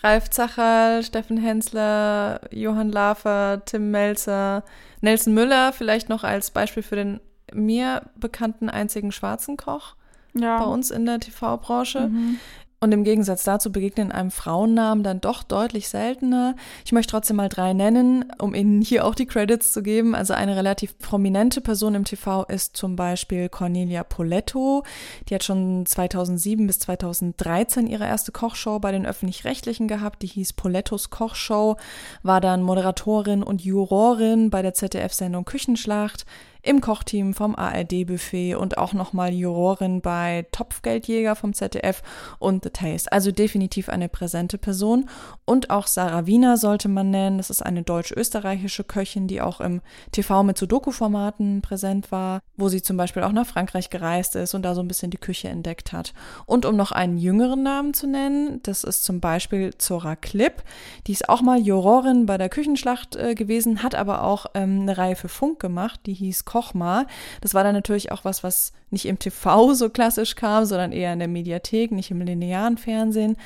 Ralf 0.00 0.30
Zacherl, 0.30 1.02
Steffen 1.02 1.36
Hensler, 1.36 2.40
Johann 2.52 2.92
Lafer, 2.92 3.62
Tim 3.64 3.90
Melzer, 3.90 4.62
Nelson 5.00 5.34
Müller 5.34 5.72
vielleicht 5.72 6.08
noch 6.08 6.22
als 6.22 6.52
Beispiel 6.52 6.84
für 6.84 6.94
den 6.94 7.20
mir 7.52 8.02
bekannten 8.14 8.70
einzigen 8.70 9.10
schwarzen 9.10 9.56
Koch 9.56 9.96
ja. 10.34 10.58
bei 10.58 10.64
uns 10.64 10.92
in 10.92 11.06
der 11.06 11.18
TV-Branche. 11.18 12.08
Mhm. 12.08 12.38
Und 12.78 12.92
im 12.92 13.04
Gegensatz 13.04 13.42
dazu 13.42 13.72
begegnen 13.72 14.12
einem 14.12 14.30
Frauennamen 14.30 15.02
dann 15.02 15.22
doch 15.22 15.42
deutlich 15.42 15.88
seltener. 15.88 16.56
Ich 16.84 16.92
möchte 16.92 17.12
trotzdem 17.12 17.36
mal 17.36 17.48
drei 17.48 17.72
nennen, 17.72 18.26
um 18.38 18.54
Ihnen 18.54 18.82
hier 18.82 19.06
auch 19.06 19.14
die 19.14 19.24
Credits 19.24 19.72
zu 19.72 19.82
geben. 19.82 20.14
Also 20.14 20.34
eine 20.34 20.56
relativ 20.56 20.98
prominente 20.98 21.62
Person 21.62 21.94
im 21.94 22.04
TV 22.04 22.44
ist 22.44 22.76
zum 22.76 22.94
Beispiel 22.94 23.48
Cornelia 23.48 24.04
Poletto. 24.04 24.84
Die 25.28 25.34
hat 25.34 25.42
schon 25.42 25.86
2007 25.86 26.66
bis 26.66 26.78
2013 26.80 27.86
ihre 27.86 28.04
erste 28.04 28.30
Kochshow 28.30 28.78
bei 28.78 28.92
den 28.92 29.06
Öffentlich-Rechtlichen 29.06 29.88
gehabt. 29.88 30.20
Die 30.20 30.26
hieß 30.26 30.52
Polettos 30.52 31.08
Kochshow, 31.08 31.76
war 32.22 32.42
dann 32.42 32.62
Moderatorin 32.62 33.42
und 33.42 33.64
Jurorin 33.64 34.50
bei 34.50 34.60
der 34.60 34.74
ZDF-Sendung 34.74 35.46
Küchenschlacht 35.46 36.26
im 36.66 36.80
Kochteam 36.80 37.32
vom 37.32 37.54
ARD-Buffet 37.54 38.56
und 38.56 38.78
auch 38.78 38.92
nochmal 38.92 39.32
Jurorin 39.32 40.00
bei 40.00 40.46
Topfgeldjäger 40.52 41.36
vom 41.36 41.54
ZDF 41.54 42.02
und 42.38 42.64
The 42.64 42.70
Taste. 42.70 43.12
Also 43.12 43.30
definitiv 43.30 43.88
eine 43.88 44.08
präsente 44.08 44.58
Person. 44.58 45.08
Und 45.44 45.70
auch 45.70 45.86
Sarah 45.86 46.26
Wiener 46.26 46.56
sollte 46.56 46.88
man 46.88 47.10
nennen. 47.10 47.38
Das 47.38 47.50
ist 47.50 47.62
eine 47.62 47.82
deutsch-österreichische 47.82 48.84
Köchin, 48.84 49.28
die 49.28 49.40
auch 49.40 49.60
im 49.60 49.80
TV 50.12 50.42
mit 50.42 50.58
Sudoku-Formaten 50.58 51.62
präsent 51.62 52.10
war, 52.10 52.40
wo 52.56 52.68
sie 52.68 52.82
zum 52.82 52.96
Beispiel 52.96 53.22
auch 53.22 53.32
nach 53.32 53.46
Frankreich 53.46 53.90
gereist 53.90 54.34
ist 54.36 54.54
und 54.54 54.62
da 54.62 54.74
so 54.74 54.80
ein 54.80 54.88
bisschen 54.88 55.10
die 55.10 55.18
Küche 55.18 55.48
entdeckt 55.48 55.92
hat. 55.92 56.14
Und 56.46 56.66
um 56.66 56.76
noch 56.76 56.92
einen 56.92 57.18
jüngeren 57.18 57.62
Namen 57.62 57.94
zu 57.94 58.06
nennen, 58.06 58.60
das 58.64 58.84
ist 58.84 59.04
zum 59.04 59.20
Beispiel 59.20 59.74
Zora 59.78 60.16
Klipp. 60.16 60.64
Die 61.06 61.12
ist 61.12 61.28
auch 61.28 61.42
mal 61.42 61.60
Jurorin 61.60 62.26
bei 62.26 62.38
der 62.38 62.48
Küchenschlacht 62.48 63.14
äh, 63.16 63.34
gewesen, 63.34 63.82
hat 63.82 63.94
aber 63.94 64.24
auch 64.24 64.46
ähm, 64.54 64.82
eine 64.82 64.98
Reihe 64.98 65.16
für 65.16 65.28
Funk 65.28 65.60
gemacht, 65.60 66.00
die 66.06 66.14
hieß 66.14 66.44
Koch 66.56 66.72
mal. 66.72 67.06
Das 67.42 67.52
war 67.52 67.64
dann 67.64 67.74
natürlich 67.74 68.12
auch 68.12 68.24
was, 68.24 68.42
was 68.42 68.72
nicht 68.88 69.04
im 69.04 69.18
TV 69.18 69.74
so 69.74 69.90
klassisch 69.90 70.36
kam, 70.36 70.64
sondern 70.64 70.90
eher 70.90 71.12
in 71.12 71.18
der 71.18 71.28
Mediathek, 71.28 71.92
nicht 71.92 72.10
im 72.10 72.22
linearen 72.22 72.78
Fernsehen. 72.78 73.36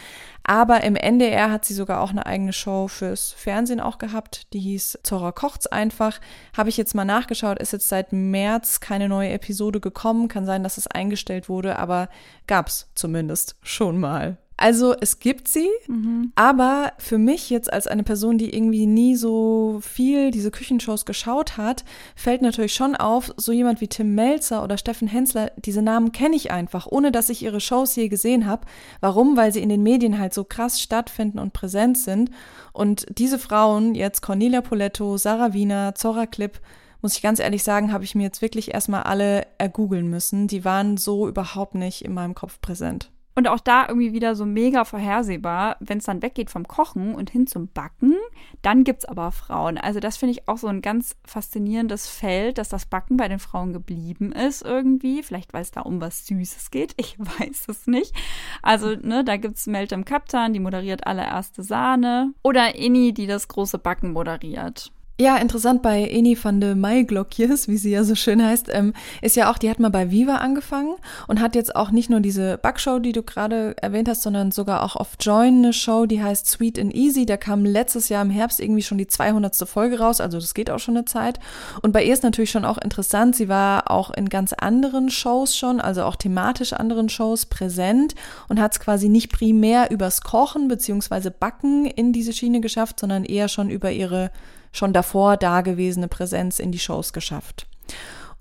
Aber 0.45 0.85
im 0.85 0.95
NDR 0.95 1.51
hat 1.51 1.65
sie 1.65 1.75
sogar 1.75 2.03
auch 2.03 2.11
eine 2.11 2.25
eigene 2.25 2.53
Show 2.53 2.87
fürs 2.87 3.33
Fernsehen 3.33 3.81
auch 3.81 3.99
gehabt. 3.99 4.53
Die 4.53 4.61
hieß 4.61 5.01
Zora 5.03 5.33
kocht's 5.33 5.67
einfach. 5.67 6.21
Habe 6.57 6.69
ich 6.69 6.77
jetzt 6.77 6.95
mal 6.95 7.05
nachgeschaut, 7.05 7.59
ist 7.59 7.73
jetzt 7.73 7.89
seit 7.89 8.13
März 8.13 8.79
keine 8.79 9.09
neue 9.09 9.31
Episode 9.31 9.81
gekommen. 9.81 10.29
Kann 10.29 10.47
sein, 10.47 10.63
dass 10.63 10.79
es 10.79 10.87
eingestellt 10.87 11.49
wurde, 11.49 11.81
aber 11.81 12.11
gab's 12.47 12.93
zumindest 12.95 13.57
schon 13.61 13.99
mal. 13.99 14.37
Also 14.61 14.95
es 15.01 15.21
gibt 15.21 15.49
sie, 15.49 15.71
mhm. 15.89 16.33
aber 16.35 16.93
für 16.99 17.17
mich 17.17 17.49
jetzt 17.49 17.73
als 17.73 17.87
eine 17.87 18.03
Person, 18.03 18.37
die 18.37 18.55
irgendwie 18.55 18.85
nie 18.85 19.17
so 19.17 19.81
viel 19.83 20.31
diese 20.31 20.51
Küchenshows 20.51 21.07
geschaut 21.07 21.57
hat, 21.57 21.83
fällt 22.15 22.43
natürlich 22.43 22.75
schon 22.75 22.95
auf, 22.95 23.33
so 23.39 23.53
jemand 23.53 23.81
wie 23.81 23.89
Tim 23.89 24.15
Melzer 24.15 24.63
oder 24.63 24.77
Steffen 24.77 25.09
Hensler, 25.09 25.51
diese 25.57 25.81
Namen 25.81 26.13
kenne 26.13 26.37
ich 26.37 26.51
einfach, 26.51 26.87
ohne 26.87 27.11
dass 27.11 27.31
ich 27.31 27.43
ihre 27.43 27.59
Shows 27.59 27.97
je 27.97 28.09
gesehen 28.09 28.45
habe. 28.45 28.67
Warum? 29.01 29.35
Weil 29.35 29.51
sie 29.51 29.63
in 29.63 29.71
den 29.71 29.83
Medien 29.83 30.19
halt 30.19 30.35
so 30.35 30.45
krass 30.45 30.79
stattfinden 30.79 31.39
und 31.39 31.55
präsent 31.55 31.97
sind. 31.97 32.31
Und 32.75 33.07
diese 33.17 33.39
Frauen, 33.39 33.95
jetzt 33.95 34.21
Cornelia 34.21 34.61
Poletto, 34.61 35.17
Sarah 35.17 35.55
Wiener, 35.55 35.95
Zora 35.95 36.27
Klipp, 36.27 36.61
muss 37.01 37.15
ich 37.15 37.23
ganz 37.23 37.41
ehrlich 37.41 37.65
sagen, 37.65 37.95
habe 37.95 38.05
ich 38.05 38.15
mir 38.15 38.25
jetzt 38.25 38.43
wirklich 38.43 38.75
erstmal 38.75 39.05
alle 39.05 39.47
ergoogeln 39.57 40.09
müssen. 40.09 40.49
Die 40.49 40.67
waren 40.67 40.99
so 40.99 41.27
überhaupt 41.29 41.75
nicht 41.75 42.05
in 42.05 42.13
meinem 42.13 42.35
Kopf 42.35 42.61
präsent. 42.61 43.11
Und 43.35 43.49
auch 43.49 43.61
da 43.61 43.87
irgendwie 43.89 44.13
wieder 44.13 44.35
so 44.35 44.45
mega 44.45 44.85
vorhersehbar, 44.85 45.77
wenn 45.81 45.99
es 45.99 46.05
dann 46.05 46.23
weggeht 46.23 46.51
vom 46.51 46.67
Kochen 46.67 47.15
und 47.15 47.31
hin 47.31 47.47
zum 47.47 47.69
Backen, 47.69 48.17
dann 48.63 48.85
gibt 48.85 49.01
es 49.01 49.05
aber 49.05 49.31
Frauen. 49.33 49.79
Also 49.79 50.01
das 50.01 50.17
finde 50.17 50.33
ich 50.33 50.49
auch 50.49 50.59
so 50.59 50.67
ein 50.67 50.83
ganz 50.83 51.17
faszinierendes 51.25 52.09
Feld, 52.09 52.59
dass 52.59 52.69
das 52.69 52.87
Backen 52.87 53.17
bei 53.17 53.29
den 53.29 53.39
Frauen 53.39 53.73
geblieben 53.73 54.33
ist 54.33 54.63
irgendwie. 54.63 55.23
Vielleicht 55.23 55.53
weil 55.53 55.63
es 55.63 55.71
da 55.71 55.83
um 55.83 56.01
was 56.01 56.27
Süßes 56.27 56.71
geht, 56.71 56.95
ich 56.97 57.19
weiß 57.19 57.67
es 57.69 57.87
nicht. 57.87 58.15
Also 58.63 58.97
ne, 58.97 59.25
da 59.25 59.37
gibt 59.37 59.57
es 59.57 59.67
Meltem 59.67 60.05
Kaptan, 60.05 60.53
die 60.53 60.61
moderiert 60.61 61.07
allererste 61.07 61.63
Sahne. 61.63 62.35
Oder 62.43 62.75
Inni, 62.75 63.13
die 63.13 63.27
das 63.27 63.49
große 63.49 63.79
Backen 63.79 64.13
moderiert. 64.13 64.93
Ja, 65.21 65.37
interessant 65.37 65.83
bei 65.83 66.09
Eni 66.09 66.35
van 66.43 66.63
de 66.63 66.75
Maiglokjes, 66.75 67.69
wie 67.69 67.77
sie 67.77 67.91
ja 67.91 68.05
so 68.05 68.15
schön 68.15 68.43
heißt, 68.43 68.69
ähm, 68.73 68.95
ist 69.21 69.37
ja 69.37 69.53
auch, 69.53 69.59
die 69.59 69.69
hat 69.69 69.79
mal 69.79 69.91
bei 69.91 70.11
Viva 70.11 70.37
angefangen 70.37 70.95
und 71.29 71.43
hat 71.43 71.55
jetzt 71.55 71.77
auch 71.77 71.91
nicht 71.91 72.09
nur 72.09 72.21
diese 72.21 72.57
Backshow, 72.57 73.01
die 73.01 73.13
du 73.13 73.23
gerade 73.23 73.77
erwähnt 73.83 74.09
hast, 74.09 74.23
sondern 74.23 74.51
sogar 74.51 74.83
auch 74.83 74.97
auf 74.97 75.19
Join 75.21 75.59
eine 75.59 75.75
Show, 75.75 76.07
die 76.07 76.23
heißt 76.23 76.47
Sweet 76.47 76.79
and 76.79 76.95
Easy. 76.95 77.27
Da 77.27 77.37
kam 77.37 77.67
letztes 77.67 78.09
Jahr 78.09 78.23
im 78.23 78.31
Herbst 78.31 78.61
irgendwie 78.61 78.81
schon 78.81 78.97
die 78.97 79.09
200. 79.09 79.55
Folge 79.69 79.99
raus, 79.99 80.23
also 80.23 80.41
das 80.41 80.55
geht 80.55 80.71
auch 80.71 80.79
schon 80.79 80.97
eine 80.97 81.05
Zeit. 81.05 81.39
Und 81.83 81.93
bei 81.93 82.03
ihr 82.03 82.15
ist 82.15 82.23
natürlich 82.23 82.51
schon 82.51 82.65
auch 82.65 82.79
interessant, 82.79 83.37
sie 83.37 83.51
war 83.51 83.91
auch 83.91 84.11
in 84.11 84.31
ganz 84.31 84.55
anderen 84.55 85.11
Shows 85.11 85.55
schon, 85.55 85.83
also 85.83 86.05
auch 86.05 86.17
thematisch 86.17 86.73
anderen 86.73 87.11
Shows 87.11 87.45
präsent 87.45 88.15
und 88.49 88.59
hat 88.59 88.73
es 88.73 88.81
quasi 88.81 89.11
nicht 89.11 89.31
primär 89.31 89.91
übers 89.91 90.23
Kochen 90.23 90.69
beziehungsweise 90.69 91.31
Backen 91.31 91.85
in 91.85 92.15
diese 92.15 92.33
Schiene 92.33 92.63
geschafft, 92.63 92.99
sondern 92.99 93.27
eher 93.27 93.49
schon 93.49 93.69
über 93.69 93.93
ihre 93.93 94.31
schon 94.73 94.93
davor 94.93 95.37
dagewesene 95.37 96.09
Präsenz 96.09 96.59
in 96.59 96.73
die 96.73 96.79
Shows 96.79 97.13
geschafft. 97.13 97.67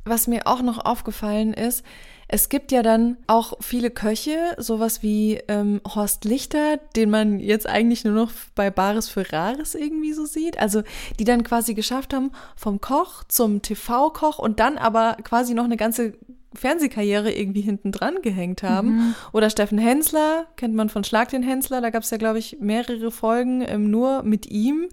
Was 0.06 0.28
mir 0.28 0.48
auch 0.48 0.62
noch 0.62 0.84
aufgefallen 0.86 1.54
ist, 1.54 1.84
es 2.32 2.48
gibt 2.48 2.72
ja 2.72 2.84
dann 2.84 3.18
auch 3.26 3.54
viele 3.60 3.90
Köche, 3.90 4.38
sowas 4.58 5.02
wie 5.02 5.40
ähm, 5.48 5.82
Horst 5.96 6.26
Lichter, 6.26 6.78
den 6.96 7.10
man 7.10 7.40
jetzt 7.40 7.68
eigentlich 7.68 8.06
nur 8.06 8.14
noch 8.14 8.32
bei 8.54 8.70
Bares 8.70 9.10
für 9.10 9.34
Rares 9.34 9.74
irgendwie 9.74 10.14
so 10.14 10.26
sieht. 10.26 10.60
Also 10.60 10.84
die 11.18 11.24
dann 11.24 11.44
quasi 11.44 11.74
geschafft 11.74 12.14
haben, 12.14 12.32
vom 12.56 12.82
Koch 12.82 13.24
zum 13.28 13.64
TV-Koch 13.64 14.38
und 14.38 14.60
dann 14.60 14.78
aber 14.78 15.18
quasi 15.24 15.56
noch 15.56 15.64
eine 15.64 15.76
ganze 15.76 16.14
Fernsehkarriere 16.54 17.32
irgendwie 17.32 17.62
hinten 17.62 17.92
dran 17.92 18.22
gehängt 18.22 18.62
haben. 18.62 18.96
Mhm. 18.96 19.16
Oder 19.32 19.50
Steffen 19.50 19.80
Hensler, 19.80 20.46
kennt 20.56 20.76
man 20.76 20.90
von 20.90 21.04
Schlag 21.04 21.30
den 21.30 21.44
Hensler, 21.44 21.82
da 21.82 21.90
gab 21.90 22.04
es 22.04 22.12
ja, 22.12 22.18
glaube 22.18 22.38
ich, 22.38 22.58
mehrere 22.60 23.10
Folgen 23.10 23.64
ähm, 23.68 23.90
nur 23.90 24.22
mit 24.22 24.46
ihm. 24.46 24.90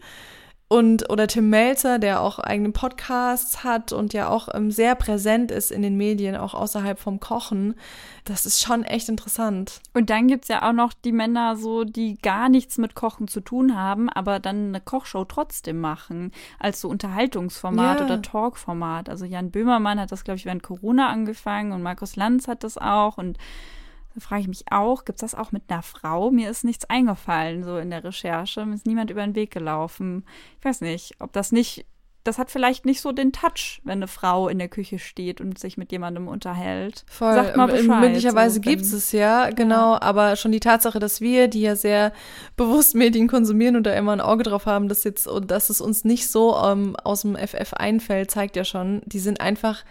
Und, 0.68 1.08
oder 1.10 1.28
Tim 1.28 1.48
Melzer, 1.48 2.00
der 2.00 2.20
auch 2.20 2.40
eigene 2.40 2.70
Podcasts 2.70 3.62
hat 3.62 3.92
und 3.92 4.12
ja 4.12 4.28
auch 4.28 4.48
ähm, 4.52 4.72
sehr 4.72 4.96
präsent 4.96 5.52
ist 5.52 5.70
in 5.70 5.80
den 5.80 5.96
Medien, 5.96 6.34
auch 6.34 6.54
außerhalb 6.54 6.98
vom 6.98 7.20
Kochen. 7.20 7.76
Das 8.24 8.46
ist 8.46 8.60
schon 8.60 8.82
echt 8.82 9.08
interessant. 9.08 9.80
Und 9.94 10.10
dann 10.10 10.26
gibt's 10.26 10.48
ja 10.48 10.68
auch 10.68 10.72
noch 10.72 10.92
die 10.92 11.12
Männer 11.12 11.54
so, 11.54 11.84
die 11.84 12.18
gar 12.20 12.48
nichts 12.48 12.78
mit 12.78 12.96
Kochen 12.96 13.28
zu 13.28 13.40
tun 13.40 13.76
haben, 13.76 14.08
aber 14.08 14.40
dann 14.40 14.68
eine 14.68 14.80
Kochshow 14.80 15.24
trotzdem 15.24 15.80
machen, 15.80 16.32
als 16.58 16.80
so 16.80 16.88
Unterhaltungsformat 16.88 18.00
ja. 18.00 18.04
oder 18.04 18.20
Talkformat. 18.20 19.08
Also 19.08 19.24
Jan 19.24 19.52
Böhmermann 19.52 20.00
hat 20.00 20.10
das, 20.10 20.24
glaube 20.24 20.38
ich, 20.38 20.46
während 20.46 20.64
Corona 20.64 21.10
angefangen 21.10 21.70
und 21.70 21.82
Markus 21.82 22.16
Lanz 22.16 22.48
hat 22.48 22.64
das 22.64 22.76
auch 22.76 23.18
und 23.18 23.38
da 24.16 24.20
frage 24.20 24.40
ich 24.40 24.48
mich 24.48 24.64
auch, 24.70 25.04
gibt 25.04 25.22
es 25.22 25.30
das 25.30 25.38
auch 25.38 25.52
mit 25.52 25.64
einer 25.68 25.82
Frau? 25.82 26.30
Mir 26.30 26.48
ist 26.48 26.64
nichts 26.64 26.86
eingefallen, 26.86 27.64
so 27.64 27.76
in 27.76 27.90
der 27.90 28.02
Recherche. 28.02 28.64
Mir 28.64 28.74
ist 28.74 28.86
niemand 28.86 29.10
über 29.10 29.20
den 29.20 29.34
Weg 29.34 29.50
gelaufen. 29.50 30.24
Ich 30.58 30.64
weiß 30.64 30.80
nicht, 30.80 31.16
ob 31.18 31.34
das 31.34 31.52
nicht, 31.52 31.84
das 32.24 32.38
hat 32.38 32.50
vielleicht 32.50 32.86
nicht 32.86 33.02
so 33.02 33.12
den 33.12 33.32
Touch, 33.32 33.82
wenn 33.84 33.98
eine 33.98 34.08
Frau 34.08 34.48
in 34.48 34.58
der 34.58 34.68
Küche 34.68 34.98
steht 34.98 35.42
und 35.42 35.58
sich 35.58 35.76
mit 35.76 35.92
jemandem 35.92 36.28
unterhält. 36.28 37.04
Voll. 37.10 37.34
Sagt 37.34 37.58
mal 37.58 37.66
Bescheid. 37.66 38.00
Möglicherweise 38.00 38.54
so, 38.54 38.60
gibt 38.62 38.84
es 38.84 39.12
ja, 39.12 39.50
genau. 39.50 39.92
Ja. 39.92 40.00
Aber 40.00 40.36
schon 40.36 40.52
die 40.52 40.60
Tatsache, 40.60 40.98
dass 40.98 41.20
wir, 41.20 41.48
die 41.48 41.60
ja 41.60 41.76
sehr 41.76 42.14
bewusst 42.56 42.94
Medien 42.94 43.28
konsumieren 43.28 43.76
und 43.76 43.82
da 43.82 43.92
immer 43.92 44.12
ein 44.12 44.22
Auge 44.22 44.44
drauf 44.44 44.64
haben, 44.64 44.88
dass 44.88 45.04
jetzt, 45.04 45.28
und 45.28 45.50
dass 45.50 45.68
es 45.68 45.82
uns 45.82 46.04
nicht 46.04 46.30
so 46.30 46.56
ähm, 46.56 46.96
aus 47.04 47.20
dem 47.20 47.36
FF 47.36 47.74
einfällt, 47.74 48.30
zeigt 48.30 48.56
ja 48.56 48.64
schon, 48.64 49.02
die 49.04 49.18
sind 49.18 49.42
einfach 49.42 49.84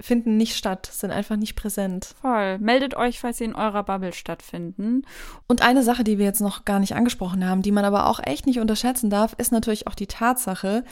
finden 0.00 0.36
nicht 0.36 0.56
statt, 0.56 0.86
sind 0.90 1.10
einfach 1.10 1.36
nicht 1.36 1.56
präsent. 1.56 2.14
Voll. 2.20 2.58
Meldet 2.58 2.96
euch, 2.96 3.20
falls 3.20 3.38
sie 3.38 3.44
in 3.44 3.54
eurer 3.54 3.82
Bubble 3.82 4.12
stattfinden. 4.12 5.02
Und 5.46 5.62
eine 5.62 5.82
Sache, 5.82 6.04
die 6.04 6.18
wir 6.18 6.24
jetzt 6.24 6.40
noch 6.40 6.64
gar 6.64 6.80
nicht 6.80 6.94
angesprochen 6.94 7.48
haben, 7.48 7.62
die 7.62 7.72
man 7.72 7.84
aber 7.84 8.06
auch 8.06 8.20
echt 8.22 8.46
nicht 8.46 8.60
unterschätzen 8.60 9.10
darf, 9.10 9.34
ist 9.38 9.52
natürlich 9.52 9.86
auch 9.86 9.94
die 9.94 10.06
Tatsache, 10.06 10.84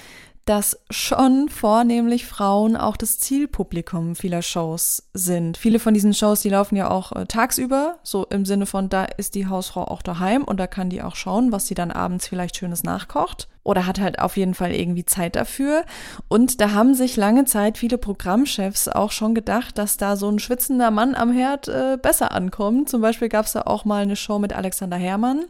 dass 0.44 0.78
schon 0.90 1.48
vornehmlich 1.48 2.26
Frauen 2.26 2.76
auch 2.76 2.96
das 2.96 3.18
Zielpublikum 3.18 4.14
vieler 4.14 4.42
Shows 4.42 5.04
sind. 5.14 5.56
Viele 5.56 5.78
von 5.78 5.94
diesen 5.94 6.12
Shows, 6.12 6.40
die 6.40 6.50
laufen 6.50 6.76
ja 6.76 6.90
auch 6.90 7.12
äh, 7.12 7.26
tagsüber, 7.26 7.98
so 8.02 8.26
im 8.26 8.44
Sinne 8.44 8.66
von, 8.66 8.88
da 8.88 9.04
ist 9.04 9.34
die 9.34 9.46
Hausfrau 9.46 9.84
auch 9.84 10.02
daheim 10.02 10.44
und 10.44 10.58
da 10.58 10.66
kann 10.66 10.90
die 10.90 11.02
auch 11.02 11.16
schauen, 11.16 11.52
was 11.52 11.66
sie 11.66 11.74
dann 11.74 11.90
abends 11.90 12.28
vielleicht 12.28 12.56
Schönes 12.56 12.82
nachkocht 12.82 13.48
oder 13.64 13.86
hat 13.86 13.98
halt 13.98 14.18
auf 14.18 14.36
jeden 14.36 14.54
Fall 14.54 14.72
irgendwie 14.72 15.06
Zeit 15.06 15.36
dafür. 15.36 15.84
Und 16.28 16.60
da 16.60 16.72
haben 16.72 16.94
sich 16.94 17.16
lange 17.16 17.46
Zeit 17.46 17.78
viele 17.78 17.98
Programmchefs 17.98 18.88
auch 18.88 19.10
schon 19.10 19.34
gedacht, 19.34 19.78
dass 19.78 19.96
da 19.96 20.16
so 20.16 20.28
ein 20.28 20.38
schwitzender 20.38 20.90
Mann 20.90 21.14
am 21.14 21.32
Herd 21.32 21.68
äh, 21.68 21.96
besser 22.00 22.32
ankommt. 22.32 22.90
Zum 22.90 23.00
Beispiel 23.00 23.30
gab 23.30 23.46
es 23.46 23.52
da 23.52 23.62
auch 23.62 23.86
mal 23.86 24.02
eine 24.02 24.16
Show 24.16 24.38
mit 24.38 24.52
Alexander 24.52 24.98
Herrmann, 24.98 25.46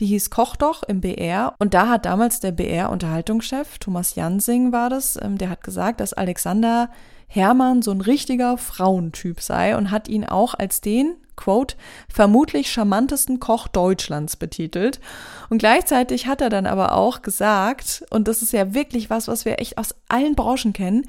die 0.00 0.06
hieß 0.06 0.30
Koch 0.30 0.56
doch 0.56 0.82
im 0.82 1.00
BR. 1.00 1.54
Und 1.58 1.74
da 1.74 1.88
hat 1.88 2.04
damals 2.04 2.40
der 2.40 2.52
BR-Unterhaltungschef, 2.52 3.78
Thomas 3.78 4.14
Jansing 4.14 4.72
war 4.72 4.90
das, 4.90 5.18
ähm, 5.20 5.38
der 5.38 5.50
hat 5.50 5.62
gesagt, 5.62 6.00
dass 6.00 6.12
Alexander 6.12 6.90
Hermann 7.26 7.82
so 7.82 7.90
ein 7.90 8.00
richtiger 8.00 8.58
Frauentyp 8.58 9.40
sei 9.40 9.76
und 9.76 9.90
hat 9.90 10.08
ihn 10.08 10.24
auch 10.24 10.54
als 10.54 10.80
den, 10.80 11.16
quote, 11.36 11.76
vermutlich 12.08 12.70
charmantesten 12.70 13.40
Koch 13.40 13.66
Deutschlands 13.66 14.36
betitelt. 14.36 15.00
Und 15.50 15.58
gleichzeitig 15.58 16.26
hat 16.26 16.40
er 16.40 16.50
dann 16.50 16.66
aber 16.66 16.94
auch 16.94 17.22
gesagt, 17.22 18.04
und 18.10 18.28
das 18.28 18.42
ist 18.42 18.52
ja 18.52 18.74
wirklich 18.74 19.10
was, 19.10 19.26
was 19.26 19.44
wir 19.44 19.58
echt 19.58 19.78
aus 19.78 19.94
allen 20.08 20.34
Branchen 20.36 20.72
kennen, 20.72 21.08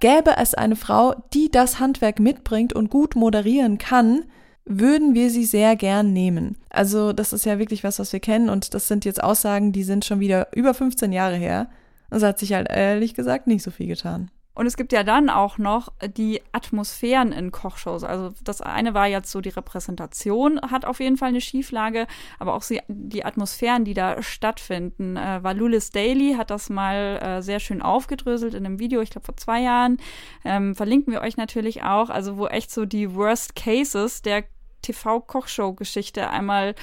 gäbe 0.00 0.36
es 0.38 0.54
eine 0.54 0.76
Frau, 0.76 1.14
die 1.34 1.50
das 1.50 1.78
Handwerk 1.78 2.20
mitbringt 2.20 2.72
und 2.72 2.90
gut 2.90 3.16
moderieren 3.16 3.78
kann, 3.78 4.24
würden 4.66 5.14
wir 5.14 5.30
sie 5.30 5.44
sehr 5.44 5.76
gern 5.76 6.12
nehmen. 6.12 6.56
Also 6.70 7.12
das 7.12 7.32
ist 7.32 7.46
ja 7.46 7.58
wirklich 7.58 7.84
was, 7.84 7.98
was 7.98 8.12
wir 8.12 8.20
kennen 8.20 8.50
und 8.50 8.74
das 8.74 8.88
sind 8.88 9.04
jetzt 9.04 9.22
Aussagen, 9.22 9.72
die 9.72 9.84
sind 9.84 10.04
schon 10.04 10.20
wieder 10.20 10.48
über 10.54 10.74
15 10.74 11.12
Jahre 11.12 11.36
her. 11.36 11.68
Und 12.10 12.18
es 12.18 12.22
hat 12.22 12.38
sich 12.38 12.52
halt 12.52 12.68
ehrlich 12.68 13.14
gesagt 13.14 13.46
nicht 13.46 13.62
so 13.62 13.70
viel 13.70 13.86
getan. 13.86 14.30
Und 14.56 14.64
es 14.64 14.78
gibt 14.78 14.92
ja 14.92 15.02
dann 15.02 15.28
auch 15.28 15.58
noch 15.58 15.92
die 16.16 16.40
Atmosphären 16.52 17.30
in 17.30 17.52
Kochshows. 17.52 18.04
Also 18.04 18.32
das 18.42 18.62
eine 18.62 18.94
war 18.94 19.06
jetzt 19.06 19.30
so 19.30 19.42
die 19.42 19.50
Repräsentation, 19.50 20.58
hat 20.70 20.86
auf 20.86 20.98
jeden 20.98 21.18
Fall 21.18 21.28
eine 21.28 21.42
Schieflage, 21.42 22.06
aber 22.38 22.54
auch 22.54 22.64
die 22.88 23.24
Atmosphären, 23.24 23.84
die 23.84 23.92
da 23.92 24.22
stattfinden. 24.22 25.18
Äh, 25.18 25.44
Valulis 25.44 25.90
Daily 25.90 26.36
hat 26.38 26.50
das 26.50 26.70
mal 26.70 27.20
äh, 27.22 27.42
sehr 27.42 27.60
schön 27.60 27.82
aufgedröselt 27.82 28.54
in 28.54 28.64
einem 28.64 28.78
Video, 28.78 29.02
ich 29.02 29.10
glaube 29.10 29.26
vor 29.26 29.36
zwei 29.36 29.60
Jahren. 29.60 29.98
Ähm, 30.42 30.74
verlinken 30.74 31.12
wir 31.12 31.20
euch 31.20 31.36
natürlich 31.36 31.82
auch. 31.82 32.08
Also 32.08 32.38
wo 32.38 32.46
echt 32.46 32.70
so 32.70 32.86
die 32.86 33.14
Worst 33.14 33.56
Cases 33.56 34.22
der 34.22 34.44
TV-Kochshow-Geschichte 34.86 36.30
einmal 36.30 36.74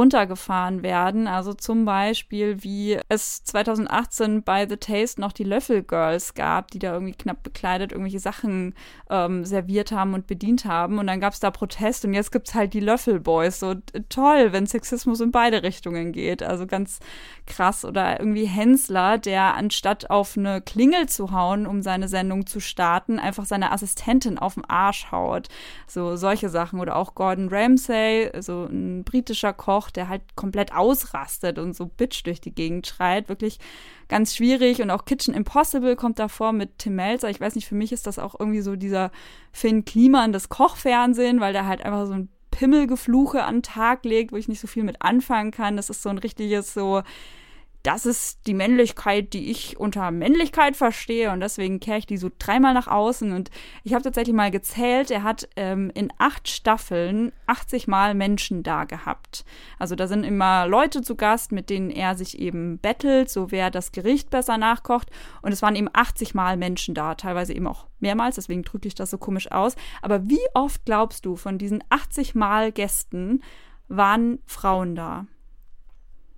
runtergefahren 0.00 0.82
werden. 0.82 1.26
Also 1.26 1.52
zum 1.52 1.84
Beispiel, 1.84 2.62
wie 2.64 2.98
es 3.10 3.44
2018 3.44 4.42
bei 4.42 4.66
The 4.66 4.78
Taste 4.78 5.20
noch 5.20 5.32
die 5.32 5.44
Löffel 5.44 5.82
Girls 5.82 6.32
gab, 6.32 6.70
die 6.70 6.78
da 6.78 6.94
irgendwie 6.94 7.12
knapp 7.12 7.42
bekleidet 7.42 7.92
irgendwelche 7.92 8.18
Sachen 8.18 8.74
ähm, 9.10 9.44
serviert 9.44 9.92
haben 9.92 10.14
und 10.14 10.26
bedient 10.26 10.64
haben. 10.64 10.98
Und 10.98 11.06
dann 11.06 11.20
gab 11.20 11.34
es 11.34 11.40
da 11.40 11.50
Protest 11.50 12.06
und 12.06 12.14
jetzt 12.14 12.32
gibt 12.32 12.48
es 12.48 12.54
halt 12.54 12.72
die 12.72 12.80
Löffel 12.80 13.20
Boys. 13.20 13.60
So 13.60 13.74
toll, 14.08 14.52
wenn 14.52 14.66
Sexismus 14.66 15.20
in 15.20 15.32
beide 15.32 15.62
Richtungen 15.62 16.12
geht. 16.12 16.42
Also 16.42 16.66
ganz 16.66 17.00
krass. 17.46 17.84
Oder 17.84 18.20
irgendwie 18.20 18.46
Hensler, 18.46 19.18
der 19.18 19.54
anstatt 19.54 20.08
auf 20.08 20.38
eine 20.38 20.62
Klingel 20.62 21.10
zu 21.10 21.30
hauen, 21.32 21.66
um 21.66 21.82
seine 21.82 22.08
Sendung 22.08 22.46
zu 22.46 22.60
starten, 22.60 23.18
einfach 23.18 23.44
seine 23.44 23.70
Assistentin 23.70 24.38
auf 24.38 24.54
den 24.54 24.64
Arsch 24.64 25.12
haut. 25.12 25.48
So 25.86 26.16
solche 26.16 26.48
Sachen. 26.48 26.80
Oder 26.80 26.96
auch 26.96 27.14
Gordon 27.14 27.50
Ramsay, 27.50 28.30
so 28.40 28.64
ein 28.64 29.04
britischer 29.04 29.52
Koch, 29.52 29.89
der 29.92 30.08
halt 30.08 30.22
komplett 30.36 30.74
ausrastet 30.74 31.58
und 31.58 31.74
so 31.74 31.86
Bitch 31.86 32.24
durch 32.24 32.40
die 32.40 32.54
Gegend 32.54 32.86
schreit. 32.86 33.28
Wirklich 33.28 33.58
ganz 34.08 34.34
schwierig. 34.34 34.82
Und 34.82 34.90
auch 34.90 35.04
Kitchen 35.04 35.34
Impossible 35.34 35.96
kommt 35.96 36.18
davor 36.18 36.52
mit 36.52 36.78
Tim 36.78 36.96
Melzer. 36.96 37.30
Ich 37.30 37.40
weiß 37.40 37.54
nicht, 37.54 37.66
für 37.66 37.74
mich 37.74 37.92
ist 37.92 38.06
das 38.06 38.18
auch 38.18 38.34
irgendwie 38.38 38.60
so 38.60 38.76
dieser 38.76 39.10
Finn 39.52 39.84
Kliman 39.84 40.32
des 40.32 40.48
Kochfernsehen, 40.48 41.40
weil 41.40 41.52
der 41.52 41.66
halt 41.66 41.82
einfach 41.82 42.06
so 42.06 42.14
ein 42.14 42.28
Pimmelgefluche 42.50 43.44
an 43.44 43.56
den 43.56 43.62
Tag 43.62 44.04
legt, 44.04 44.32
wo 44.32 44.36
ich 44.36 44.48
nicht 44.48 44.60
so 44.60 44.66
viel 44.66 44.84
mit 44.84 45.02
anfangen 45.02 45.50
kann. 45.50 45.76
Das 45.76 45.90
ist 45.90 46.02
so 46.02 46.08
ein 46.08 46.18
richtiges 46.18 46.74
so 46.74 47.02
das 47.82 48.04
ist 48.04 48.46
die 48.46 48.54
Männlichkeit, 48.54 49.32
die 49.32 49.50
ich 49.50 49.78
unter 49.80 50.10
Männlichkeit 50.10 50.76
verstehe 50.76 51.30
und 51.30 51.40
deswegen 51.40 51.80
kehre 51.80 51.98
ich 51.98 52.06
die 52.06 52.18
so 52.18 52.30
dreimal 52.38 52.74
nach 52.74 52.88
außen 52.88 53.32
und 53.32 53.50
ich 53.84 53.94
habe 53.94 54.02
tatsächlich 54.02 54.36
mal 54.36 54.50
gezählt, 54.50 55.10
er 55.10 55.22
hat 55.22 55.48
ähm, 55.56 55.90
in 55.94 56.12
acht 56.18 56.48
Staffeln 56.48 57.32
80 57.46 57.88
Mal 57.88 58.14
Menschen 58.14 58.62
da 58.62 58.84
gehabt. 58.84 59.44
Also 59.78 59.94
da 59.94 60.06
sind 60.06 60.24
immer 60.24 60.66
Leute 60.66 61.00
zu 61.00 61.16
Gast, 61.16 61.52
mit 61.52 61.70
denen 61.70 61.90
er 61.90 62.16
sich 62.16 62.38
eben 62.38 62.78
bettelt, 62.78 63.30
so 63.30 63.50
wer 63.50 63.70
das 63.70 63.92
Gericht 63.92 64.28
besser 64.28 64.58
nachkocht 64.58 65.08
und 65.40 65.52
es 65.52 65.62
waren 65.62 65.76
eben 65.76 65.88
80 65.90 66.34
Mal 66.34 66.58
Menschen 66.58 66.94
da, 66.94 67.14
teilweise 67.14 67.54
eben 67.54 67.66
auch 67.66 67.86
mehrmals, 67.98 68.34
deswegen 68.34 68.62
drücke 68.62 68.88
ich 68.88 68.94
das 68.94 69.10
so 69.10 69.18
komisch 69.18 69.50
aus. 69.50 69.74
Aber 70.02 70.28
wie 70.28 70.40
oft 70.52 70.84
glaubst 70.84 71.24
du 71.24 71.36
von 71.36 71.56
diesen 71.56 71.82
80 71.88 72.34
Mal 72.34 72.72
Gästen 72.72 73.42
waren 73.88 74.38
Frauen 74.46 74.94
da? 74.94 75.26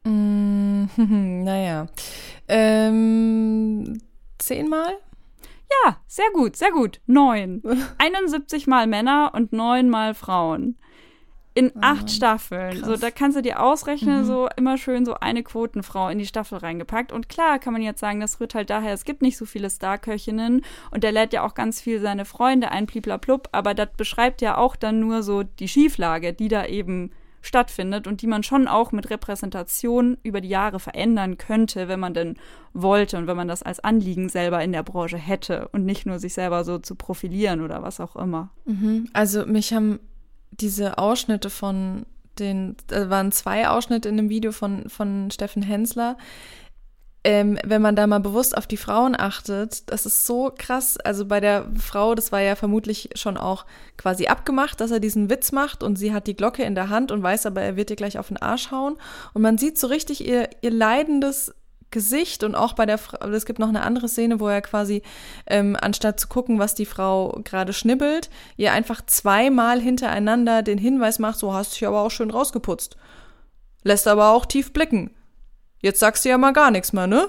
Mm, 0.04 0.84
naja. 1.44 1.86
Ähm, 2.48 4.00
zehnmal? 4.38 4.92
Ja, 5.86 5.96
sehr 6.06 6.30
gut, 6.34 6.56
sehr 6.56 6.70
gut. 6.72 7.00
Neun. 7.06 7.62
71 7.98 8.66
mal 8.66 8.86
Männer 8.86 9.30
und 9.34 9.52
neun 9.52 9.88
mal 9.88 10.14
Frauen. 10.14 10.76
In 11.54 11.70
acht 11.82 12.10
Staffeln. 12.10 12.78
krass. 12.78 12.88
So, 12.88 12.96
da 12.96 13.10
kannst 13.10 13.36
du 13.36 13.42
dir 13.42 13.60
ausrechnen, 13.62 14.20
Mhm. 14.22 14.24
so 14.24 14.48
immer 14.56 14.78
schön 14.78 15.04
so 15.04 15.14
eine 15.20 15.42
Quotenfrau 15.42 16.08
in 16.08 16.18
die 16.18 16.24
Staffel 16.26 16.56
reingepackt. 16.58 17.12
Und 17.12 17.28
klar 17.28 17.58
kann 17.58 17.74
man 17.74 17.82
jetzt 17.82 18.00
sagen, 18.00 18.20
das 18.20 18.40
rührt 18.40 18.54
halt 18.54 18.70
daher, 18.70 18.94
es 18.94 19.04
gibt 19.04 19.20
nicht 19.20 19.36
so 19.36 19.44
viele 19.44 19.68
Starköchinnen 19.68 20.62
und 20.90 21.04
der 21.04 21.12
lädt 21.12 21.34
ja 21.34 21.44
auch 21.44 21.52
ganz 21.52 21.78
viel 21.78 22.00
seine 22.00 22.24
Freunde 22.24 22.70
ein, 22.70 22.86
bliblablub, 22.86 23.50
aber 23.52 23.74
das 23.74 23.90
beschreibt 23.98 24.40
ja 24.40 24.56
auch 24.56 24.76
dann 24.76 25.00
nur 25.00 25.22
so 25.22 25.42
die 25.42 25.68
Schieflage, 25.68 26.32
die 26.32 26.48
da 26.48 26.64
eben 26.64 27.10
stattfindet 27.42 28.06
und 28.06 28.22
die 28.22 28.26
man 28.26 28.42
schon 28.42 28.68
auch 28.68 28.92
mit 28.92 29.10
Repräsentation 29.10 30.16
über 30.22 30.40
die 30.40 30.48
Jahre 30.48 30.80
verändern 30.80 31.36
könnte, 31.36 31.88
wenn 31.88 32.00
man 32.00 32.14
denn 32.14 32.36
wollte 32.72 33.18
und 33.18 33.26
wenn 33.26 33.36
man 33.36 33.48
das 33.48 33.62
als 33.62 33.80
Anliegen 33.80 34.28
selber 34.28 34.62
in 34.62 34.72
der 34.72 34.84
Branche 34.84 35.18
hätte 35.18 35.68
und 35.72 35.84
nicht 35.84 36.06
nur 36.06 36.18
sich 36.18 36.34
selber 36.34 36.64
so 36.64 36.78
zu 36.78 36.94
profilieren 36.94 37.60
oder 37.60 37.82
was 37.82 38.00
auch 38.00 38.16
immer. 38.16 38.50
Mhm. 38.64 39.08
Also 39.12 39.44
mich 39.44 39.74
haben 39.74 39.98
diese 40.52 40.98
Ausschnitte 40.98 41.50
von 41.50 42.06
den, 42.38 42.76
da 42.86 43.10
waren 43.10 43.32
zwei 43.32 43.68
Ausschnitte 43.68 44.08
in 44.08 44.16
dem 44.16 44.30
Video 44.30 44.52
von, 44.52 44.88
von 44.88 45.30
Steffen 45.30 45.62
Hensler. 45.62 46.16
Ähm, 47.24 47.56
wenn 47.64 47.80
man 47.80 47.94
da 47.94 48.08
mal 48.08 48.18
bewusst 48.18 48.56
auf 48.56 48.66
die 48.66 48.76
Frauen 48.76 49.14
achtet, 49.16 49.88
das 49.90 50.06
ist 50.06 50.26
so 50.26 50.52
krass. 50.56 50.96
Also 50.98 51.24
bei 51.24 51.38
der 51.38 51.66
Frau, 51.78 52.16
das 52.16 52.32
war 52.32 52.40
ja 52.40 52.56
vermutlich 52.56 53.10
schon 53.14 53.36
auch 53.36 53.64
quasi 53.96 54.26
abgemacht, 54.26 54.80
dass 54.80 54.90
er 54.90 54.98
diesen 54.98 55.30
Witz 55.30 55.52
macht 55.52 55.84
und 55.84 55.96
sie 55.96 56.12
hat 56.12 56.26
die 56.26 56.34
Glocke 56.34 56.64
in 56.64 56.74
der 56.74 56.88
Hand 56.88 57.12
und 57.12 57.22
weiß 57.22 57.46
aber, 57.46 57.62
er 57.62 57.76
wird 57.76 57.90
ihr 57.90 57.96
gleich 57.96 58.18
auf 58.18 58.28
den 58.28 58.38
Arsch 58.38 58.72
hauen. 58.72 58.96
Und 59.34 59.42
man 59.42 59.56
sieht 59.56 59.78
so 59.78 59.86
richtig 59.86 60.26
ihr, 60.26 60.48
ihr 60.62 60.72
leidendes 60.72 61.54
Gesicht 61.92 62.42
und 62.42 62.56
auch 62.56 62.72
bei 62.72 62.86
der 62.86 62.98
Frau, 62.98 63.18
es 63.28 63.46
gibt 63.46 63.60
noch 63.60 63.68
eine 63.68 63.82
andere 63.82 64.08
Szene, 64.08 64.40
wo 64.40 64.48
er 64.48 64.60
quasi, 64.60 65.02
ähm, 65.46 65.76
anstatt 65.80 66.18
zu 66.18 66.26
gucken, 66.26 66.58
was 66.58 66.74
die 66.74 66.86
Frau 66.86 67.38
gerade 67.44 67.72
schnibbelt, 67.72 68.30
ihr 68.56 68.72
einfach 68.72 69.00
zweimal 69.06 69.80
hintereinander 69.80 70.62
den 70.62 70.78
Hinweis 70.78 71.20
macht, 71.20 71.38
so 71.38 71.54
hast 71.54 71.74
dich 71.74 71.86
aber 71.86 72.00
auch 72.00 72.10
schön 72.10 72.30
rausgeputzt. 72.30 72.96
Lässt 73.84 74.08
aber 74.08 74.30
auch 74.30 74.46
tief 74.46 74.72
blicken. 74.72 75.10
Jetzt 75.82 76.00
sagst 76.00 76.24
du 76.24 76.30
ja 76.30 76.38
mal 76.38 76.52
gar 76.52 76.70
nichts 76.70 76.92
mehr, 76.92 77.06
ne? 77.06 77.28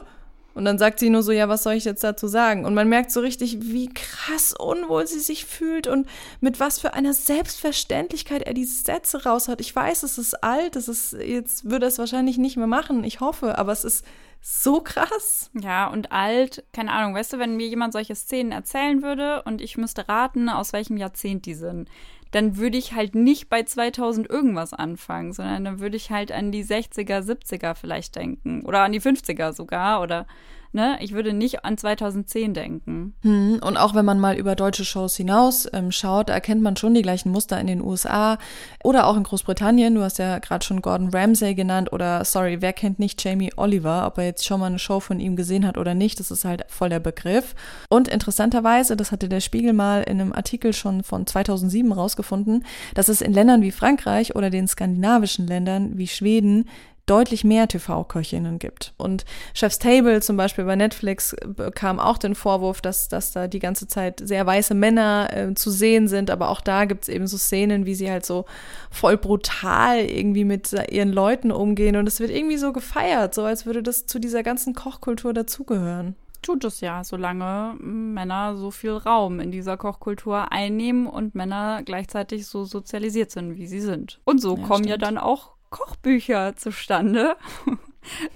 Und 0.56 0.66
dann 0.66 0.78
sagt 0.78 1.00
sie 1.00 1.10
nur 1.10 1.24
so, 1.24 1.32
ja, 1.32 1.50
was 1.50 1.64
soll 1.64 1.74
ich 1.74 1.84
jetzt 1.84 2.04
dazu 2.04 2.28
sagen? 2.28 2.66
Und 2.66 2.76
man 2.76 2.88
merkt 2.88 3.12
so 3.12 3.22
richtig, 3.22 3.58
wie 3.62 3.90
krass 3.90 4.54
unwohl 4.54 5.08
sie 5.08 5.20
sich 5.20 5.46
fühlt 5.46 5.88
und 5.88 6.08
mit 6.42 6.60
was 6.60 6.80
für 6.80 6.94
einer 6.94 7.14
Selbstverständlichkeit 7.14 8.44
er 8.44 8.54
diese 8.54 8.84
Sätze 8.84 9.24
raushaut. 9.24 9.62
Ich 9.62 9.76
weiß, 9.76 10.04
es 10.04 10.20
ist 10.20 10.44
alt, 10.44 10.76
es 10.76 10.88
ist, 10.88 11.14
jetzt 11.14 11.70
würde 11.70 11.88
es 11.88 11.98
wahrscheinlich 11.98 12.38
nicht 12.38 12.56
mehr 12.56 12.68
machen, 12.68 13.04
ich 13.04 13.20
hoffe, 13.20 13.58
aber 13.58 13.72
es 13.72 13.84
ist 13.84 14.06
so 14.42 14.82
krass. 14.82 15.50
Ja, 15.60 15.88
und 15.88 16.12
alt, 16.12 16.64
keine 16.72 16.92
Ahnung, 16.92 17.16
weißt 17.16 17.34
du, 17.34 17.40
wenn 17.40 17.56
mir 17.56 17.68
jemand 17.68 17.94
solche 17.94 18.14
Szenen 18.14 18.52
erzählen 18.52 19.02
würde 19.02 19.42
und 19.44 19.60
ich 19.62 19.78
müsste 19.78 20.08
raten, 20.08 20.50
aus 20.50 20.74
welchem 20.74 20.98
Jahrzehnt 20.98 21.48
die 21.48 21.56
sind, 21.56 21.90
dann 22.34 22.58
würde 22.58 22.78
ich 22.78 22.94
halt 22.94 23.14
nicht 23.14 23.48
bei 23.48 23.62
2000 23.62 24.28
irgendwas 24.28 24.74
anfangen, 24.74 25.34
sondern 25.34 25.66
dann 25.66 25.80
würde 25.80 25.96
ich 25.96 26.10
halt 26.10 26.32
an 26.32 26.52
die 26.52 26.66
60er, 26.66 27.20
70er 27.20 27.76
vielleicht 27.76 28.16
denken 28.16 28.66
oder 28.66 28.82
an 28.82 28.92
die 28.92 29.02
50er 29.02 29.54
sogar 29.54 30.02
oder 30.02 30.26
ne, 30.74 30.98
ich 31.02 31.14
würde 31.14 31.34
nicht 31.34 31.64
an 31.66 31.78
2010 31.78 32.54
denken. 32.54 33.14
Hm, 33.22 33.60
Und 33.64 33.78
auch 33.78 33.96
wenn 33.96 34.06
man 34.06 34.20
mal 34.20 34.36
über 34.36 34.56
deutsche 34.56 34.86
Shows 34.86 35.16
hinaus 35.16 35.68
ähm, 35.74 35.92
schaut, 35.92 36.30
erkennt 36.30 36.62
man 36.62 36.76
schon 36.76 36.94
die 36.94 37.02
gleichen 37.02 37.32
Muster 37.32 37.60
in 37.60 37.68
den 37.68 37.82
USA 37.82 38.38
oder 38.84 39.08
auch 39.08 39.16
in 39.16 39.24
Großbritannien. 39.24 39.96
Du 39.96 40.02
hast 40.02 40.20
ja 40.20 40.40
gerade 40.40 40.66
schon 40.66 40.82
Gordon 40.82 41.10
Ramsay 41.10 41.54
genannt 41.56 41.94
oder, 41.94 42.26
sorry, 42.26 42.62
wer 42.62 42.74
kennt 42.74 43.00
nicht 43.00 43.24
Jamie 43.24 43.52
Oliver, 43.56 44.06
ob 44.08 44.18
er 44.18 44.26
jetzt 44.26 44.46
schon 44.46 44.60
mal 44.60 44.68
eine 44.68 44.80
Show 44.80 45.00
von 45.00 45.20
ihm 45.20 45.36
gesehen 45.36 45.66
hat 45.66 45.78
oder 45.78 45.94
nicht, 45.94 46.20
das 46.20 46.32
ist 46.32 46.46
halt 46.46 46.66
voll 46.68 46.90
der 46.90 47.00
Begriff. 47.00 47.56
Und 47.90 48.08
interessanterweise, 48.08 48.96
das 48.98 49.12
hatte 49.12 49.30
der 49.30 49.40
Spiegel 49.42 49.74
mal 49.74 50.04
in 50.04 50.20
einem 50.20 50.34
Artikel 50.34 50.74
schon 50.74 51.04
von 51.04 51.26
2007 51.28 51.92
rausgefunden, 51.92 52.66
dass 52.96 53.10
es 53.10 53.22
in 53.22 53.34
Ländern 53.34 53.62
wie 53.62 53.72
Frankreich 53.72 54.36
oder 54.36 54.50
den 54.50 54.68
skandinavischen 54.68 55.48
Ländern 55.48 55.98
wie 55.98 56.08
Schweden 56.08 56.66
deutlich 57.06 57.44
mehr 57.44 57.68
TV-Köchinnen 57.68 58.60
gibt. 58.60 58.94
Und 58.98 59.26
Chef's 59.54 59.80
Table 59.80 60.22
zum 60.22 60.38
Beispiel 60.38 60.64
bei 60.64 60.76
Netflix 60.76 61.36
bekam 61.46 62.00
auch 62.00 62.18
den 62.18 62.34
Vorwurf, 62.36 62.82
dass, 62.82 63.10
dass 63.10 63.32
da 63.34 63.48
die 63.48 63.60
ganze 63.60 63.88
Zeit 63.88 64.22
sehr 64.24 64.46
weiße 64.46 64.74
Männer 64.74 65.30
äh, 65.32 65.54
zu 65.54 65.70
sehen 65.70 66.08
sind, 66.08 66.32
aber 66.32 66.50
auch 66.50 66.62
da 66.62 66.86
gibt 66.86 67.04
es 67.04 67.10
eben 67.10 67.28
so 67.28 67.38
Szenen, 67.38 67.86
wie 67.86 67.96
sie 67.96 68.10
halt 68.10 68.26
so 68.26 68.46
voll 68.90 69.18
brutal 69.18 69.98
irgendwie 70.00 70.46
mit 70.46 70.74
ihren 70.92 71.12
Leuten 71.12 71.52
umgehen 71.52 71.96
und 71.98 72.08
es 72.08 72.20
wird 72.20 72.32
irgendwie 72.32 72.58
so 72.58 72.72
gefeiert, 72.72 73.34
so 73.36 73.44
als 73.44 73.66
würde 73.66 73.84
das 73.84 74.06
zu 74.06 74.20
dieser 74.20 74.44
ganzen 74.44 74.74
Kochkultur 74.74 75.34
dazugehören. 75.34 76.16
Tut 76.42 76.66
es 76.66 76.82
ja, 76.82 77.06
solange 77.06 77.76
Männer 77.80 78.58
so 78.58 78.70
viel 78.70 78.92
Raum 78.92 79.40
in 79.40 79.50
dieser 79.52 79.78
Kochkultur 79.78 80.52
einnehmen 80.52 81.08
und 81.08 81.36
Männer 81.36 81.84
gleichzeitig 81.86 82.48
so 82.48 82.66
sozialisiert 82.66 83.32
sind, 83.32 83.56
wie 83.56 83.66
sie 83.66 83.80
sind. 83.80 84.20
Und 84.26 84.42
so 84.42 84.58
Ja, 84.58 84.64
kommen 84.68 84.84
ja 84.84 84.96
stimmt. 84.96 85.04
dann 85.04 85.18
auch 85.18 85.53
Kochbücher 85.74 86.56
zustande 86.56 87.36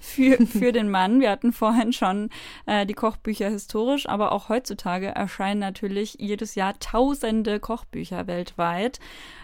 für, 0.01 0.43
für 0.47 0.71
den 0.71 0.89
Mann. 0.89 1.21
Wir 1.21 1.29
hatten 1.29 1.53
vorhin 1.53 1.93
schon 1.93 2.29
äh, 2.65 2.87
die 2.87 2.95
Kochbücher 2.95 3.47
historisch, 3.47 4.09
aber 4.09 4.31
auch 4.31 4.49
heutzutage 4.49 5.07
erscheinen 5.07 5.59
natürlich 5.59 6.15
jedes 6.19 6.55
Jahr 6.55 6.79
tausende 6.79 7.59
Kochbücher 7.59 8.25
weltweit. 8.25 8.99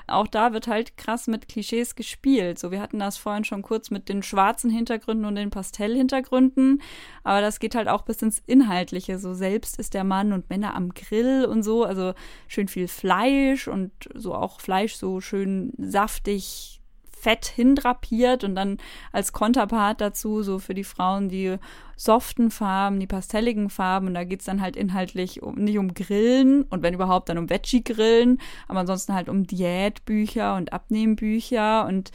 Auch 0.07 0.25
da 0.25 0.53
wird 0.53 0.65
halt 0.65 0.97
krass 0.97 1.27
mit 1.27 1.47
Klischees 1.47 1.93
gespielt. 1.93 2.57
So, 2.57 2.71
wir 2.71 2.81
hatten 2.81 2.97
das 2.97 3.17
vorhin 3.17 3.43
schon 3.43 3.61
kurz 3.61 3.91
mit 3.91 4.09
den 4.09 4.23
schwarzen 4.23 4.71
Hintergründen 4.71 5.25
und 5.25 5.35
den 5.35 5.51
Pastellhintergründen, 5.51 6.81
aber 7.23 7.41
das 7.41 7.59
geht 7.59 7.75
halt 7.75 7.87
auch 7.87 8.01
bis 8.01 8.23
ins 8.23 8.41
Inhaltliche. 8.47 9.19
So 9.19 9.35
selbst 9.35 9.77
ist 9.77 9.93
der 9.93 10.03
Mann 10.03 10.33
und 10.33 10.49
Männer 10.49 10.73
am 10.73 10.95
Grill 10.95 11.45
und 11.45 11.61
so, 11.61 11.83
also 11.83 12.15
schön 12.47 12.67
viel 12.67 12.87
Fleisch 12.87 13.67
und 13.67 13.91
so 14.15 14.33
auch 14.33 14.61
Fleisch 14.61 14.95
so 14.95 15.21
schön 15.21 15.73
saftig 15.77 16.79
fett 17.23 17.45
hindrapiert 17.45 18.43
und 18.43 18.55
dann 18.55 18.77
als 19.13 19.31
Konterpart 19.31 20.01
dazu 20.01 20.43
so 20.43 20.59
für 20.59 20.73
die 20.73 20.83
Frauen 20.83 21.29
die 21.29 21.57
soften 21.95 22.51
Farben, 22.51 22.99
die 22.99 23.07
pastelligen 23.07 23.69
Farben. 23.69 24.07
Und 24.07 24.13
da 24.15 24.25
geht's 24.25 24.45
dann 24.45 24.61
halt 24.61 24.75
inhaltlich 24.75 25.41
um, 25.41 25.55
nicht 25.55 25.77
um 25.77 25.93
Grillen 25.93 26.63
und 26.63 26.83
wenn 26.83 26.93
überhaupt 26.93 27.29
dann 27.29 27.37
um 27.37 27.49
Veggie-Grillen, 27.49 28.39
aber 28.67 28.81
ansonsten 28.81 29.13
halt 29.13 29.29
um 29.29 29.47
Diätbücher 29.47 30.55
und 30.55 30.73
Abnehmbücher. 30.73 31.85
Und 31.85 32.11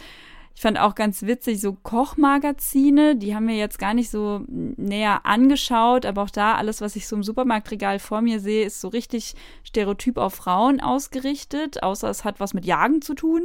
ich 0.59 0.62
fand 0.62 0.77
auch 0.81 0.97
ganz 0.97 1.23
witzig, 1.23 1.61
so 1.61 1.73
Kochmagazine, 1.73 3.14
die 3.14 3.33
haben 3.37 3.47
wir 3.47 3.55
jetzt 3.55 3.79
gar 3.79 3.94
nicht 3.94 4.11
so 4.11 4.40
näher 4.49 5.25
angeschaut, 5.25 6.05
aber 6.05 6.23
auch 6.23 6.31
da 6.31 6.57
alles, 6.57 6.81
was 6.81 6.97
ich 6.97 7.07
so 7.07 7.14
im 7.14 7.23
Supermarktregal 7.23 8.01
vor 8.01 8.23
mir 8.23 8.40
sehe, 8.40 8.66
ist 8.66 8.81
so 8.81 8.88
richtig 8.88 9.37
stereotyp 9.62 10.16
auf 10.16 10.35
Frauen 10.35 10.81
ausgerichtet, 10.81 11.85
außer 11.85 12.11
es 12.11 12.25
hat 12.25 12.40
was 12.40 12.55
mit 12.55 12.64
Jagen 12.64 13.03
zu 13.03 13.14
tun 13.14 13.42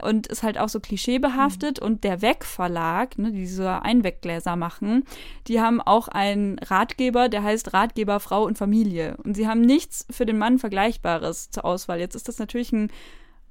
und 0.00 0.28
ist 0.28 0.42
halt 0.42 0.56
auch 0.56 0.70
so 0.70 0.80
klischeebehaftet. 0.80 1.78
Und 1.78 2.04
der 2.04 2.22
Weg-Verlag, 2.22 3.18
ne, 3.18 3.32
die 3.32 3.40
diese 3.40 3.82
Einweggläser 3.82 4.56
machen, 4.56 5.04
die 5.48 5.60
haben 5.60 5.82
auch 5.82 6.08
einen 6.08 6.58
Ratgeber, 6.60 7.28
der 7.28 7.42
heißt 7.42 7.74
Ratgeber 7.74 8.18
Frau 8.18 8.44
und 8.44 8.56
Familie. 8.56 9.18
Und 9.24 9.34
sie 9.34 9.46
haben 9.46 9.60
nichts 9.60 10.06
für 10.10 10.24
den 10.24 10.38
Mann 10.38 10.58
Vergleichbares 10.58 11.50
zur 11.50 11.66
Auswahl. 11.66 12.00
Jetzt 12.00 12.16
ist 12.16 12.28
das 12.28 12.38
natürlich 12.38 12.72
ein 12.72 12.90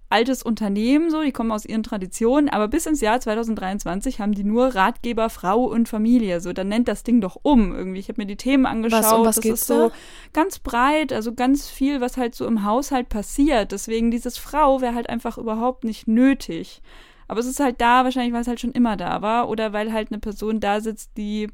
altes 0.09 0.43
Unternehmen, 0.43 1.09
so, 1.09 1.21
die 1.21 1.31
kommen 1.31 1.51
aus 1.51 1.65
ihren 1.65 1.83
Traditionen, 1.83 2.49
aber 2.49 2.67
bis 2.67 2.85
ins 2.85 3.01
Jahr 3.01 3.19
2023 3.19 4.19
haben 4.19 4.33
die 4.33 4.43
nur 4.43 4.75
Ratgeber 4.75 5.29
Frau 5.29 5.63
und 5.65 5.89
Familie. 5.89 6.39
So, 6.41 6.53
dann 6.53 6.67
nennt 6.67 6.87
das 6.87 7.03
Ding 7.03 7.21
doch 7.21 7.37
um 7.41 7.73
irgendwie. 7.73 7.99
Ich 7.99 8.09
habe 8.09 8.21
mir 8.21 8.27
die 8.27 8.35
Themen 8.35 8.65
angeschaut. 8.65 9.03
Was, 9.03 9.13
um 9.13 9.25
was 9.25 9.35
das 9.35 9.43
geht's 9.43 9.61
ist 9.61 9.67
so 9.67 9.89
da? 9.89 9.95
ganz 10.33 10.59
breit, 10.59 11.11
also 11.11 11.33
ganz 11.33 11.67
viel, 11.69 12.01
was 12.01 12.17
halt 12.17 12.35
so 12.35 12.45
im 12.45 12.63
Haushalt 12.63 13.09
passiert. 13.09 13.71
Deswegen 13.71 14.11
dieses 14.11 14.37
Frau 14.37 14.81
wäre 14.81 14.95
halt 14.95 15.09
einfach 15.09 15.37
überhaupt 15.37 15.83
nicht 15.83 16.07
nötig. 16.07 16.81
Aber 17.27 17.39
es 17.39 17.47
ist 17.47 17.59
halt 17.59 17.81
da, 17.81 18.03
wahrscheinlich, 18.03 18.33
weil 18.33 18.41
es 18.41 18.47
halt 18.47 18.59
schon 18.59 18.71
immer 18.71 18.97
da 18.97 19.21
war 19.21 19.49
oder 19.49 19.73
weil 19.73 19.91
halt 19.91 20.11
eine 20.11 20.19
Person 20.19 20.59
da 20.59 20.79
sitzt, 20.81 21.17
die, 21.17 21.49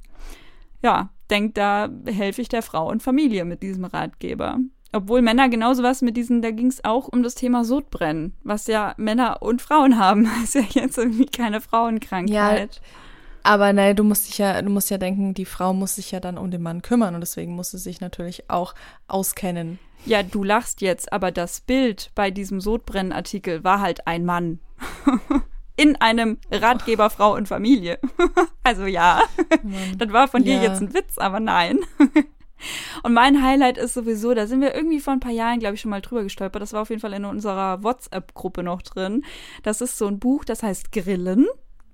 ja, 0.84 1.10
denkt, 1.30 1.58
da 1.58 1.90
helfe 2.06 2.42
ich 2.42 2.50
der 2.50 2.62
Frau 2.62 2.90
und 2.90 3.02
Familie 3.02 3.46
mit 3.46 3.64
diesem 3.64 3.86
Ratgeber. 3.86 4.60
Obwohl 4.94 5.22
Männer 5.22 5.48
genauso 5.48 5.84
was 5.84 6.02
mit 6.02 6.18
diesen, 6.18 6.42
da 6.42 6.52
ging 6.52 6.68
es 6.68 6.84
auch 6.84 7.08
um 7.08 7.24
das 7.24 7.36
Thema 7.36 7.64
Sodbrennen, 7.64 8.36
was 8.44 8.68
ja 8.68 8.94
Männer 8.98 9.42
und 9.42 9.62
Frauen 9.62 9.98
haben. 9.98 10.30
ist 10.44 10.56
ja 10.56 10.64
jetzt 10.70 10.98
irgendwie 10.98 11.28
keine 11.28 11.62
Frauenkrankheit. 11.62 12.82
Aber 13.44 13.74
nein, 13.74 13.96
du 13.96 14.04
musst 14.04 14.28
dich 14.28 14.38
ja, 14.38 14.62
du 14.62 14.70
musst 14.70 14.90
ja 14.92 14.98
denken, 14.98 15.34
die 15.34 15.46
Frau 15.46 15.74
muss 15.74 15.96
sich 15.96 16.12
ja 16.12 16.20
dann 16.20 16.38
um 16.38 16.52
den 16.52 16.62
Mann 16.62 16.82
kümmern 16.82 17.16
und 17.16 17.22
deswegen 17.22 17.56
muss 17.56 17.72
sie 17.72 17.80
sich 17.80 18.00
natürlich 18.02 18.50
auch 18.50 18.76
auskennen. 19.08 19.80
Ja, 20.06 20.24
du 20.24 20.44
lachst 20.44 20.82
jetzt, 20.82 21.12
aber 21.14 21.32
das 21.32 21.62
Bild 21.62 22.12
bei 22.14 22.30
diesem 22.32 22.60
Sodbrennartikel 22.62 23.64
war 23.64 23.80
halt 23.80 24.06
ein 24.08 24.26
Mann. 24.26 24.60
In 25.76 25.96
einem 25.96 26.38
Ratgeber 26.52 27.10
Frau 27.10 27.34
und 27.34 27.48
Familie. 27.48 27.98
also 28.64 28.86
ja, 28.86 29.22
das 29.98 30.12
war 30.12 30.28
von 30.28 30.44
dir 30.44 30.56
Ja. 30.58 30.64
jetzt 30.64 30.82
ein 30.82 30.94
Witz, 30.94 31.18
aber 31.18 31.40
nein. 31.40 31.80
Und 33.04 33.14
mein 33.14 33.44
Highlight 33.44 33.78
ist 33.78 33.94
sowieso, 33.94 34.34
da 34.34 34.48
sind 34.48 34.62
wir 34.62 34.76
irgendwie 34.76 35.00
vor 35.00 35.14
ein 35.14 35.20
paar 35.20 35.32
Jahren, 35.32 35.60
glaube 35.60 35.76
ich, 35.76 35.82
schon 35.82 35.92
mal 35.92 36.02
drüber 36.02 36.24
gestolpert. 36.24 36.62
Das 36.62 36.74
war 36.74 36.82
auf 36.82 36.90
jeden 36.90 37.02
Fall 37.02 37.14
in 37.14 37.26
unserer 37.26 37.84
WhatsApp-Gruppe 37.84 38.64
noch 38.64 38.82
drin. 38.82 39.24
Das 39.64 39.82
ist 39.82 39.98
so 39.98 40.08
ein 40.08 40.20
Buch, 40.20 40.46
das 40.46 40.64
heißt 40.64 40.92
Grillen. 40.92 41.48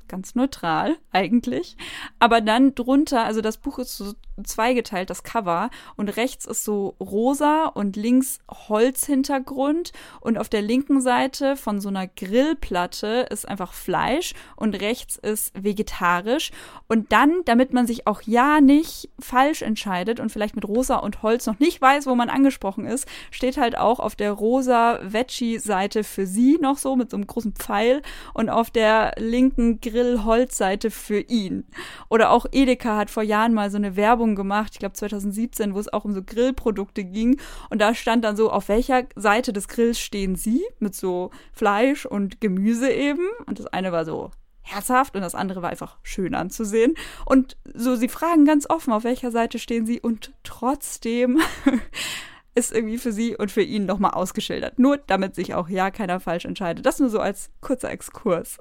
Ganz 0.07 0.35
neutral 0.35 0.97
eigentlich. 1.11 1.75
Aber 2.19 2.41
dann 2.41 2.75
drunter, 2.75 3.25
also 3.25 3.41
das 3.41 3.57
Buch 3.57 3.79
ist 3.79 3.97
so 3.97 4.13
zweigeteilt, 4.43 5.09
das 5.09 5.23
Cover. 5.23 5.69
Und 5.95 6.09
rechts 6.17 6.45
ist 6.45 6.63
so 6.63 6.95
rosa 6.99 7.65
und 7.65 7.95
links 7.95 8.39
Holzhintergrund. 8.49 9.91
Und 10.21 10.37
auf 10.37 10.49
der 10.49 10.61
linken 10.61 11.01
Seite 11.01 11.55
von 11.55 11.79
so 11.79 11.89
einer 11.89 12.07
Grillplatte 12.07 13.27
ist 13.29 13.47
einfach 13.47 13.73
Fleisch 13.73 14.33
und 14.55 14.79
rechts 14.79 15.17
ist 15.17 15.51
vegetarisch. 15.61 16.51
Und 16.87 17.11
dann, 17.11 17.41
damit 17.45 17.73
man 17.73 17.87
sich 17.87 18.07
auch 18.07 18.21
ja 18.23 18.61
nicht 18.61 19.09
falsch 19.19 19.61
entscheidet 19.61 20.19
und 20.19 20.31
vielleicht 20.31 20.55
mit 20.55 20.67
rosa 20.67 20.97
und 20.97 21.23
Holz 21.23 21.45
noch 21.45 21.59
nicht 21.59 21.81
weiß, 21.81 22.05
wo 22.07 22.15
man 22.15 22.29
angesprochen 22.29 22.85
ist, 22.85 23.07
steht 23.31 23.57
halt 23.57 23.77
auch 23.77 23.99
auf 23.99 24.15
der 24.15 24.31
rosa 24.31 24.99
Veggie-Seite 25.03 26.03
für 26.03 26.25
sie 26.25 26.57
noch 26.61 26.77
so 26.77 26.95
mit 26.95 27.09
so 27.09 27.17
einem 27.17 27.27
großen 27.27 27.53
Pfeil 27.53 28.01
und 28.33 28.49
auf 28.49 28.69
der 28.69 29.13
linken 29.17 29.81
Grill-Holz-Seite 29.81 30.91
für 30.91 31.19
ihn. 31.19 31.65
Oder 32.09 32.31
auch 32.31 32.45
Edeka 32.51 32.97
hat 32.97 33.09
vor 33.09 33.23
Jahren 33.23 33.53
mal 33.53 33.71
so 33.71 33.77
eine 33.77 33.95
Werbung 33.95 34.26
gemacht, 34.35 34.71
ich 34.73 34.79
glaube 34.79 34.93
2017, 34.93 35.73
wo 35.73 35.79
es 35.79 35.91
auch 35.91 36.05
um 36.05 36.13
so 36.13 36.23
Grillprodukte 36.23 37.03
ging. 37.03 37.39
Und 37.69 37.81
da 37.81 37.93
stand 37.93 38.23
dann 38.25 38.35
so, 38.35 38.51
auf 38.51 38.69
welcher 38.69 39.03
Seite 39.15 39.53
des 39.53 39.67
Grills 39.67 39.99
stehen 39.99 40.35
sie? 40.35 40.63
Mit 40.79 40.95
so 40.95 41.31
Fleisch 41.53 42.05
und 42.05 42.41
Gemüse 42.41 42.91
eben. 42.91 43.27
Und 43.45 43.59
das 43.59 43.67
eine 43.67 43.91
war 43.91 44.05
so 44.05 44.31
herzhaft 44.61 45.15
und 45.15 45.21
das 45.21 45.35
andere 45.35 45.61
war 45.61 45.69
einfach 45.69 45.97
schön 46.03 46.35
anzusehen. 46.35 46.95
Und 47.25 47.57
so, 47.73 47.95
sie 47.95 48.09
fragen 48.09 48.45
ganz 48.45 48.69
offen, 48.69 48.93
auf 48.93 49.03
welcher 49.03 49.31
Seite 49.31 49.59
stehen 49.59 49.85
sie 49.85 50.01
und 50.01 50.33
trotzdem 50.43 51.39
ist 52.55 52.73
irgendwie 52.73 52.97
für 52.97 53.11
sie 53.11 53.35
und 53.35 53.51
für 53.51 53.61
ihn 53.61 53.85
nochmal 53.85 54.11
ausgeschildert. 54.11 54.79
Nur 54.79 54.97
damit 54.97 55.35
sich 55.35 55.53
auch 55.53 55.69
ja 55.69 55.91
keiner 55.91 56.19
falsch 56.19 56.45
entscheidet. 56.45 56.85
Das 56.85 56.99
nur 56.99 57.09
so 57.09 57.19
als 57.19 57.51
kurzer 57.61 57.91
Exkurs. 57.91 58.57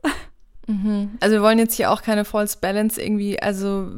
Mhm. 0.67 1.11
Also 1.21 1.37
wir 1.37 1.43
wollen 1.43 1.59
jetzt 1.59 1.75
hier 1.75 1.91
auch 1.91 2.03
keine 2.03 2.25
False 2.25 2.59
Balance 2.61 3.01
irgendwie, 3.01 3.41
also 3.41 3.89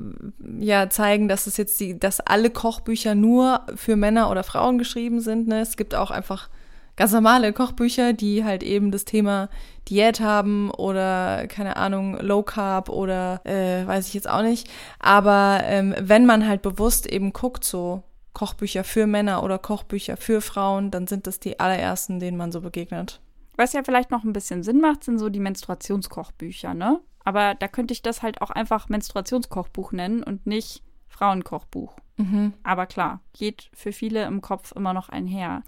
ja, 0.59 0.91
zeigen, 0.91 1.29
dass 1.29 1.47
es 1.47 1.57
jetzt 1.57 1.81
die, 1.81 1.99
dass 1.99 2.21
alle 2.21 2.51
Kochbücher 2.51 3.15
nur 3.15 3.63
für 3.75 3.97
Männer 3.97 4.31
oder 4.31 4.43
Frauen 4.45 4.79
geschrieben 4.79 5.21
sind. 5.21 5.49
Ne? 5.49 5.61
Es 5.61 5.77
gibt 5.77 5.95
auch 5.95 6.11
einfach 6.11 6.49
ganz 6.97 7.13
normale 7.13 7.53
Kochbücher, 7.53 8.13
die 8.13 8.45
halt 8.45 8.63
eben 8.63 8.91
das 8.91 9.05
Thema 9.05 9.49
Diät 9.89 10.21
haben 10.21 10.71
oder 10.71 11.47
keine 11.47 11.77
Ahnung, 11.77 12.19
Low 12.21 12.43
Carb 12.43 12.91
oder 12.91 13.41
äh, 13.45 13.87
weiß 13.87 14.09
ich 14.09 14.15
jetzt 14.15 14.29
auch 14.29 14.43
nicht. 14.43 14.69
Aber 14.99 15.61
ähm, 15.65 15.95
wenn 15.99 16.27
man 16.27 16.47
halt 16.47 16.61
bewusst 16.61 17.07
eben 17.07 17.33
guckt, 17.33 17.65
so 17.65 18.03
Kochbücher 18.35 18.85
für 18.85 19.07
Männer 19.07 19.43
oder 19.43 19.59
Kochbücher 19.59 20.17
für 20.17 20.41
Frauen, 20.41 20.91
dann 20.91 21.07
sind 21.07 21.27
das 21.27 21.41
die 21.41 21.59
allerersten, 21.59 22.21
denen 22.21 22.37
man 22.37 22.53
so 22.53 22.61
begegnet. 22.61 23.21
Was 23.59 23.73
ja 23.73 23.83
vielleicht 23.83 24.13
noch 24.13 24.23
ein 24.23 24.33
bisschen 24.33 24.63
Sinn 24.63 24.81
macht, 24.81 25.03
sind 25.03 25.19
so 25.19 25.31
die 25.31 25.41
Menstruationskochbücher, 25.41 26.75
ne? 26.75 27.01
Aber 27.25 27.57
da 27.57 27.67
könnte 27.67 27.93
ich 27.93 28.03
das 28.03 28.23
halt 28.23 28.41
auch 28.41 28.51
einfach 28.51 28.89
Menstruationskochbuch 28.89 29.91
nennen 29.91 30.23
und 30.23 30.47
nicht 30.47 30.85
Frauenkochbuch. 31.09 31.97
Mhm. 32.19 32.55
Aber 32.63 32.87
klar, 32.87 33.21
geht 33.33 33.69
für 33.75 33.91
viele 33.91 34.25
im 34.27 34.43
Kopf 34.43 34.71
immer 34.77 34.95
noch 34.95 35.09
einher. 35.09 35.65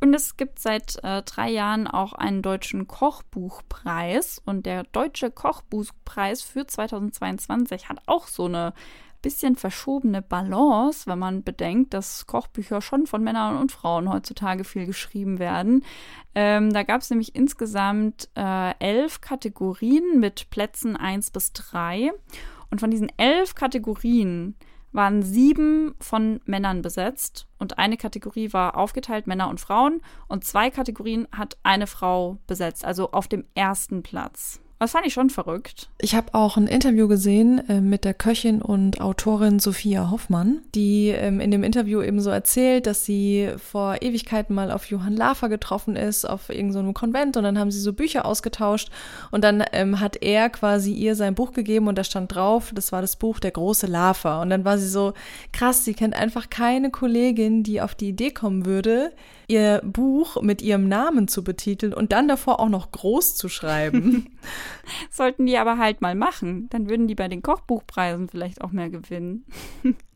Und 0.00 0.12
es 0.12 0.36
gibt 0.36 0.58
seit 0.58 0.96
äh, 1.04 1.22
drei 1.22 1.50
Jahren 1.50 1.86
auch 1.86 2.14
einen 2.14 2.42
deutschen 2.42 2.88
Kochbuchpreis. 2.88 4.42
Und 4.44 4.66
der 4.66 4.82
Deutsche 4.82 5.30
Kochbuchpreis 5.30 6.42
für 6.42 6.66
2022 6.66 7.88
hat 7.88 8.00
auch 8.06 8.26
so 8.26 8.46
eine 8.46 8.72
bisschen 9.22 9.56
verschobene 9.56 10.22
Balance, 10.22 11.06
wenn 11.06 11.18
man 11.18 11.42
bedenkt, 11.42 11.94
dass 11.94 12.26
Kochbücher 12.26 12.80
schon 12.80 13.06
von 13.06 13.22
Männern 13.22 13.56
und 13.56 13.72
Frauen 13.72 14.10
heutzutage 14.10 14.64
viel 14.64 14.86
geschrieben 14.86 15.38
werden. 15.38 15.84
Ähm, 16.34 16.72
da 16.72 16.82
gab 16.82 17.00
es 17.00 17.10
nämlich 17.10 17.34
insgesamt 17.34 18.28
äh, 18.36 18.74
elf 18.78 19.20
Kategorien 19.20 20.20
mit 20.20 20.50
Plätzen 20.50 20.96
1 20.96 21.30
bis 21.30 21.52
3. 21.52 22.12
Und 22.70 22.80
von 22.80 22.90
diesen 22.90 23.10
elf 23.16 23.54
Kategorien 23.54 24.56
waren 24.92 25.22
sieben 25.22 25.94
von 26.00 26.40
Männern 26.44 26.82
besetzt 26.82 27.46
und 27.58 27.78
eine 27.78 27.96
Kategorie 27.96 28.52
war 28.52 28.76
aufgeteilt 28.76 29.26
Männer 29.26 29.48
und 29.48 29.60
Frauen 29.60 30.00
und 30.28 30.44
zwei 30.44 30.70
Kategorien 30.70 31.28
hat 31.32 31.56
eine 31.62 31.86
Frau 31.86 32.38
besetzt, 32.46 32.84
also 32.84 33.12
auf 33.12 33.28
dem 33.28 33.44
ersten 33.54 34.02
Platz. 34.02 34.60
Das 34.80 34.92
fand 34.92 35.06
ich 35.06 35.12
schon 35.12 35.28
verrückt. 35.28 35.90
Ich 35.98 36.14
habe 36.14 36.32
auch 36.32 36.56
ein 36.56 36.66
Interview 36.66 37.06
gesehen 37.06 37.68
äh, 37.68 37.82
mit 37.82 38.06
der 38.06 38.14
Köchin 38.14 38.62
und 38.62 38.98
Autorin 38.98 39.58
Sophia 39.58 40.10
Hoffmann, 40.10 40.62
die 40.74 41.08
ähm, 41.08 41.38
in 41.38 41.50
dem 41.50 41.62
Interview 41.62 42.00
eben 42.00 42.22
so 42.22 42.30
erzählt, 42.30 42.86
dass 42.86 43.04
sie 43.04 43.50
vor 43.58 44.00
Ewigkeiten 44.00 44.54
mal 44.54 44.70
auf 44.70 44.86
Johann 44.86 45.14
Lafer 45.14 45.50
getroffen 45.50 45.96
ist, 45.96 46.24
auf 46.24 46.48
irgendeinem 46.48 46.86
so 46.86 46.92
Konvent 46.94 47.36
und 47.36 47.42
dann 47.42 47.58
haben 47.58 47.70
sie 47.70 47.78
so 47.78 47.92
Bücher 47.92 48.24
ausgetauscht 48.24 48.88
und 49.30 49.44
dann 49.44 49.62
ähm, 49.72 50.00
hat 50.00 50.22
er 50.22 50.48
quasi 50.48 50.94
ihr 50.94 51.14
sein 51.14 51.34
Buch 51.34 51.52
gegeben 51.52 51.86
und 51.86 51.98
da 51.98 52.02
stand 52.02 52.34
drauf, 52.34 52.72
das 52.74 52.90
war 52.90 53.02
das 53.02 53.16
Buch 53.16 53.38
Der 53.38 53.50
große 53.50 53.86
Lafer 53.86 54.40
und 54.40 54.48
dann 54.48 54.64
war 54.64 54.78
sie 54.78 54.88
so, 54.88 55.12
krass, 55.52 55.84
sie 55.84 55.92
kennt 55.92 56.16
einfach 56.16 56.48
keine 56.48 56.90
Kollegin, 56.90 57.64
die 57.64 57.82
auf 57.82 57.94
die 57.94 58.08
Idee 58.08 58.30
kommen 58.30 58.64
würde, 58.64 59.12
ihr 59.50 59.82
Buch 59.84 60.40
mit 60.40 60.62
ihrem 60.62 60.88
Namen 60.88 61.28
zu 61.28 61.42
betiteln 61.44 61.92
und 61.92 62.12
dann 62.12 62.28
davor 62.28 62.60
auch 62.60 62.68
noch 62.68 62.92
groß 62.92 63.36
zu 63.36 63.48
schreiben. 63.48 64.38
Sollten 65.10 65.46
die 65.46 65.58
aber 65.58 65.78
halt 65.78 66.00
mal 66.00 66.14
machen. 66.14 66.68
Dann 66.70 66.88
würden 66.88 67.08
die 67.08 67.14
bei 67.14 67.28
den 67.28 67.42
Kochbuchpreisen 67.42 68.28
vielleicht 68.28 68.62
auch 68.62 68.70
mehr 68.70 68.90
gewinnen. 68.90 69.44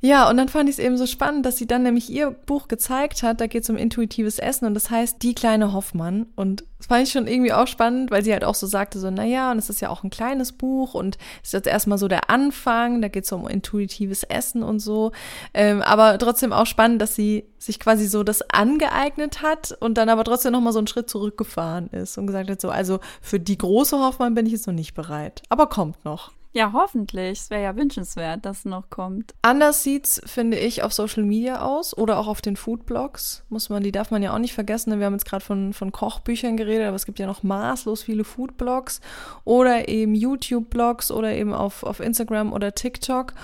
Ja, 0.05 0.29
und 0.29 0.37
dann 0.37 0.51
fand 0.51 0.69
ich 0.69 0.75
es 0.75 0.85
eben 0.85 0.99
so 0.99 1.07
spannend, 1.07 1.47
dass 1.47 1.57
sie 1.57 1.67
dann 1.67 1.83
nämlich 1.83 2.11
ihr 2.11 2.31
Buch 2.31 2.69
gezeigt 2.69 3.23
hat. 3.23 3.41
Da 3.41 3.47
geht 3.47 3.63
es 3.63 3.71
um 3.71 3.79
intuitives 3.79 4.39
Essen 4.39 4.67
und 4.67 4.75
das 4.75 4.91
heißt 4.91 5.23
Die 5.23 5.35
kleine 5.35 5.73
Hoffmann. 5.73 6.27
Und 6.37 6.65
das 6.77 6.89
fand 6.89 7.05
ich 7.05 7.11
schon 7.11 7.27
irgendwie 7.27 7.55
auch 7.55 7.67
spannend, 7.67 8.11
weil 8.11 8.23
sie 8.23 8.35
halt 8.35 8.45
auch 8.45 8.55
so 8.55 8.67
sagte, 8.67 8.99
so, 8.99 9.11
naja, 9.11 9.51
und 9.51 9.57
es 9.57 9.71
ist 9.71 9.81
ja 9.81 9.89
auch 9.89 10.05
ein 10.05 10.11
kleines 10.11 10.53
Buch 10.53 10.93
und 10.93 11.17
es 11.43 11.49
ist 11.49 11.53
jetzt 11.55 11.69
erstmal 11.69 11.97
so 11.97 12.07
der 12.07 12.29
Anfang, 12.29 13.01
da 13.01 13.09
geht 13.09 13.25
es 13.25 13.33
um 13.33 13.49
intuitives 13.49 14.25
Essen 14.25 14.63
und 14.63 14.81
so. 14.81 15.13
Ähm, 15.55 15.81
aber 15.81 16.19
trotzdem 16.19 16.53
auch 16.53 16.67
spannend, 16.67 17.01
dass 17.01 17.15
sie 17.15 17.47
sich 17.59 17.81
quasi 17.81 18.07
so 18.07 18.25
das 18.25 18.43
angeeignet 18.51 19.41
hat 19.41 19.75
und 19.81 19.97
dann 19.97 20.11
aber 20.11 20.25
trotzdem 20.25 20.53
nochmal 20.53 20.75
so 20.75 20.81
einen 20.81 20.87
Schritt 20.87 21.09
zurückgefahren 21.09 21.89
ist 21.89 22.19
und 22.19 22.27
gesagt 22.27 22.51
hat, 22.51 22.61
so, 22.61 22.69
also 22.69 23.01
für 23.23 23.41
die 23.41 23.57
große 23.57 23.99
Hoffmann 23.99 24.35
bin 24.35 24.45
ich 24.45 24.53
jetzt 24.53 24.67
noch 24.67 24.75
nicht 24.75 24.93
bereit. 24.93 25.41
Aber 25.49 25.67
kommt 25.67 26.05
noch. 26.05 26.31
Ja, 26.57 26.73
hoffentlich. 26.73 27.41
Es 27.41 27.51
wäre 27.51 27.65
ja 27.65 27.77
wünschenswert, 27.77 28.47
dass 28.47 28.59
es 28.59 28.65
noch 28.65 28.89
kommt. 28.89 29.35
Anders 29.43 29.83
sieht's, 29.83 30.23
finde 30.25 30.57
ich, 30.57 30.85
auf 30.85 30.93
Social 30.93 31.25
Media 31.25 31.63
aus 31.63 31.99
oder 31.99 32.17
auch 32.17 32.29
auf 32.29 32.43
den 32.43 32.55
Foodblogs. 32.55 33.43
Muss 33.49 33.71
man, 33.71 33.83
die 33.83 33.91
darf 33.91 34.13
man 34.13 34.23
ja 34.23 34.33
auch 34.33 34.39
nicht 34.39 34.55
vergessen. 34.55 34.91
Denn 34.91 35.01
wir 35.01 35.07
haben 35.07 35.15
jetzt 35.15 35.27
gerade 35.27 35.45
von, 35.45 35.73
von 35.73 35.91
Kochbüchern 35.91 36.57
geredet, 36.57 36.87
aber 36.87 36.95
es 36.95 37.07
gibt 37.07 37.19
ja 37.19 37.27
noch 37.27 37.43
maßlos 37.43 38.05
viele 38.05 38.23
Foodblogs 38.23 39.01
oder 39.43 39.89
eben 39.89 40.15
YouTube-Blogs 40.15 41.11
oder 41.11 41.33
eben 41.33 41.53
auf, 41.53 41.83
auf 41.83 41.99
Instagram 41.99 42.53
oder 42.53 42.73
TikTok. 42.73 43.35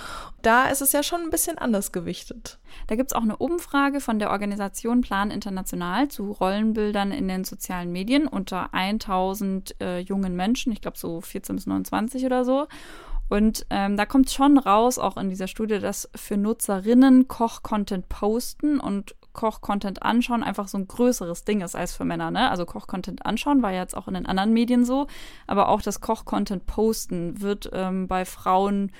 Da 0.42 0.68
ist 0.68 0.80
es 0.80 0.92
ja 0.92 1.02
schon 1.02 1.20
ein 1.20 1.30
bisschen 1.30 1.58
anders 1.58 1.92
gewichtet. 1.92 2.58
Da 2.86 2.96
gibt 2.96 3.10
es 3.10 3.16
auch 3.16 3.22
eine 3.22 3.36
Umfrage 3.36 4.00
von 4.00 4.18
der 4.18 4.30
Organisation 4.30 5.02
Plan 5.02 5.30
International 5.30 6.08
zu 6.08 6.32
Rollenbildern 6.32 7.12
in 7.12 7.28
den 7.28 7.44
sozialen 7.44 7.92
Medien 7.92 8.26
unter 8.26 8.72
1000 8.72 9.76
äh, 9.80 9.98
jungen 9.98 10.36
Menschen, 10.36 10.72
ich 10.72 10.80
glaube 10.80 10.98
so 10.98 11.20
14 11.20 11.56
bis 11.56 11.66
29 11.66 12.24
oder 12.24 12.44
so. 12.44 12.68
Und 13.28 13.64
ähm, 13.70 13.96
da 13.96 14.06
kommt 14.06 14.30
schon 14.30 14.58
raus, 14.58 14.98
auch 14.98 15.16
in 15.16 15.28
dieser 15.28 15.46
Studie, 15.46 15.78
dass 15.78 16.10
für 16.16 16.36
Nutzerinnen 16.36 17.28
Koch-Content 17.28 18.08
posten 18.08 18.80
und 18.80 19.14
Koch-Content 19.32 20.02
anschauen 20.02 20.42
einfach 20.42 20.66
so 20.66 20.78
ein 20.78 20.88
größeres 20.88 21.44
Ding 21.44 21.60
ist 21.60 21.76
als 21.76 21.94
für 21.94 22.04
Männer. 22.04 22.32
Ne? 22.32 22.50
Also 22.50 22.66
Koch-Content 22.66 23.24
anschauen 23.24 23.62
war 23.62 23.72
jetzt 23.72 23.96
auch 23.96 24.08
in 24.08 24.14
den 24.14 24.26
anderen 24.26 24.52
Medien 24.52 24.84
so, 24.84 25.06
aber 25.46 25.68
auch 25.68 25.80
das 25.80 26.00
Koch-Content 26.00 26.66
posten 26.66 27.40
wird 27.40 27.70
ähm, 27.72 28.08
bei 28.08 28.24
Frauen 28.24 28.90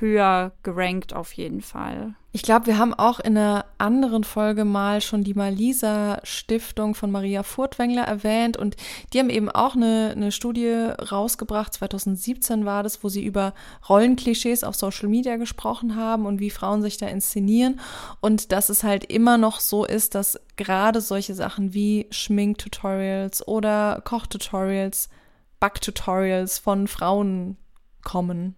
höher 0.00 0.52
gerankt 0.62 1.14
auf 1.14 1.32
jeden 1.32 1.60
Fall. 1.60 2.14
Ich 2.36 2.42
glaube, 2.42 2.66
wir 2.66 2.78
haben 2.78 2.94
auch 2.94 3.20
in 3.20 3.38
einer 3.38 3.64
anderen 3.78 4.24
Folge 4.24 4.64
mal 4.64 5.00
schon 5.00 5.22
die 5.22 5.34
Malisa 5.34 6.18
Stiftung 6.24 6.96
von 6.96 7.12
Maria 7.12 7.44
Furtwängler 7.44 8.02
erwähnt 8.02 8.56
und 8.56 8.74
die 9.12 9.20
haben 9.20 9.30
eben 9.30 9.48
auch 9.48 9.76
eine, 9.76 10.14
eine 10.16 10.32
Studie 10.32 10.68
rausgebracht, 10.68 11.72
2017 11.74 12.64
war 12.64 12.82
das, 12.82 13.04
wo 13.04 13.08
sie 13.08 13.24
über 13.24 13.54
Rollenklischees 13.88 14.64
auf 14.64 14.74
Social 14.74 15.08
Media 15.08 15.36
gesprochen 15.36 15.94
haben 15.94 16.26
und 16.26 16.40
wie 16.40 16.50
Frauen 16.50 16.82
sich 16.82 16.96
da 16.96 17.06
inszenieren 17.06 17.78
und 18.20 18.50
dass 18.50 18.68
es 18.68 18.82
halt 18.82 19.04
immer 19.04 19.38
noch 19.38 19.60
so 19.60 19.84
ist, 19.84 20.16
dass 20.16 20.40
gerade 20.56 21.00
solche 21.00 21.34
Sachen 21.34 21.72
wie 21.72 22.08
Schminktutorials 22.10 23.46
oder 23.46 24.02
Kochtutorials, 24.04 25.08
Backtutorials 25.60 26.58
von 26.58 26.88
Frauen 26.88 27.58
kommen. 28.02 28.56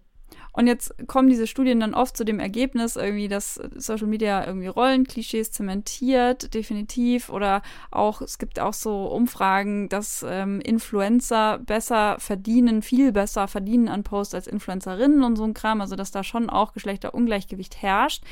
Und 0.57 0.65
jetzt 0.65 0.91
kommen 1.05 1.29
diese 1.29 1.45
Studien 1.45 1.79
dann 1.79 1.93
oft 1.93 2.17
zu 2.17 2.25
dem 2.25 2.39
Ergebnis, 2.39 2.95
irgendwie, 2.95 3.27
dass 3.27 3.61
Social 3.75 4.07
Media 4.07 4.43
irgendwie 4.43 4.65
Rollenklischees 4.65 5.51
zementiert, 5.51 6.55
definitiv. 6.55 7.29
Oder 7.29 7.61
auch, 7.91 8.21
es 8.21 8.39
gibt 8.39 8.59
auch 8.59 8.73
so 8.73 9.05
Umfragen, 9.05 9.87
dass 9.87 10.25
ähm, 10.27 10.59
Influencer 10.61 11.59
besser 11.59 12.17
verdienen, 12.17 12.81
viel 12.81 13.11
besser 13.11 13.47
verdienen 13.47 13.87
an 13.87 14.01
Posts 14.01 14.33
als 14.33 14.47
Influencerinnen 14.47 15.21
und 15.21 15.35
so 15.35 15.43
ein 15.43 15.53
Kram. 15.53 15.79
Also, 15.79 15.95
dass 15.95 16.09
da 16.09 16.23
schon 16.23 16.49
auch 16.49 16.73
Geschlechterungleichgewicht 16.73 17.83
herrscht. 17.83 18.23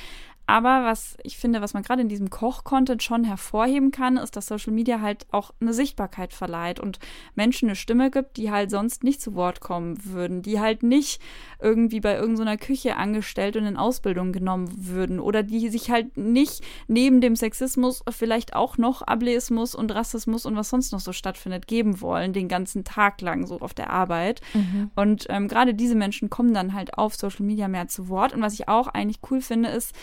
Aber 0.48 0.86
was 0.86 1.18
ich 1.24 1.38
finde, 1.38 1.62
was 1.62 1.74
man 1.74 1.84
gerade 1.84 2.02
in 2.02 2.10
diesem 2.10 2.30
Koch-Content 2.30 3.02
schon 3.02 3.24
hervorheben 3.24 3.91
kann, 3.91 4.18
ist, 4.18 4.36
dass 4.36 4.48
Social 4.48 4.74
Media 4.74 5.02
halt 5.02 5.26
auch 5.32 5.52
eine 5.60 5.74
Sichtbarkeit 5.74 6.34
verleiht 6.34 6.80
und 6.80 7.00
Menschen 7.34 7.68
eine 7.68 7.76
Stimme 7.76 8.12
gibt, 8.12 8.38
die 8.38 8.52
halt 8.52 8.70
sonst 8.70 9.04
nicht 9.04 9.22
zu 9.22 9.36
Wort 9.36 9.60
kommen 9.60 10.06
würden, 10.06 10.41
die 10.41 10.60
halt 10.60 10.84
nicht 10.84 11.22
irgendwie 11.60 12.00
bei 12.00 12.16
irgendeiner 12.16 12.58
Küche 12.58 12.96
angestellt 12.96 13.58
und 13.58 13.66
in 13.66 13.78
Ausbildung 13.78 14.32
genommen 14.32 14.70
würden 14.88 15.20
oder 15.20 15.41
die 15.41 15.70
sich 15.70 15.89
halt 15.89 16.16
nicht 16.16 16.64
neben 16.88 17.22
dem 17.22 17.36
Sexismus 17.36 18.04
vielleicht 18.10 18.56
auch 18.56 18.78
noch 18.78 19.02
Ableismus 19.02 19.74
und 19.74 19.93
Rassismus 19.93 20.46
und 20.46 20.56
was 20.56 20.70
sonst 20.70 20.91
noch 20.91 21.00
so 21.00 21.12
stattfindet 21.12 21.68
geben 21.68 22.02
wollen, 22.02 22.34
den 22.34 22.48
ganzen 22.48 22.84
Tag 22.84 23.22
lang 23.22 23.48
so 23.48 23.60
auf 23.62 23.74
der 23.74 23.89
Arbeit. 23.89 24.41
Mhm. 24.54 24.91
Und 24.96 25.26
ähm, 25.30 25.48
gerade 25.48 25.74
diese 25.74 25.96
Menschen 25.96 26.30
kommen 26.30 26.54
dann 26.54 26.74
halt 26.74 26.98
auf 26.98 27.16
Social 27.16 27.46
Media 27.46 27.68
mehr 27.68 27.88
zu 27.88 28.10
Wort. 28.10 28.34
Und 28.34 28.41
was 28.41 28.54
ich 28.54 28.68
auch 28.68 28.88
eigentlich 28.88 29.20
cool 29.30 29.41
finde, 29.41 29.70
ist, 29.70 29.93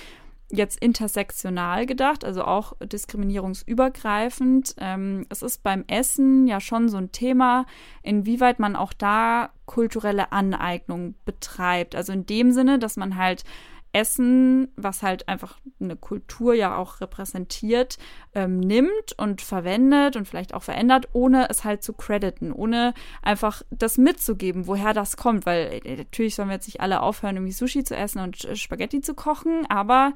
jetzt 0.53 0.79
intersektional 0.81 1.87
gedacht, 1.87 2.25
also 2.25 2.45
auch 2.45 2.75
diskriminierungsübergreifend. 2.81 4.75
Ähm, 4.79 5.27
es 5.31 5.43
ist 5.43 5.63
beim 5.63 5.85
Essen 5.89 6.47
ja 6.47 6.61
schon 6.61 6.91
so 6.91 6.99
ein 6.99 7.11
Thema, 7.11 7.65
inwieweit 8.03 8.59
man 8.59 8.77
auch 8.77 8.93
da 8.93 9.51
kulturelle 9.65 10.31
Aneignung 10.31 11.15
betreibt. 11.25 11.97
Also 11.97 12.13
in 12.13 12.27
dem 12.27 12.53
Sinne, 12.53 12.79
dass 12.79 12.99
man 12.99 13.17
halt 13.17 13.45
Essen, 13.93 14.69
was 14.77 15.03
halt 15.03 15.29
einfach 15.29 15.59
eine 15.81 15.97
Kultur 15.97 16.55
ja 16.55 16.77
auch 16.77 17.01
repräsentiert, 17.01 17.99
ähm, 18.35 18.59
nimmt 18.59 19.13
und 19.17 19.43
verwendet 19.43 20.17
und 20.17 20.27
vielleicht 20.27 20.55
auch 20.55 20.63
verändert, 20.63 21.09
ohne 21.13 21.49
es 21.51 21.65
halt 21.65 21.83
zu 21.83 21.93
crediten, 21.93 22.53
ohne 22.53 22.95
einfach 23.23 23.63
das 23.71 23.99
mitzugeben, 23.99 24.67
woher 24.67 24.95
das 24.95 25.17
kommt. 25.17 25.45
Weil 25.47 25.81
äh, 25.85 25.97
natürlich 25.97 26.35
sollen 26.35 26.49
wir 26.49 26.55
jetzt 26.55 26.69
nicht 26.69 26.81
alle 26.81 27.03
aufhören, 27.03 27.37
irgendwie 27.37 27.53
Sushi 27.53 27.85
zu 27.85 27.95
essen 27.95 28.21
und 28.21 28.45
äh, 28.45 28.57
Spaghetti 28.57 29.01
zu 29.01 29.15
kochen, 29.15 29.67
aber 29.69 30.15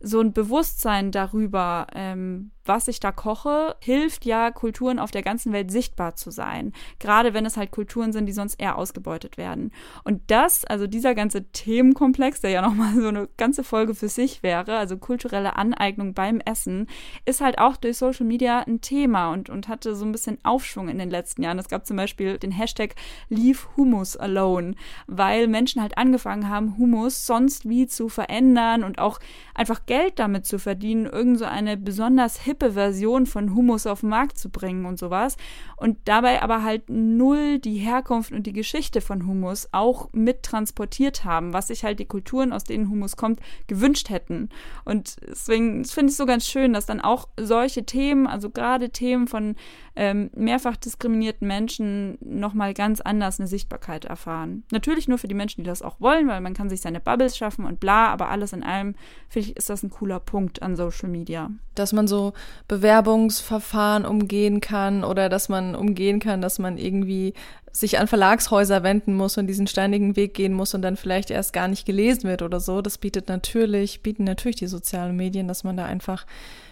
so 0.00 0.20
ein 0.20 0.32
Bewusstsein 0.32 1.10
darüber, 1.10 1.86
ähm, 1.94 2.50
was 2.66 2.88
ich 2.88 3.00
da 3.00 3.12
koche, 3.12 3.76
hilft 3.80 4.24
ja, 4.24 4.50
Kulturen 4.50 4.98
auf 4.98 5.10
der 5.10 5.22
ganzen 5.22 5.52
Welt 5.52 5.70
sichtbar 5.70 6.16
zu 6.16 6.30
sein. 6.30 6.72
Gerade 6.98 7.34
wenn 7.34 7.46
es 7.46 7.56
halt 7.56 7.70
Kulturen 7.70 8.12
sind, 8.12 8.26
die 8.26 8.32
sonst 8.32 8.54
eher 8.54 8.78
ausgebeutet 8.78 9.36
werden. 9.36 9.72
Und 10.04 10.22
das, 10.28 10.64
also 10.64 10.86
dieser 10.86 11.14
ganze 11.14 11.44
Themenkomplex, 11.50 12.40
der 12.40 12.50
ja 12.50 12.62
nochmal 12.62 12.94
so 12.94 13.08
eine 13.08 13.28
ganze 13.36 13.64
Folge 13.64 13.94
für 13.94 14.08
sich 14.08 14.42
wäre, 14.42 14.76
also 14.76 14.96
kulturelle 14.96 15.56
Aneignung 15.56 16.14
beim 16.14 16.40
Essen, 16.40 16.86
ist 17.24 17.40
halt 17.40 17.58
auch 17.58 17.76
durch 17.76 17.98
Social 17.98 18.26
Media 18.26 18.60
ein 18.60 18.80
Thema 18.80 19.32
und, 19.32 19.50
und 19.50 19.68
hatte 19.68 19.94
so 19.94 20.04
ein 20.04 20.12
bisschen 20.12 20.38
Aufschwung 20.44 20.88
in 20.88 20.98
den 20.98 21.10
letzten 21.10 21.42
Jahren. 21.42 21.58
Es 21.58 21.68
gab 21.68 21.86
zum 21.86 21.96
Beispiel 21.96 22.38
den 22.38 22.52
Hashtag 22.52 22.94
Leave 23.28 23.58
Hummus 23.76 24.16
Alone, 24.16 24.74
weil 25.06 25.48
Menschen 25.48 25.82
halt 25.82 25.98
angefangen 25.98 26.48
haben, 26.48 26.78
Hummus 26.78 27.26
sonst 27.26 27.68
wie 27.68 27.86
zu 27.86 28.08
verändern 28.08 28.84
und 28.84 28.98
auch 28.98 29.20
einfach 29.54 29.86
Geld 29.86 30.18
damit 30.18 30.46
zu 30.46 30.58
verdienen, 30.58 31.06
irgend 31.06 31.38
so 31.38 31.44
eine 31.44 31.76
besonders 31.76 32.46
hippe 32.54 32.72
Version 32.72 33.26
von 33.26 33.54
Hummus 33.54 33.86
auf 33.86 34.00
den 34.00 34.10
Markt 34.10 34.38
zu 34.38 34.48
bringen 34.48 34.86
und 34.86 34.98
sowas. 34.98 35.36
Und 35.76 35.98
dabei 36.04 36.40
aber 36.42 36.62
halt 36.62 36.88
null 36.88 37.58
die 37.58 37.78
Herkunft 37.78 38.32
und 38.32 38.46
die 38.46 38.52
Geschichte 38.52 39.00
von 39.00 39.26
Hummus 39.26 39.68
auch 39.72 40.08
mit 40.12 40.44
transportiert 40.44 41.24
haben, 41.24 41.52
was 41.52 41.68
sich 41.68 41.84
halt 41.84 41.98
die 41.98 42.06
Kulturen, 42.06 42.52
aus 42.52 42.64
denen 42.64 42.88
Hummus 42.88 43.16
kommt, 43.16 43.40
gewünscht 43.66 44.08
hätten. 44.08 44.50
Und 44.84 45.16
deswegen 45.28 45.84
finde 45.84 46.06
ich 46.06 46.12
es 46.12 46.16
so 46.16 46.26
ganz 46.26 46.46
schön, 46.46 46.72
dass 46.72 46.86
dann 46.86 47.00
auch 47.00 47.28
solche 47.36 47.84
Themen, 47.84 48.26
also 48.26 48.50
gerade 48.50 48.90
Themen 48.90 49.26
von 49.26 49.56
ähm, 49.96 50.30
mehrfach 50.34 50.76
diskriminierten 50.76 51.46
Menschen 51.46 52.18
nochmal 52.20 52.74
ganz 52.74 53.00
anders 53.00 53.40
eine 53.40 53.48
Sichtbarkeit 53.48 54.04
erfahren. 54.04 54.64
Natürlich 54.70 55.08
nur 55.08 55.18
für 55.18 55.28
die 55.28 55.34
Menschen, 55.34 55.62
die 55.62 55.68
das 55.68 55.82
auch 55.82 56.00
wollen, 56.00 56.28
weil 56.28 56.40
man 56.40 56.54
kann 56.54 56.68
sich 56.68 56.80
seine 56.80 57.00
Bubbles 57.00 57.36
schaffen 57.36 57.64
und 57.64 57.80
bla, 57.80 58.08
aber 58.08 58.28
alles 58.28 58.52
in 58.52 58.62
allem, 58.62 58.94
finde 59.28 59.48
ich, 59.48 59.56
ist 59.56 59.70
das 59.70 59.82
ein 59.82 59.90
cooler 59.90 60.20
Punkt 60.20 60.62
an 60.62 60.76
Social 60.76 61.08
Media. 61.08 61.50
Dass 61.74 61.92
man 61.92 62.06
so 62.06 62.32
Bewerbungsverfahren 62.68 64.04
umgehen 64.04 64.60
kann 64.60 65.04
oder 65.04 65.28
dass 65.28 65.48
man 65.48 65.74
umgehen 65.74 66.20
kann, 66.20 66.40
dass 66.40 66.58
man 66.58 66.78
irgendwie 66.78 67.34
sich 67.72 67.98
an 67.98 68.06
Verlagshäuser 68.06 68.82
wenden 68.82 69.14
muss 69.14 69.36
und 69.36 69.48
diesen 69.48 69.66
steinigen 69.66 70.16
Weg 70.16 70.34
gehen 70.34 70.52
muss 70.52 70.74
und 70.74 70.82
dann 70.82 70.96
vielleicht 70.96 71.30
erst 71.30 71.52
gar 71.52 71.68
nicht 71.68 71.84
gelesen 71.86 72.28
wird 72.28 72.42
oder 72.42 72.60
so. 72.60 72.82
Das 72.82 72.98
bietet 72.98 73.28
natürlich, 73.28 74.02
bieten 74.02 74.24
natürlich 74.24 74.56
die 74.56 74.68
sozialen 74.68 75.16
Medien, 75.16 75.48
dass 75.48 75.64
man 75.64 75.76
da 75.76 75.84
einfach 75.84 76.24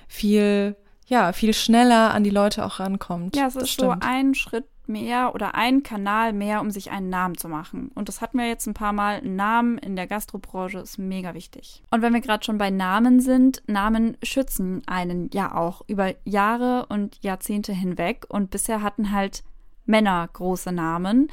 viel 0.09 0.77
ja, 1.07 1.33
viel 1.33 1.53
schneller 1.53 2.15
an 2.15 2.25
die 2.25 2.31
Leute 2.31 2.65
auch 2.65 2.81
rankommt. 2.81 3.37
Ja, 3.37 3.47
es 3.47 3.57
ist 3.57 3.79
so 3.79 3.95
ein 4.01 4.35
Schritt 4.35 4.65
mehr 4.87 5.35
oder 5.35 5.55
ein 5.55 5.83
Kanal 5.83 6.33
mehr, 6.33 6.61
um 6.61 6.71
sich 6.71 6.91
einen 6.91 7.09
Namen 7.09 7.37
zu 7.37 7.49
machen. 7.49 7.91
Und 7.95 8.09
das 8.09 8.21
hatten 8.21 8.39
wir 8.39 8.49
jetzt 8.49 8.67
ein 8.67 8.75
paar 8.75 8.93
Mal. 8.93 9.23
Namen 9.23 9.79
in 9.79 9.97
der 9.97 10.07
Gastrobranche 10.07 10.79
ist 10.79 10.99
mega 10.99 11.35
wichtig. 11.35 11.83
Und 11.91 12.03
wenn 12.03 12.13
wir 12.13 12.21
gerade 12.21 12.45
schon 12.45 12.59
bei 12.59 12.71
Namen 12.71 13.21
sind, 13.21 13.63
Namen 13.67 14.17
schützen 14.23 14.83
einen 14.87 15.31
ja 15.33 15.55
auch 15.55 15.83
über 15.87 16.15
Jahre 16.25 16.87
und 16.89 17.23
Jahrzehnte 17.23 17.73
hinweg. 17.73 18.27
Und 18.29 18.51
bisher 18.51 18.83
hatten 18.83 19.13
halt 19.13 19.45
Männer 19.87 20.29
große 20.33 20.73
Namen. 20.73 21.29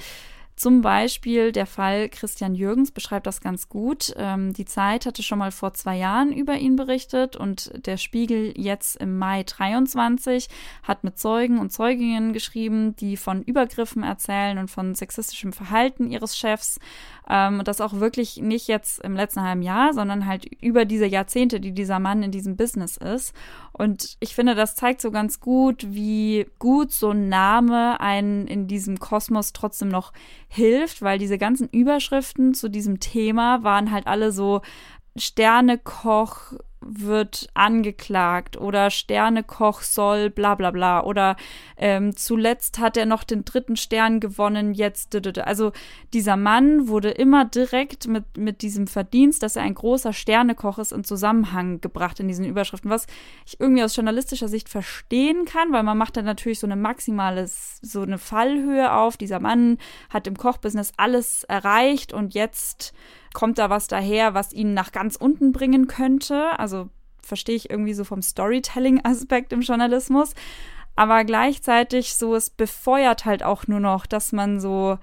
Zum 0.60 0.82
Beispiel 0.82 1.53
der 1.53 1.66
Fall 1.66 2.10
Christian 2.10 2.53
Jürgens 2.53 2.91
beschreibt 2.91 3.28
das 3.28 3.39
ganz 3.39 3.70
gut. 3.70 4.14
Ähm, 4.18 4.51
die 4.51 4.66
Zeit 4.66 5.05
hatte 5.05 5.24
schon 5.24 5.39
mal 5.39 5.53
vor 5.53 5.74
zwei 5.74 5.95
Jahren 5.95 6.34
über 6.34 6.57
ihn 6.57 6.76
berichtet 6.76 7.38
und 7.38 7.72
der 7.86 7.95
Spiegel 7.95 8.53
jetzt 8.57 8.97
im 8.97 9.18
Mai 9.18 9.43
23 9.43 10.49
hat 10.84 11.05
mit 11.05 11.18
Zeugen 11.18 11.60
und 11.60 11.72
Zeuginnen 11.72 12.34
geschrieben, 12.34 12.93
die 12.97 13.16
von 13.16 13.41
Übergriffen 13.41 14.03
erzählen 14.03 14.57
und 14.57 14.70
von 14.70 14.95
sexistischem 14.95 15.53
Verhalten 15.53 16.12
ihres 16.12 16.38
Chefs. 16.38 16.78
Ähm, 17.30 17.59
und 17.59 17.67
das 17.67 17.82
auch 17.82 17.93
wirklich 17.93 18.38
nicht 18.38 18.67
jetzt 18.67 18.99
im 19.03 19.15
letzten 19.15 19.41
halben 19.41 19.61
Jahr, 19.61 19.93
sondern 19.93 20.25
halt 20.25 20.45
über 20.61 20.86
diese 20.86 21.05
Jahrzehnte, 21.05 21.59
die 21.59 21.71
dieser 21.71 21.99
Mann 21.99 22.23
in 22.23 22.32
diesem 22.32 22.57
Business 22.57 22.97
ist. 22.97 23.34
Und 23.71 24.17
ich 24.19 24.36
finde, 24.36 24.55
das 24.55 24.75
zeigt 24.75 24.99
so 25.01 25.11
ganz 25.11 25.39
gut, 25.39 25.86
wie 25.89 26.47
gut 26.59 26.91
so 26.91 27.11
ein 27.11 27.30
Name 27.30 27.99
einen 27.99 28.47
in 28.47 28.67
diesem 28.67 28.99
Kosmos 28.99 29.53
trotzdem 29.53 29.89
noch 29.89 30.11
hilft, 30.47 31.01
weil 31.01 31.19
diese 31.19 31.38
ganzen 31.38 31.69
Überschriften 31.69 32.53
zu 32.53 32.69
diesem 32.69 32.99
Thema 32.99 33.63
waren 33.63 33.91
halt 33.91 34.07
alle 34.07 34.32
so 34.32 34.61
Sternekoch 35.15 36.53
wird 36.82 37.49
angeklagt 37.53 38.57
oder 38.57 38.89
Sternekoch 38.89 39.82
soll 39.82 40.30
bla 40.30 40.55
bla 40.55 40.71
bla 40.71 41.03
oder 41.03 41.36
ähm, 41.77 42.15
zuletzt 42.15 42.80
hat 42.80 42.95
er 42.95 43.05
noch 43.05 43.23
den 43.23 43.43
dritten 43.43 43.75
Stern 43.75 44.19
gewonnen, 44.19 44.73
jetzt. 44.73 45.15
Also 45.39 45.71
dieser 46.13 46.38
Mann 46.38 46.88
wurde 46.88 47.09
immer 47.09 47.45
direkt 47.45 48.07
mit, 48.07 48.38
mit 48.38 48.61
diesem 48.61 48.88
Verdienst, 48.88 49.43
dass 49.43 49.57
er 49.57 49.63
ein 49.63 49.75
großer 49.75 50.13
Sternekoch 50.13 50.80
ist, 50.80 50.93
in 50.93 51.03
Zusammenhang 51.03 51.82
gebracht 51.82 52.19
in 52.19 52.27
diesen 52.27 52.45
Überschriften, 52.45 52.89
was 52.89 53.07
ich 53.45 53.59
irgendwie 53.59 53.84
aus 53.84 53.95
journalistischer 53.95 54.47
Sicht 54.47 54.69
verstehen 54.69 55.45
kann, 55.45 55.73
weil 55.73 55.84
man 55.84 55.97
macht 55.97 56.15
dann 56.15 56.25
natürlich 56.25 56.59
so 56.59 56.67
eine 56.67 56.77
maximale, 56.77 57.45
so 57.47 58.01
eine 58.01 58.17
Fallhöhe 58.17 58.93
auf. 58.93 59.17
Dieser 59.17 59.39
Mann 59.39 59.77
hat 60.09 60.27
im 60.27 60.38
Kochbusiness 60.38 60.93
alles 60.97 61.43
erreicht 61.43 62.13
und 62.13 62.34
jetzt 62.34 62.93
kommt 63.34 63.57
da 63.57 63.69
was 63.69 63.88
daher, 63.88 64.34
was 64.34 64.53
ihn 64.53 64.73
nach 64.73 64.91
ganz 64.91 65.15
unten 65.15 65.51
bringen 65.51 65.88
könnte. 65.88 66.59
Also 66.59 66.89
verstehe 67.21 67.55
ich 67.55 67.69
irgendwie 67.69 67.93
so 67.93 68.03
vom 68.03 68.21
Storytelling-Aspekt 68.21 69.53
im 69.53 69.61
Journalismus. 69.61 70.34
Aber 70.95 71.23
gleichzeitig 71.23 72.15
so, 72.15 72.36
es 72.36 72.49
befeuert 72.49 73.25
halt 73.25 73.43
auch 73.43 73.67
nur 73.67 73.80
noch, 73.80 74.05
dass 74.05 74.34
man 74.34 74.59
so, 74.59 74.97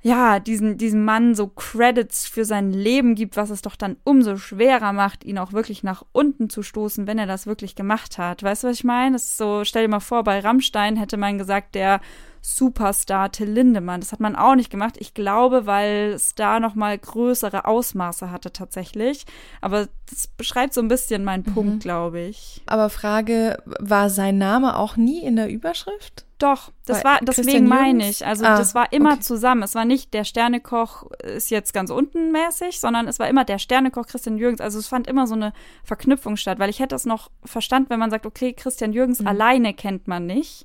ja, 0.00 0.38
diesen, 0.38 0.78
diesem 0.78 1.04
Mann 1.04 1.34
so 1.34 1.48
Credits 1.48 2.26
für 2.28 2.44
sein 2.44 2.72
Leben 2.72 3.16
gibt, 3.16 3.36
was 3.36 3.50
es 3.50 3.60
doch 3.60 3.76
dann 3.76 3.96
umso 4.04 4.36
schwerer 4.36 4.92
macht, 4.92 5.24
ihn 5.24 5.38
auch 5.38 5.52
wirklich 5.52 5.82
nach 5.82 6.04
unten 6.12 6.50
zu 6.50 6.62
stoßen, 6.62 7.06
wenn 7.06 7.18
er 7.18 7.26
das 7.26 7.46
wirklich 7.46 7.74
gemacht 7.74 8.16
hat. 8.16 8.42
Weißt 8.42 8.62
du, 8.62 8.68
was 8.68 8.76
ich 8.76 8.84
meine? 8.84 9.14
Das 9.14 9.24
ist 9.24 9.36
so, 9.38 9.64
stell 9.64 9.82
dir 9.82 9.88
mal 9.88 10.00
vor, 10.00 10.22
bei 10.22 10.38
Rammstein 10.38 10.96
hätte 10.96 11.16
man 11.16 11.36
gesagt, 11.36 11.74
der 11.74 12.00
Superstar 12.42 13.32
Till 13.32 13.50
Lindemann. 13.50 14.00
Das 14.00 14.12
hat 14.12 14.20
man 14.20 14.36
auch 14.36 14.54
nicht 14.54 14.70
gemacht. 14.70 14.96
Ich 14.98 15.14
glaube, 15.14 15.66
weil 15.66 16.12
es 16.14 16.34
da 16.34 16.60
noch 16.60 16.74
mal 16.74 16.96
größere 16.98 17.64
Ausmaße 17.64 18.30
hatte 18.30 18.52
tatsächlich. 18.52 19.26
Aber 19.60 19.88
das 20.08 20.26
beschreibt 20.26 20.74
so 20.74 20.80
ein 20.80 20.88
bisschen 20.88 21.24
meinen 21.24 21.44
mhm. 21.46 21.54
Punkt, 21.54 21.82
glaube 21.82 22.20
ich. 22.20 22.62
Aber 22.66 22.90
Frage, 22.90 23.62
war 23.78 24.10
sein 24.10 24.38
Name 24.38 24.76
auch 24.76 24.96
nie 24.96 25.22
in 25.22 25.36
der 25.36 25.50
Überschrift? 25.50 26.24
Doch, 26.40 26.72
das 26.86 27.04
war, 27.04 27.18
deswegen 27.20 27.68
meine 27.68 28.08
ich. 28.08 28.24
Also 28.24 28.46
ah, 28.46 28.56
das 28.56 28.74
war 28.74 28.90
immer 28.94 29.12
okay. 29.12 29.20
zusammen. 29.20 29.62
Es 29.62 29.74
war 29.74 29.84
nicht 29.84 30.14
der 30.14 30.24
Sternekoch 30.24 31.10
ist 31.22 31.50
jetzt 31.50 31.74
ganz 31.74 31.90
unten 31.90 32.32
mäßig, 32.32 32.80
sondern 32.80 33.08
es 33.08 33.18
war 33.18 33.28
immer 33.28 33.44
der 33.44 33.58
Sternekoch 33.58 34.06
Christian 34.06 34.38
Jürgens. 34.38 34.62
Also 34.62 34.78
es 34.78 34.88
fand 34.88 35.06
immer 35.06 35.26
so 35.26 35.34
eine 35.34 35.52
Verknüpfung 35.84 36.38
statt, 36.38 36.58
weil 36.58 36.70
ich 36.70 36.78
hätte 36.78 36.94
das 36.94 37.04
noch 37.04 37.30
verstanden, 37.44 37.90
wenn 37.90 38.00
man 38.00 38.10
sagt, 38.10 38.24
okay, 38.24 38.54
Christian 38.54 38.94
Jürgens 38.94 39.20
mhm. 39.20 39.26
alleine 39.26 39.74
kennt 39.74 40.08
man 40.08 40.24
nicht. 40.24 40.64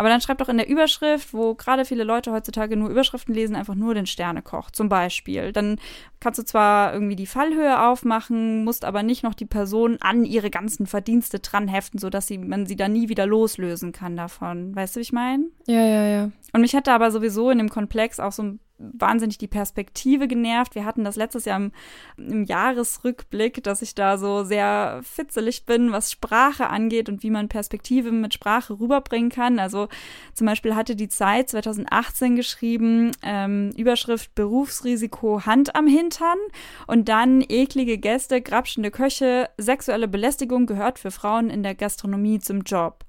Aber 0.00 0.08
dann 0.08 0.22
schreibt 0.22 0.40
doch 0.40 0.48
in 0.48 0.56
der 0.56 0.66
Überschrift, 0.66 1.34
wo 1.34 1.54
gerade 1.54 1.84
viele 1.84 2.04
Leute 2.04 2.32
heutzutage 2.32 2.74
nur 2.74 2.88
Überschriften 2.88 3.34
lesen, 3.34 3.54
einfach 3.54 3.74
nur 3.74 3.92
den 3.92 4.06
Sternekoch 4.06 4.70
zum 4.70 4.88
Beispiel. 4.88 5.52
Dann 5.52 5.76
kannst 6.20 6.38
du 6.38 6.42
zwar 6.42 6.94
irgendwie 6.94 7.16
die 7.16 7.26
Fallhöhe 7.26 7.86
aufmachen, 7.86 8.64
musst 8.64 8.86
aber 8.86 9.02
nicht 9.02 9.24
noch 9.24 9.34
die 9.34 9.44
Person 9.44 9.98
an 10.00 10.24
ihre 10.24 10.48
ganzen 10.48 10.86
Verdienste 10.86 11.40
dran 11.40 11.68
heften, 11.68 11.98
sodass 11.98 12.26
sie, 12.26 12.38
man 12.38 12.64
sie 12.64 12.76
da 12.76 12.88
nie 12.88 13.10
wieder 13.10 13.26
loslösen 13.26 13.92
kann 13.92 14.16
davon. 14.16 14.74
Weißt 14.74 14.96
du, 14.96 15.00
wie 15.00 15.02
ich 15.02 15.12
meine? 15.12 15.44
Ja, 15.66 15.84
ja, 15.84 16.06
ja. 16.06 16.30
Und 16.54 16.62
mich 16.62 16.72
hätte 16.72 16.94
aber 16.94 17.10
sowieso 17.10 17.50
in 17.50 17.58
dem 17.58 17.68
Komplex 17.68 18.20
auch 18.20 18.32
so 18.32 18.42
ein 18.42 18.60
wahnsinnig 18.80 19.38
die 19.38 19.46
Perspektive 19.46 20.26
genervt. 20.26 20.74
Wir 20.74 20.84
hatten 20.84 21.04
das 21.04 21.16
letztes 21.16 21.44
Jahr 21.44 21.58
im, 21.58 21.72
im 22.16 22.44
Jahresrückblick, 22.44 23.62
dass 23.62 23.82
ich 23.82 23.94
da 23.94 24.18
so 24.18 24.42
sehr 24.44 25.00
fitzelig 25.02 25.66
bin, 25.66 25.92
was 25.92 26.10
Sprache 26.10 26.68
angeht 26.68 27.08
und 27.08 27.22
wie 27.22 27.30
man 27.30 27.48
Perspektive 27.48 28.10
mit 28.10 28.34
Sprache 28.34 28.78
rüberbringen 28.80 29.30
kann. 29.30 29.58
Also 29.58 29.88
zum 30.34 30.46
Beispiel 30.46 30.74
hatte 30.74 30.96
die 30.96 31.08
Zeit 31.08 31.50
2018 31.50 32.36
geschrieben, 32.36 33.12
ähm, 33.22 33.70
Überschrift 33.76 34.34
Berufsrisiko 34.34 35.44
Hand 35.44 35.76
am 35.76 35.86
Hintern 35.86 36.38
und 36.86 37.08
dann 37.08 37.42
eklige 37.46 37.98
Gäste, 37.98 38.40
grapschende 38.40 38.90
Köche, 38.90 39.50
sexuelle 39.58 40.08
Belästigung 40.08 40.66
gehört 40.66 40.98
für 40.98 41.10
Frauen 41.10 41.50
in 41.50 41.62
der 41.62 41.74
Gastronomie 41.74 42.38
zum 42.38 42.62
Job. 42.62 43.04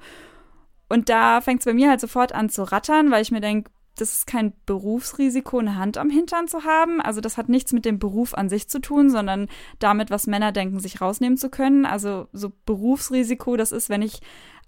Und 0.89 1.07
da 1.07 1.39
fängt 1.39 1.61
es 1.61 1.65
bei 1.65 1.73
mir 1.73 1.89
halt 1.89 2.01
sofort 2.01 2.33
an 2.33 2.49
zu 2.49 2.63
rattern, 2.63 3.11
weil 3.11 3.21
ich 3.21 3.31
mir 3.31 3.39
denke, 3.39 3.71
das 3.97 4.13
ist 4.13 4.27
kein 4.27 4.53
Berufsrisiko, 4.65 5.59
eine 5.59 5.77
Hand 5.77 5.97
am 5.97 6.09
Hintern 6.09 6.47
zu 6.47 6.63
haben. 6.63 7.01
Also 7.01 7.21
das 7.21 7.37
hat 7.37 7.49
nichts 7.49 7.73
mit 7.73 7.85
dem 7.85 7.99
Beruf 7.99 8.33
an 8.33 8.49
sich 8.49 8.69
zu 8.69 8.79
tun, 8.79 9.09
sondern 9.09 9.47
damit, 9.79 10.09
was 10.09 10.27
Männer 10.27 10.51
denken, 10.51 10.79
sich 10.79 11.01
rausnehmen 11.01 11.37
zu 11.37 11.49
können. 11.49 11.85
Also 11.85 12.27
so 12.31 12.51
Berufsrisiko, 12.65 13.57
das 13.57 13.71
ist, 13.71 13.89
wenn 13.89 14.01
ich 14.01 14.21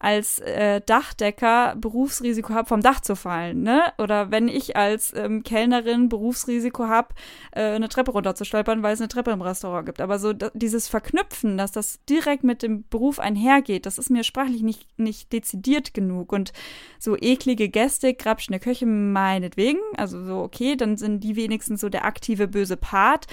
als 0.04 0.40
äh, 0.40 0.82
Dachdecker 0.86 1.76
Berufsrisiko 1.78 2.54
habe, 2.54 2.68
vom 2.68 2.82
Dach 2.82 3.00
zu 3.00 3.16
fallen, 3.16 3.64
ne? 3.64 3.84
Oder 3.98 4.32
wenn 4.32 4.50
ich 4.50 4.76
als 4.76 5.14
ähm, 5.16 5.44
Kellnerin 5.44 6.10
Berufsrisiko 6.10 6.88
habe, 6.88 7.16
äh, 7.54 7.62
eine 7.62 7.88
Treppe 7.88 8.12
runterzustolpern, 8.12 8.84
weil 8.84 8.94
es 8.94 9.00
eine 9.00 9.08
Treppe 9.08 9.32
im 9.32 9.42
Restaurant 9.42 9.86
gibt. 9.86 10.02
Aber 10.02 10.20
so 10.20 10.34
dieses 10.34 10.90
Verknüpfen, 10.90 11.58
dass 11.58 11.72
das 11.72 12.04
direkt 12.10 12.44
mit 12.44 12.64
dem 12.64 12.84
Beruf 12.90 13.18
einhergeht, 13.18 13.86
das 13.86 13.98
ist 13.98 14.10
mir 14.10 14.26
sprachlich 14.26 14.62
nicht, 14.62 14.88
nicht 15.00 15.32
dezidiert 15.32 15.94
genug. 15.94 16.34
Und 16.34 16.52
so 17.00 17.16
eklige 17.16 17.70
Gäste, 17.70 18.14
grapschende 18.14 18.60
Köche 18.60 18.86
meinetwegen, 18.86 19.80
also 19.96 20.22
so 20.26 20.40
okay, 20.40 20.76
dann 20.76 20.98
sind 20.98 21.24
die 21.24 21.38
wenigstens 21.38 21.80
so 21.80 21.88
der 21.88 22.04
aktive 22.04 22.50
böse 22.50 22.76
Part. 22.76 23.28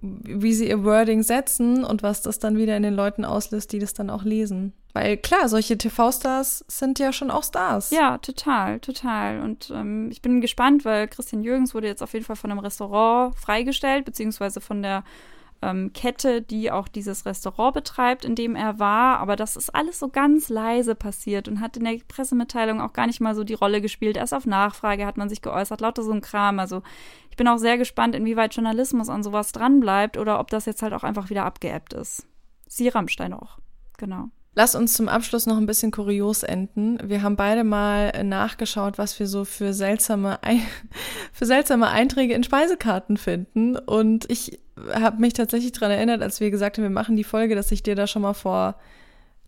wie 0.00 0.54
sie 0.54 0.68
ihr 0.68 0.84
Wording 0.84 1.22
setzen 1.22 1.84
und 1.84 2.02
was 2.02 2.22
das 2.22 2.38
dann 2.38 2.56
wieder 2.56 2.76
in 2.76 2.82
den 2.82 2.94
Leuten 2.94 3.24
auslöst, 3.24 3.72
die 3.72 3.78
das 3.78 3.94
dann 3.94 4.10
auch 4.10 4.24
lesen. 4.24 4.72
Weil 4.92 5.16
klar, 5.18 5.48
solche 5.48 5.78
TV-Stars 5.78 6.64
sind 6.66 6.98
ja 6.98 7.12
schon 7.12 7.30
auch 7.30 7.44
Stars. 7.44 7.90
Ja, 7.90 8.18
total, 8.18 8.80
total. 8.80 9.40
Und 9.40 9.70
ähm, 9.74 10.08
ich 10.10 10.20
bin 10.20 10.40
gespannt, 10.40 10.84
weil 10.84 11.06
Christian 11.06 11.44
Jürgens 11.44 11.74
wurde 11.74 11.86
jetzt 11.86 12.02
auf 12.02 12.12
jeden 12.12 12.24
Fall 12.24 12.36
von 12.36 12.50
einem 12.50 12.60
Restaurant 12.60 13.36
freigestellt, 13.36 14.04
beziehungsweise 14.04 14.60
von 14.60 14.82
der 14.82 15.04
ähm, 15.62 15.92
Kette, 15.92 16.42
die 16.42 16.70
auch 16.70 16.88
dieses 16.88 17.26
Restaurant 17.26 17.74
betreibt, 17.74 18.24
in 18.24 18.34
dem 18.34 18.56
er 18.56 18.78
war. 18.78 19.18
Aber 19.18 19.36
das 19.36 19.56
ist 19.56 19.74
alles 19.74 19.98
so 19.98 20.08
ganz 20.08 20.48
leise 20.48 20.94
passiert 20.94 21.48
und 21.48 21.60
hat 21.60 21.76
in 21.76 21.84
der 21.84 21.98
Pressemitteilung 22.08 22.80
auch 22.80 22.92
gar 22.92 23.06
nicht 23.06 23.20
mal 23.20 23.34
so 23.34 23.44
die 23.44 23.54
Rolle 23.54 23.80
gespielt. 23.80 24.16
Erst 24.16 24.34
auf 24.34 24.46
Nachfrage 24.46 25.06
hat 25.06 25.16
man 25.16 25.28
sich 25.28 25.42
geäußert, 25.42 25.80
lauter 25.80 26.02
so 26.02 26.12
ein 26.12 26.22
Kram. 26.22 26.58
Also 26.58 26.82
ich 27.30 27.36
bin 27.36 27.48
auch 27.48 27.58
sehr 27.58 27.78
gespannt, 27.78 28.14
inwieweit 28.14 28.54
Journalismus 28.54 29.08
an 29.08 29.22
sowas 29.22 29.52
dranbleibt 29.52 30.16
oder 30.16 30.40
ob 30.40 30.50
das 30.50 30.66
jetzt 30.66 30.82
halt 30.82 30.92
auch 30.92 31.04
einfach 31.04 31.30
wieder 31.30 31.44
abgeebbt 31.44 31.92
ist. 31.92 32.26
Sie 32.66 32.88
Rammstein 32.88 33.32
auch. 33.32 33.58
Genau. 33.98 34.30
Lass 34.54 34.74
uns 34.74 34.94
zum 34.94 35.08
Abschluss 35.08 35.46
noch 35.46 35.56
ein 35.56 35.66
bisschen 35.66 35.92
kurios 35.92 36.42
enden. 36.42 36.98
Wir 37.04 37.22
haben 37.22 37.36
beide 37.36 37.62
mal 37.62 38.24
nachgeschaut, 38.24 38.98
was 38.98 39.18
wir 39.20 39.28
so 39.28 39.44
für 39.44 39.72
seltsame, 39.72 40.38
für 41.32 41.46
seltsame 41.46 41.88
Einträge 41.88 42.34
in 42.34 42.42
Speisekarten 42.42 43.16
finden. 43.16 43.76
Und 43.76 44.28
ich 44.28 44.58
habe 44.92 45.20
mich 45.20 45.34
tatsächlich 45.34 45.72
daran 45.72 45.92
erinnert, 45.92 46.22
als 46.22 46.40
wir 46.40 46.50
gesagt 46.50 46.78
haben, 46.78 46.82
wir 46.82 46.90
machen 46.90 47.16
die 47.16 47.24
Folge, 47.24 47.54
dass 47.54 47.70
ich 47.70 47.82
dir 47.84 47.94
da 47.94 48.08
schon 48.08 48.22
mal 48.22 48.34
vor 48.34 48.76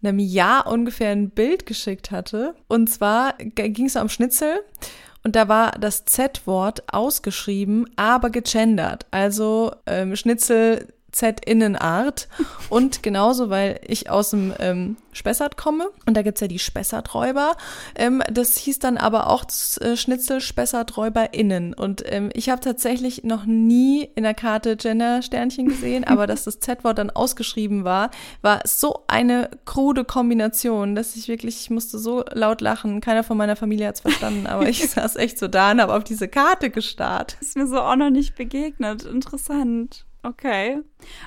einem 0.03 0.19
Jahr 0.19 0.67
ungefähr 0.67 1.11
ein 1.11 1.31
Bild 1.31 1.67
geschickt 1.67 2.11
hatte. 2.11 2.55
Und 2.69 2.89
zwar 2.89 3.35
ging 3.39 3.87
es 3.87 3.97
um 3.97 4.09
Schnitzel. 4.09 4.61
Und 5.25 5.37
da 5.37 5.49
war 5.49 5.73
das 5.73 6.05
Z-Wort 6.05 6.93
ausgeschrieben, 6.93 7.89
aber 7.97 8.31
gegendert. 8.31 9.07
Also 9.11 9.73
ähm, 9.87 10.17
Schnitzel 10.17 10.89
Z-Innenart. 11.13 12.29
Und 12.69 13.03
genauso, 13.03 13.51
weil 13.51 13.81
ich 13.87 14.11
aus 14.11 14.31
dem 14.31 14.53
ähm, 14.59 14.97
Spessart 15.13 15.59
komme 15.59 15.91
und 16.07 16.17
da 16.17 16.23
gibt's 16.23 16.41
ja 16.41 16.49
die 16.49 16.59
Spessarträuber. 16.59 17.57
Ähm, 17.95 18.23
das 18.31 18.57
hieß 18.57 18.79
dann 18.79 18.97
aber 18.97 19.29
auch 19.29 19.45
äh, 19.81 19.97
Schnitzel 19.97 20.41
SpessarträuberInnen. 20.41 21.75
Und 21.75 22.03
ähm, 22.07 22.31
ich 22.33 22.49
habe 22.49 22.61
tatsächlich 22.61 23.25
noch 23.25 23.45
nie 23.45 24.09
in 24.15 24.23
der 24.23 24.35
Karte 24.35 24.77
Gender-Sternchen 24.77 25.69
gesehen, 25.69 26.05
aber 26.05 26.27
dass 26.27 26.45
das 26.45 26.61
Z-Wort 26.61 26.99
dann 26.99 27.11
ausgeschrieben 27.11 27.85
war, 27.85 28.11
war 28.41 28.61
so 28.65 29.05
eine 29.07 29.51
krude 29.67 30.05
Kombination, 30.05 30.95
dass 30.95 31.15
ich 31.15 31.29
wirklich, 31.29 31.61
ich 31.61 31.71
musste 31.71 31.99
so 31.99 32.25
laut 32.33 32.63
lachen. 32.63 33.01
Keiner 33.03 33.23
von 33.23 33.37
meiner 33.37 33.57
Familie 33.57 33.89
hat's 33.89 34.01
verstanden, 34.01 34.47
aber 34.47 34.69
ich 34.69 34.89
saß 34.89 35.17
echt 35.17 35.39
so 35.39 35.47
da 35.47 35.73
und 35.73 35.81
habe 35.81 35.95
auf 35.95 36.05
diese 36.05 36.29
Karte 36.29 36.71
gestarrt. 36.71 37.37
Das 37.39 37.49
ist 37.49 37.57
mir 37.57 37.67
so 37.67 37.81
auch 37.81 37.97
noch 37.97 38.11
nicht 38.11 38.35
begegnet. 38.35 39.05
Interessant. 39.05 40.07
Okay. 40.23 40.81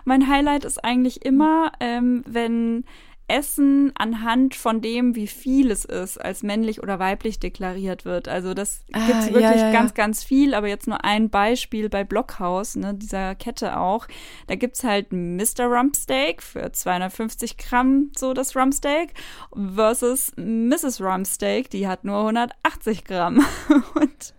Mein 0.06 0.28
Highlight 0.30 0.64
ist 0.66 0.84
eigentlich 0.84 1.26
immer, 1.26 1.72
ähm, 1.80 2.24
wenn 2.26 2.86
Essen 3.28 3.92
anhand 3.96 4.56
von 4.56 4.82
dem, 4.82 5.16
wie 5.16 5.28
viel 5.28 5.72
es 5.72 5.84
ist, 5.84 6.18
als 6.18 6.44
männlich 6.44 6.84
oder 6.84 7.00
weiblich 7.00 7.40
deklariert 7.40 8.06
wird. 8.06 8.28
Also 8.28 8.54
das 8.54 8.84
ah, 8.94 9.06
gibt 9.06 9.20
es 9.20 9.26
wirklich 9.28 9.44
ja, 9.44 9.56
ja, 9.56 9.72
ganz, 9.72 9.94
ganz 9.96 10.24
viel, 10.24 10.54
aber 10.54 10.68
jetzt 10.68 10.88
nur 10.88 11.04
ein 11.04 11.30
Beispiel 11.30 11.90
bei 11.90 12.04
Blockhaus, 12.04 12.76
ne, 12.76 12.94
dieser 12.94 13.34
Kette 13.34 13.80
auch. 13.80 14.08
Da 14.48 14.56
gibt's 14.56 14.84
halt 14.84 15.12
Mr. 15.12 15.66
Rumpsteak 15.66 16.44
für 16.44 16.72
250 16.72 17.58
Gramm 17.58 18.12
so 18.16 18.34
das 18.34 18.56
Rumpsteak 18.56 19.14
versus 19.76 20.32
Mrs. 20.36 21.02
Rumpsteak, 21.02 21.70
die 21.72 21.88
hat 21.88 22.04
nur 22.04 22.20
180 22.20 23.06
Gramm. 23.06 23.44
Und 23.96 24.34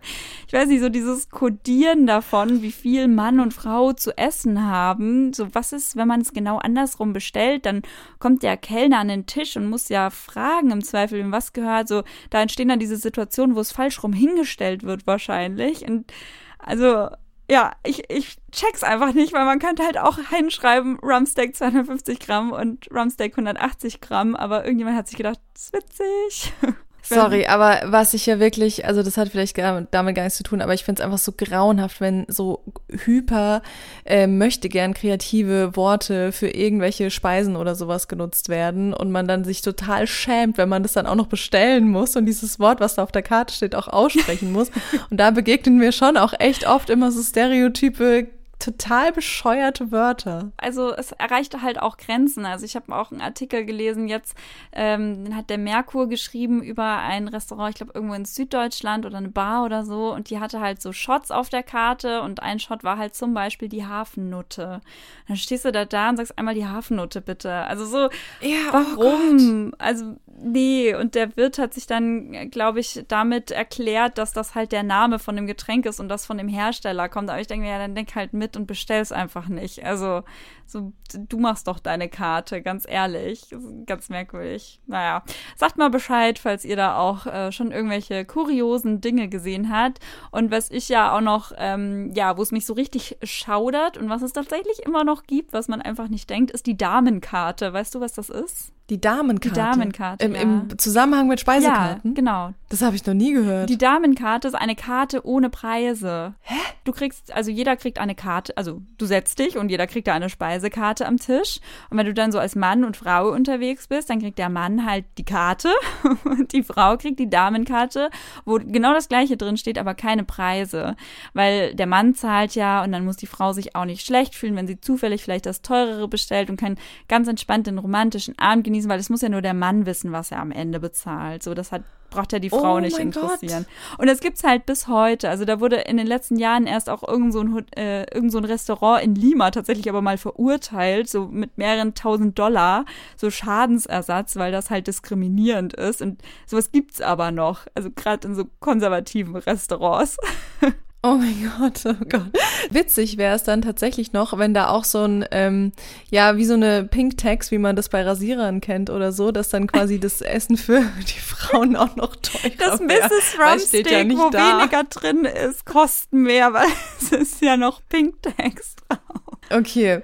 ich 0.46 0.52
weiß 0.52 0.68
nicht, 0.68 0.80
so 0.80 0.88
dieses 0.88 1.28
Kodieren 1.28 2.06
davon, 2.06 2.62
wie 2.62 2.70
viel 2.70 3.08
Mann 3.08 3.40
und 3.40 3.52
Frau 3.52 3.92
zu 3.92 4.16
essen 4.16 4.64
haben. 4.64 5.32
So, 5.32 5.52
was 5.54 5.72
ist, 5.72 5.96
wenn 5.96 6.06
man 6.06 6.20
es 6.20 6.32
genau 6.32 6.58
andersrum 6.58 7.12
bestellt? 7.12 7.66
Dann 7.66 7.82
kommt 8.20 8.44
der 8.44 8.56
Kellner 8.76 8.98
an 8.98 9.08
den 9.08 9.24
Tisch 9.24 9.56
und 9.56 9.70
muss 9.70 9.88
ja 9.88 10.10
fragen 10.10 10.70
im 10.70 10.84
Zweifel, 10.84 11.18
wem 11.18 11.32
was 11.32 11.54
gehört. 11.54 11.88
So, 11.88 12.02
da 12.28 12.42
entstehen 12.42 12.68
dann 12.68 12.78
diese 12.78 12.98
Situationen, 12.98 13.56
wo 13.56 13.60
es 13.60 13.72
falsch 13.72 14.02
rum 14.02 14.12
hingestellt 14.12 14.82
wird, 14.82 15.06
wahrscheinlich. 15.06 15.88
Und 15.88 16.12
also, 16.58 17.08
ja, 17.50 17.72
ich, 17.84 18.10
ich 18.10 18.36
check's 18.52 18.82
einfach 18.82 19.14
nicht, 19.14 19.32
weil 19.32 19.46
man 19.46 19.60
könnte 19.60 19.82
halt 19.82 19.96
auch 19.96 20.18
hinschreiben, 20.28 20.98
Rumsteak 20.98 21.56
250 21.56 22.18
Gramm 22.18 22.52
und 22.52 22.90
Rumsteak 22.92 23.32
180 23.32 24.02
Gramm, 24.02 24.36
aber 24.36 24.64
irgendjemand 24.64 24.98
hat 24.98 25.08
sich 25.08 25.16
gedacht, 25.16 25.40
das 25.54 25.70
ist 25.70 25.72
witzig. 25.72 26.52
Sorry, 27.08 27.46
aber 27.46 27.80
was 27.84 28.14
ich 28.14 28.26
ja 28.26 28.38
wirklich, 28.40 28.84
also 28.84 29.02
das 29.02 29.16
hat 29.16 29.28
vielleicht 29.28 29.54
gar, 29.54 29.82
damit 29.90 30.16
gar 30.16 30.24
nichts 30.24 30.38
zu 30.38 30.42
tun, 30.42 30.60
aber 30.60 30.74
ich 30.74 30.84
finde 30.84 31.00
es 31.00 31.04
einfach 31.04 31.18
so 31.18 31.32
grauenhaft, 31.32 32.00
wenn 32.00 32.24
so 32.28 32.64
hyper 33.04 33.62
äh, 34.04 34.26
möchte 34.26 34.68
gern 34.68 34.94
kreative 34.94 35.76
Worte 35.76 36.32
für 36.32 36.48
irgendwelche 36.48 37.10
Speisen 37.10 37.56
oder 37.56 37.74
sowas 37.74 38.08
genutzt 38.08 38.48
werden 38.48 38.92
und 38.92 39.10
man 39.10 39.28
dann 39.28 39.44
sich 39.44 39.62
total 39.62 40.06
schämt, 40.06 40.58
wenn 40.58 40.68
man 40.68 40.82
das 40.82 40.92
dann 40.94 41.06
auch 41.06 41.14
noch 41.14 41.28
bestellen 41.28 41.88
muss 41.88 42.16
und 42.16 42.26
dieses 42.26 42.58
Wort, 42.58 42.80
was 42.80 42.96
da 42.96 43.02
auf 43.02 43.12
der 43.12 43.22
Karte 43.22 43.54
steht, 43.54 43.74
auch 43.74 43.88
aussprechen 43.88 44.52
muss. 44.52 44.70
Und 45.10 45.18
da 45.18 45.30
begegnen 45.30 45.78
mir 45.78 45.92
schon 45.92 46.16
auch 46.16 46.32
echt 46.38 46.66
oft 46.66 46.90
immer 46.90 47.10
so 47.12 47.22
Stereotype 47.22 48.26
total 48.58 49.12
bescheuerte 49.12 49.92
Wörter. 49.92 50.50
Also 50.56 50.94
es 50.94 51.12
erreichte 51.12 51.62
halt 51.62 51.78
auch 51.78 51.98
Grenzen. 51.98 52.46
Also 52.46 52.64
ich 52.64 52.74
habe 52.74 52.94
auch 52.94 53.12
einen 53.12 53.20
Artikel 53.20 53.64
gelesen, 53.64 54.08
jetzt 54.08 54.36
ähm, 54.72 55.24
den 55.24 55.36
hat 55.36 55.50
der 55.50 55.58
Merkur 55.58 56.08
geschrieben 56.08 56.62
über 56.62 56.98
ein 56.98 57.28
Restaurant, 57.28 57.70
ich 57.70 57.76
glaube 57.76 57.92
irgendwo 57.94 58.14
in 58.14 58.24
Süddeutschland 58.24 59.04
oder 59.04 59.18
eine 59.18 59.28
Bar 59.28 59.64
oder 59.64 59.84
so. 59.84 60.12
Und 60.12 60.30
die 60.30 60.40
hatte 60.40 60.60
halt 60.60 60.80
so 60.80 60.92
Shots 60.92 61.30
auf 61.30 61.50
der 61.50 61.62
Karte 61.62 62.22
und 62.22 62.42
ein 62.42 62.58
Shot 62.58 62.82
war 62.82 62.96
halt 62.96 63.14
zum 63.14 63.34
Beispiel 63.34 63.68
die 63.68 63.86
Hafennutte. 63.86 64.80
Dann 65.28 65.36
stehst 65.36 65.64
du 65.66 65.72
da 65.72 65.84
da 65.84 66.08
und 66.08 66.16
sagst 66.16 66.38
einmal 66.38 66.54
die 66.54 66.66
Hafennutte 66.66 67.20
bitte. 67.20 67.52
Also 67.52 67.84
so, 67.84 68.08
ja, 68.40 68.70
oh 68.70 68.72
warum? 68.72 69.72
Oh 69.72 69.76
also 69.78 70.16
nee, 70.38 70.94
und 70.94 71.14
der 71.14 71.36
Wirt 71.36 71.58
hat 71.58 71.74
sich 71.74 71.86
dann, 71.86 72.50
glaube 72.50 72.80
ich, 72.80 73.04
damit 73.08 73.50
erklärt, 73.50 74.18
dass 74.18 74.32
das 74.32 74.54
halt 74.54 74.72
der 74.72 74.82
Name 74.82 75.18
von 75.18 75.36
dem 75.36 75.46
Getränk 75.46 75.86
ist 75.86 76.00
und 76.00 76.08
das 76.08 76.24
von 76.24 76.38
dem 76.38 76.48
Hersteller 76.48 77.08
kommt. 77.08 77.28
Aber 77.28 77.40
ich 77.40 77.46
denke 77.46 77.66
mir, 77.66 77.72
ja, 77.72 77.78
dann 77.78 77.94
denk 77.94 78.14
halt 78.14 78.32
mit 78.32 78.45
und 78.54 78.66
bestell's 78.66 79.12
einfach 79.12 79.48
nicht. 79.48 79.82
Also 79.82 80.24
So, 80.66 80.92
du 81.12 81.38
machst 81.38 81.68
doch 81.68 81.78
deine 81.78 82.08
Karte, 82.08 82.60
ganz 82.62 82.84
ehrlich. 82.88 83.54
Ganz 83.86 84.08
merkwürdig. 84.08 84.80
Naja, 84.86 85.22
sagt 85.56 85.76
mal 85.78 85.90
Bescheid, 85.90 86.38
falls 86.38 86.64
ihr 86.64 86.76
da 86.76 86.98
auch 86.98 87.26
äh, 87.26 87.52
schon 87.52 87.70
irgendwelche 87.70 88.24
kuriosen 88.24 89.00
Dinge 89.00 89.28
gesehen 89.28 89.70
habt. 89.70 90.00
Und 90.30 90.50
was 90.50 90.70
ich 90.70 90.88
ja 90.88 91.16
auch 91.16 91.20
noch, 91.20 91.52
ähm, 91.56 92.12
ja, 92.14 92.36
wo 92.36 92.42
es 92.42 92.52
mich 92.52 92.66
so 92.66 92.74
richtig 92.74 93.16
schaudert 93.22 93.96
und 93.96 94.08
was 94.08 94.22
es 94.22 94.32
tatsächlich 94.32 94.80
immer 94.84 95.04
noch 95.04 95.24
gibt, 95.24 95.52
was 95.52 95.68
man 95.68 95.80
einfach 95.80 96.08
nicht 96.08 96.28
denkt, 96.28 96.50
ist 96.50 96.66
die 96.66 96.76
Damenkarte. 96.76 97.72
Weißt 97.72 97.94
du, 97.94 98.00
was 98.00 98.14
das 98.14 98.28
ist? 98.28 98.72
Die 98.88 99.00
Damenkarte. 99.00 99.48
Die 99.48 99.60
Damenkarte. 99.60 100.24
Im, 100.24 100.34
ja. 100.34 100.40
Im 100.42 100.78
Zusammenhang 100.78 101.26
mit 101.26 101.40
Speisekarten? 101.40 102.10
Ja, 102.10 102.14
genau. 102.14 102.50
Das 102.68 102.82
habe 102.82 102.94
ich 102.94 103.04
noch 103.04 103.14
nie 103.14 103.32
gehört. 103.32 103.68
Die 103.68 103.78
Damenkarte 103.78 104.46
ist 104.46 104.54
eine 104.54 104.76
Karte 104.76 105.26
ohne 105.26 105.50
Preise. 105.50 106.34
Hä? 106.42 106.54
Du 106.84 106.92
kriegst, 106.92 107.32
also 107.32 107.50
jeder 107.50 107.76
kriegt 107.76 107.98
eine 107.98 108.14
Karte, 108.14 108.56
also 108.56 108.80
du 108.96 109.06
setzt 109.06 109.40
dich 109.40 109.58
und 109.58 109.70
jeder 109.70 109.88
kriegt 109.88 110.06
da 110.06 110.14
eine 110.14 110.28
Speisekarte 110.56 111.06
am 111.06 111.18
Tisch. 111.18 111.60
Und 111.90 111.98
wenn 111.98 112.06
du 112.06 112.14
dann 112.14 112.32
so 112.32 112.38
als 112.38 112.56
Mann 112.56 112.84
und 112.84 112.96
Frau 112.96 113.30
unterwegs 113.30 113.86
bist, 113.86 114.10
dann 114.10 114.20
kriegt 114.20 114.38
der 114.38 114.48
Mann 114.48 114.86
halt 114.86 115.04
die 115.18 115.24
Karte 115.24 115.70
und 116.24 116.52
die 116.52 116.62
Frau 116.62 116.96
kriegt 116.96 117.18
die 117.18 117.30
Damenkarte, 117.30 118.10
wo 118.44 118.54
genau 118.54 118.92
das 118.94 119.08
Gleiche 119.08 119.36
drin 119.36 119.56
steht, 119.56 119.78
aber 119.78 119.94
keine 119.94 120.24
Preise. 120.24 120.96
Weil 121.34 121.74
der 121.74 121.86
Mann 121.86 122.14
zahlt 122.14 122.54
ja 122.54 122.82
und 122.82 122.92
dann 122.92 123.04
muss 123.04 123.16
die 123.16 123.26
Frau 123.26 123.52
sich 123.52 123.76
auch 123.76 123.84
nicht 123.84 124.06
schlecht 124.06 124.34
fühlen, 124.34 124.56
wenn 124.56 124.66
sie 124.66 124.80
zufällig 124.80 125.22
vielleicht 125.22 125.46
das 125.46 125.62
Teurere 125.62 126.08
bestellt 126.08 126.50
und 126.50 126.58
kann 126.58 126.76
ganz 127.08 127.28
entspannt 127.28 127.66
den 127.66 127.78
romantischen 127.78 128.38
Abend 128.38 128.64
genießen 128.64 128.90
weil 128.90 129.00
es 129.00 129.10
muss 129.10 129.22
ja 129.22 129.28
nur 129.28 129.42
der 129.42 129.54
Mann 129.54 129.86
wissen, 129.86 130.12
was 130.12 130.30
er 130.30 130.40
am 130.40 130.52
Ende 130.52 130.80
bezahlt. 130.80 131.42
So, 131.42 131.54
das 131.54 131.72
hat 131.72 131.82
braucht 132.10 132.32
ja 132.32 132.38
die 132.38 132.50
Frau 132.50 132.76
Oh 132.76 132.80
nicht 132.80 132.98
interessieren. 132.98 133.66
Und 133.98 134.06
das 134.06 134.20
gibt's 134.20 134.44
halt 134.44 134.66
bis 134.66 134.88
heute. 134.88 135.28
Also 135.28 135.44
da 135.44 135.60
wurde 135.60 135.76
in 135.76 135.96
den 135.96 136.06
letzten 136.06 136.36
Jahren 136.36 136.66
erst 136.66 136.88
auch 136.88 137.06
irgend 137.06 137.32
so 137.32 137.40
ein, 137.40 137.66
äh, 137.76 138.04
irgend 138.12 138.32
so 138.32 138.38
ein 138.38 138.44
Restaurant 138.44 139.02
in 139.02 139.14
Lima 139.14 139.50
tatsächlich 139.50 139.88
aber 139.88 140.02
mal 140.02 140.18
verurteilt, 140.18 141.08
so 141.08 141.26
mit 141.26 141.58
mehreren 141.58 141.94
tausend 141.94 142.38
Dollar, 142.38 142.84
so 143.16 143.30
Schadensersatz, 143.30 144.36
weil 144.36 144.52
das 144.52 144.70
halt 144.70 144.86
diskriminierend 144.86 145.74
ist. 145.74 146.02
Und 146.02 146.22
sowas 146.46 146.72
gibt's 146.72 147.00
aber 147.00 147.30
noch. 147.30 147.66
Also 147.74 147.90
gerade 147.90 148.28
in 148.28 148.34
so 148.34 148.44
konservativen 148.60 149.36
Restaurants. 149.36 150.16
Oh 151.06 151.14
mein 151.14 151.52
Gott, 151.56 151.82
oh 151.84 152.04
Gott. 152.08 152.32
Witzig 152.70 153.16
wäre 153.16 153.36
es 153.36 153.44
dann 153.44 153.62
tatsächlich 153.62 154.12
noch, 154.12 154.36
wenn 154.38 154.54
da 154.54 154.70
auch 154.70 154.82
so 154.82 155.04
ein, 155.04 155.24
ähm, 155.30 155.70
ja, 156.10 156.36
wie 156.36 156.44
so 156.44 156.54
eine 156.54 156.82
Pink 156.82 157.16
Tax, 157.16 157.52
wie 157.52 157.58
man 157.58 157.76
das 157.76 157.88
bei 157.88 158.02
Rasierern 158.02 158.60
kennt 158.60 158.90
oder 158.90 159.12
so, 159.12 159.30
dass 159.30 159.48
dann 159.50 159.68
quasi 159.68 160.00
das 160.00 160.20
Essen 160.20 160.56
für 160.56 160.80
die 160.80 161.20
Frauen 161.20 161.76
auch 161.76 161.94
noch 161.94 162.16
teurer 162.16 162.50
Das 162.58 162.80
wär, 162.80 163.04
Mrs. 163.04 163.38
Rumsteak, 163.38 163.88
ja 163.88 164.04
wo 164.18 164.30
da. 164.30 164.58
weniger 164.58 164.82
drin 164.82 165.24
ist, 165.26 165.64
kosten 165.64 166.22
mehr, 166.22 166.52
weil 166.52 166.66
es 167.00 167.12
ist 167.12 167.40
ja 167.40 167.56
noch 167.56 167.82
Pink 167.88 168.20
Text 168.22 168.82
drauf. 168.88 169.38
Okay. 169.50 170.02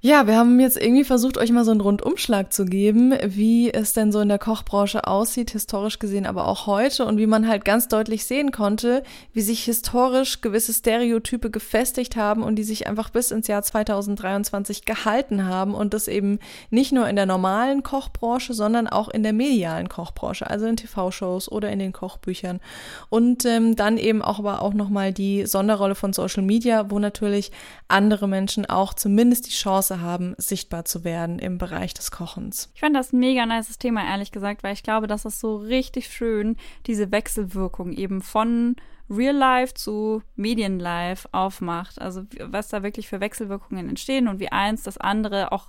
Ja, 0.00 0.28
wir 0.28 0.36
haben 0.36 0.60
jetzt 0.60 0.80
irgendwie 0.80 1.02
versucht, 1.02 1.38
euch 1.38 1.50
mal 1.50 1.64
so 1.64 1.72
einen 1.72 1.80
Rundumschlag 1.80 2.52
zu 2.52 2.64
geben, 2.64 3.14
wie 3.24 3.74
es 3.74 3.94
denn 3.94 4.12
so 4.12 4.20
in 4.20 4.28
der 4.28 4.38
Kochbranche 4.38 5.08
aussieht, 5.08 5.50
historisch 5.50 5.98
gesehen, 5.98 6.24
aber 6.24 6.46
auch 6.46 6.68
heute 6.68 7.04
und 7.04 7.18
wie 7.18 7.26
man 7.26 7.48
halt 7.48 7.64
ganz 7.64 7.88
deutlich 7.88 8.24
sehen 8.24 8.52
konnte, 8.52 9.02
wie 9.32 9.40
sich 9.40 9.64
historisch 9.64 10.40
gewisse 10.40 10.72
Stereotype 10.72 11.50
gefestigt 11.50 12.14
haben 12.14 12.44
und 12.44 12.54
die 12.54 12.62
sich 12.62 12.86
einfach 12.86 13.10
bis 13.10 13.32
ins 13.32 13.48
Jahr 13.48 13.64
2023 13.64 14.84
gehalten 14.84 15.46
haben 15.46 15.74
und 15.74 15.92
das 15.92 16.06
eben 16.06 16.38
nicht 16.70 16.92
nur 16.92 17.08
in 17.08 17.16
der 17.16 17.26
normalen 17.26 17.82
Kochbranche, 17.82 18.54
sondern 18.54 18.86
auch 18.86 19.08
in 19.08 19.24
der 19.24 19.32
medialen 19.32 19.88
Kochbranche, 19.88 20.48
also 20.48 20.66
in 20.66 20.76
TV-Shows 20.76 21.50
oder 21.50 21.72
in 21.72 21.80
den 21.80 21.92
Kochbüchern. 21.92 22.60
Und 23.08 23.44
ähm, 23.46 23.74
dann 23.74 23.98
eben 23.98 24.22
auch 24.22 24.38
aber 24.38 24.62
auch 24.62 24.74
nochmal 24.74 25.12
die 25.12 25.44
Sonderrolle 25.44 25.96
von 25.96 26.12
Social 26.12 26.44
Media, 26.44 26.88
wo 26.88 27.00
natürlich 27.00 27.50
andere 27.88 28.28
Menschen 28.28 28.64
auch 28.64 28.94
zumindest 28.94 29.48
die 29.48 29.56
Chance 29.56 29.87
haben, 29.96 30.34
sichtbar 30.38 30.84
zu 30.84 31.04
werden 31.04 31.38
im 31.38 31.58
Bereich 31.58 31.94
des 31.94 32.10
Kochens. 32.10 32.70
Ich 32.74 32.80
fand 32.80 32.94
das 32.94 33.12
ein 33.12 33.18
mega 33.18 33.46
nices 33.46 33.78
Thema, 33.78 34.04
ehrlich 34.04 34.32
gesagt, 34.32 34.62
weil 34.62 34.74
ich 34.74 34.82
glaube, 34.82 35.06
dass 35.06 35.24
es 35.24 35.40
so 35.40 35.56
richtig 35.56 36.08
schön 36.08 36.56
diese 36.86 37.10
Wechselwirkung 37.10 37.92
eben 37.92 38.22
von 38.22 38.76
Real 39.10 39.34
Life 39.34 39.74
zu 39.74 40.22
Medienlife 40.36 41.28
aufmacht. 41.32 42.00
Also 42.00 42.24
was 42.40 42.68
da 42.68 42.82
wirklich 42.82 43.08
für 43.08 43.20
Wechselwirkungen 43.20 43.88
entstehen 43.88 44.28
und 44.28 44.38
wie 44.40 44.52
eins 44.52 44.82
das 44.82 44.98
andere 44.98 45.52
auch 45.52 45.68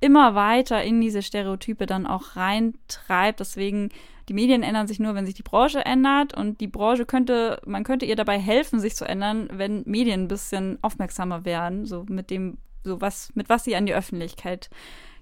immer 0.00 0.34
weiter 0.34 0.82
in 0.82 1.00
diese 1.00 1.22
Stereotype 1.22 1.86
dann 1.86 2.06
auch 2.06 2.36
reintreibt. 2.36 3.40
Deswegen, 3.40 3.90
die 4.28 4.34
Medien 4.34 4.62
ändern 4.62 4.86
sich 4.86 4.98
nur, 4.98 5.14
wenn 5.14 5.26
sich 5.26 5.34
die 5.34 5.42
Branche 5.42 5.84
ändert 5.84 6.34
und 6.34 6.60
die 6.60 6.66
Branche 6.66 7.04
könnte, 7.04 7.60
man 7.66 7.84
könnte 7.84 8.06
ihr 8.06 8.16
dabei 8.16 8.38
helfen, 8.38 8.80
sich 8.80 8.96
zu 8.96 9.04
ändern, 9.04 9.48
wenn 9.52 9.82
Medien 9.86 10.22
ein 10.22 10.28
bisschen 10.28 10.78
aufmerksamer 10.82 11.44
werden, 11.44 11.84
so 11.84 12.06
mit 12.08 12.30
dem, 12.30 12.56
so 12.84 13.00
was, 13.00 13.30
mit 13.34 13.48
was 13.48 13.64
sie 13.64 13.76
an 13.76 13.86
die 13.86 13.94
Öffentlichkeit 13.94 14.70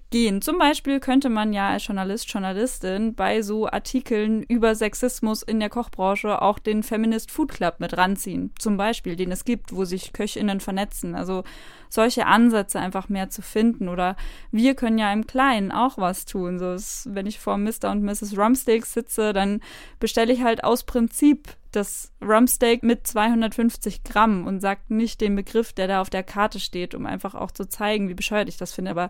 gehen. 0.09 0.41
Zum 0.41 0.57
Beispiel 0.57 0.99
könnte 0.99 1.29
man 1.29 1.53
ja 1.53 1.69
als 1.69 1.85
Journalist, 1.85 2.31
Journalistin 2.31 3.13
bei 3.13 3.41
so 3.41 3.67
Artikeln 3.67 4.43
über 4.43 4.73
Sexismus 4.73 5.43
in 5.43 5.59
der 5.59 5.69
Kochbranche 5.69 6.41
auch 6.41 6.57
den 6.57 6.81
Feminist 6.81 7.31
Food 7.31 7.51
Club 7.51 7.75
mit 7.79 7.95
ranziehen. 7.95 8.51
Zum 8.57 8.77
Beispiel, 8.77 9.15
den 9.15 9.31
es 9.31 9.45
gibt, 9.45 9.75
wo 9.75 9.85
sich 9.85 10.11
KöchInnen 10.13 10.61
vernetzen. 10.61 11.13
Also 11.15 11.43
solche 11.89 12.25
Ansätze 12.25 12.79
einfach 12.79 13.09
mehr 13.09 13.29
zu 13.29 13.41
finden. 13.41 13.87
Oder 13.87 14.15
wir 14.51 14.73
können 14.73 14.97
ja 14.97 15.13
im 15.13 15.27
Kleinen 15.27 15.71
auch 15.71 15.97
was 15.97 16.25
tun. 16.25 16.57
So 16.57 16.75
wenn 17.05 17.27
ich 17.27 17.39
vor 17.39 17.57
Mr. 17.57 17.91
und 17.91 18.03
Mrs. 18.03 18.35
Rumsteak 18.35 18.85
sitze, 18.85 19.31
dann 19.33 19.61
bestelle 19.99 20.33
ich 20.33 20.41
halt 20.41 20.63
aus 20.63 20.83
Prinzip 20.85 21.58
das 21.71 22.11
Rumsteak 22.21 22.83
mit 22.83 23.05
250 23.05 24.03
Gramm 24.03 24.47
und 24.47 24.59
sagt 24.59 24.89
nicht 24.89 25.21
den 25.21 25.35
Begriff, 25.35 25.73
der 25.73 25.87
da 25.87 26.01
auf 26.01 26.09
der 26.09 26.23
Karte 26.23 26.59
steht, 26.59 26.95
um 26.95 27.05
einfach 27.05 27.35
auch 27.35 27.51
zu 27.51 27.67
zeigen, 27.67 28.09
wie 28.09 28.15
bescheuert 28.15 28.49
ich 28.49 28.57
das 28.57 28.73
finde. 28.73 28.91
Aber 28.91 29.09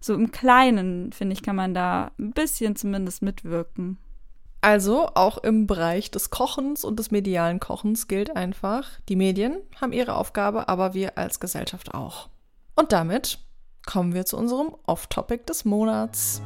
so 0.00 0.14
im 0.14 0.30
Kleinen, 0.30 1.12
finde 1.12 1.32
ich, 1.32 1.42
kann 1.42 1.56
man 1.56 1.74
da 1.74 2.12
ein 2.18 2.32
bisschen 2.32 2.76
zumindest 2.76 3.22
mitwirken. 3.22 3.98
Also 4.60 5.10
auch 5.14 5.38
im 5.38 5.66
Bereich 5.66 6.10
des 6.10 6.30
Kochens 6.30 6.84
und 6.84 6.98
des 6.98 7.10
medialen 7.10 7.60
Kochens 7.60 8.08
gilt 8.08 8.34
einfach, 8.34 8.88
die 9.08 9.16
Medien 9.16 9.58
haben 9.80 9.92
ihre 9.92 10.16
Aufgabe, 10.16 10.68
aber 10.68 10.94
wir 10.94 11.18
als 11.18 11.40
Gesellschaft 11.40 11.94
auch. 11.94 12.28
Und 12.74 12.92
damit 12.92 13.38
kommen 13.86 14.14
wir 14.14 14.26
zu 14.26 14.36
unserem 14.36 14.74
Off-Topic 14.86 15.44
des 15.44 15.64
Monats. 15.64 16.42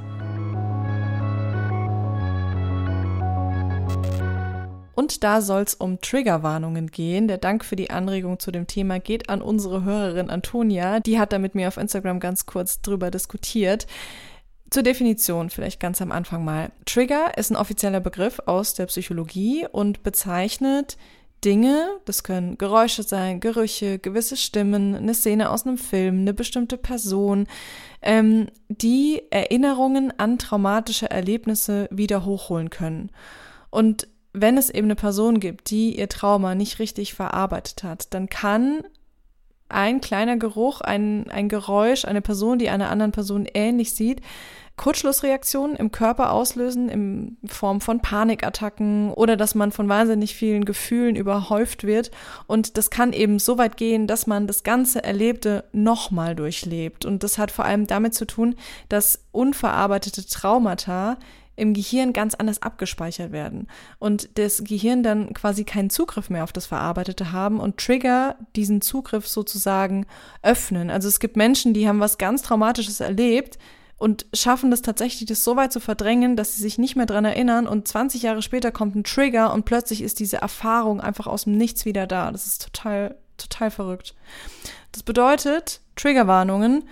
Und 4.95 5.25
da 5.25 5.41
soll 5.41 5.63
es 5.63 5.75
um 5.75 6.01
Triggerwarnungen 6.01 6.89
gehen. 6.89 7.29
Der 7.29 7.39
Dank 7.39 7.65
für 7.65 7.77
die 7.77 7.91
Anregung 7.91 8.39
zu 8.39 8.51
dem 8.51 8.67
Thema 8.67 8.99
geht 9.01 9.29
an 9.29 9.43
unsere 9.43 9.85
Hörerin 9.85 10.31
Antonia. 10.31 11.01
Die 11.01 11.19
hat 11.19 11.33
da 11.33 11.39
mit 11.39 11.55
mir 11.55 11.69
auf 11.69 11.77
Instagram 11.77 12.21
ganz 12.21 12.47
kurz 12.47 12.81
drüber 12.83 13.11
diskutiert. 13.11 13.87
Zur 14.71 14.83
Definition 14.83 15.51
vielleicht 15.51 15.81
ganz 15.81 16.01
am 16.01 16.13
Anfang 16.13 16.45
mal. 16.45 16.71
Trigger 16.85 17.37
ist 17.37 17.51
ein 17.51 17.57
offizieller 17.57 18.01
Begriff 18.01 18.41
aus 18.47 18.75
der 18.75 18.87
Psychologie 18.87 19.67
und 19.71 20.03
bezeichnet 20.03 20.97
Dinge, 21.45 21.99
das 22.05 22.23
können 22.23 22.59
Geräusche 22.59 23.03
sein, 23.03 23.41
Gerüche, 23.41 23.99
gewisse 23.99 24.37
Stimmen, 24.37 24.95
eine 24.95 25.15
Szene 25.15 25.51
aus 25.51 25.67
einem 25.67 25.79
Film, 25.79 26.21
eine 26.21 26.35
bestimmte 26.35 26.77
Person, 26.77 27.47
ähm, 28.03 28.49
die 28.69 29.23
Erinnerungen 29.31 30.13
an 30.19 30.39
traumatische 30.39 31.11
Erlebnisse 31.11 31.89
wieder 31.91 32.25
hochholen 32.25 32.69
können. 32.69 33.11
Und 33.71 34.07
wenn 34.33 34.57
es 34.57 34.71
eben 34.71 34.87
eine 34.87 34.97
Person 34.97 35.41
gibt, 35.41 35.71
die 35.71 35.99
ihr 35.99 36.09
Trauma 36.09 36.55
nicht 36.55 36.79
richtig 36.79 37.15
verarbeitet 37.15 37.83
hat, 37.83 38.15
dann 38.15 38.29
kann 38.29 38.85
ein 39.69 40.01
kleiner 40.01 40.37
Geruch, 40.37 40.81
ein, 40.81 41.31
ein 41.31 41.49
Geräusch, 41.49 42.05
eine 42.05 42.21
Person, 42.21 42.59
die 42.59 42.69
einer 42.69 42.91
anderen 42.91 43.13
Person 43.13 43.47
ähnlich 43.53 43.95
sieht, 43.95 44.21
Kurzschlussreaktionen 44.81 45.77
im 45.77 45.93
Körper 45.93 46.33
auslösen, 46.33 46.89
in 46.89 47.37
Form 47.45 47.83
von 47.83 48.01
Panikattacken 48.01 49.13
oder 49.13 49.37
dass 49.37 49.55
man 49.55 49.73
von 49.73 49.91
wahnsinnig 49.91 50.35
vielen 50.35 50.65
Gefühlen 50.65 51.17
überhäuft 51.17 51.85
wird. 51.85 52.11
Und 52.47 52.79
das 52.79 52.89
kann 52.89 53.13
eben 53.13 53.39
so 53.39 53.59
weit 53.59 53.77
gehen, 53.77 54.07
dass 54.07 54.27
man 54.27 54.47
das 54.47 54.63
ganze 54.63 55.05
Erlebte 55.05 55.65
nochmal 55.73 56.35
durchlebt. 56.35 57.05
Und 57.05 57.23
das 57.23 57.37
hat 57.37 57.51
vor 57.51 57.67
allem 57.67 57.89
damit 57.89 58.15
zu 58.15 58.27
tun, 58.27 58.55
dass 58.89 59.23
unverarbeitete 59.33 60.27
Traumata 60.27 61.19
im 61.61 61.75
Gehirn 61.75 62.13
ganz 62.13 62.35
anders 62.35 62.63
abgespeichert 62.63 63.33
werden 63.33 63.69
und 63.99 64.39
das 64.39 64.65
Gehirn 64.65 65.03
dann 65.03 65.33
quasi 65.35 65.65
keinen 65.65 65.91
Zugriff 65.91 66.31
mehr 66.31 66.45
auf 66.45 66.53
das 66.53 66.67
Verarbeitete 66.67 67.33
haben 67.33 67.61
und 67.61 67.77
Trigger 67.77 68.37
diesen 68.57 68.81
Zugriff 68.81 69.29
sozusagen 69.29 70.07
öffnen. 70.43 70.91
Also 70.91 71.09
es 71.09 71.21
gibt 71.21 71.37
Menschen, 71.37 71.75
die 71.75 71.87
haben 71.87 72.01
was 72.01 72.19
ganz 72.19 72.43
Traumatisches 72.43 73.01
erlebt 73.01 73.59
und 74.01 74.25
schaffen 74.33 74.71
das 74.71 74.81
tatsächlich, 74.81 75.29
das 75.29 75.45
so 75.45 75.57
weit 75.57 75.73
zu 75.73 75.79
verdrängen, 75.79 76.35
dass 76.35 76.57
sie 76.57 76.63
sich 76.63 76.79
nicht 76.79 76.97
mehr 76.97 77.05
dran 77.05 77.27
erinnern 77.27 77.67
und 77.67 77.87
20 77.87 78.23
Jahre 78.23 78.41
später 78.41 78.73
kommt 78.73 78.97
ein 78.97 79.05
Trigger 79.05 79.53
und 79.53 79.67
plötzlich 79.67 80.01
ist 80.01 80.21
diese 80.21 80.39
Erfahrung 80.39 81.03
einfach 81.03 81.27
aus 81.27 81.45
dem 81.45 81.59
Nichts 81.59 81.85
wieder 81.85 82.07
da. 82.07 82.33
Das 82.33 82.47
ist 82.47 82.63
total, 82.65 83.17
total 83.37 83.71
verrückt. 83.71 84.15
Das 84.93 85.03
bedeutet, 85.03 85.83
Triggerwarnungen 85.97 86.85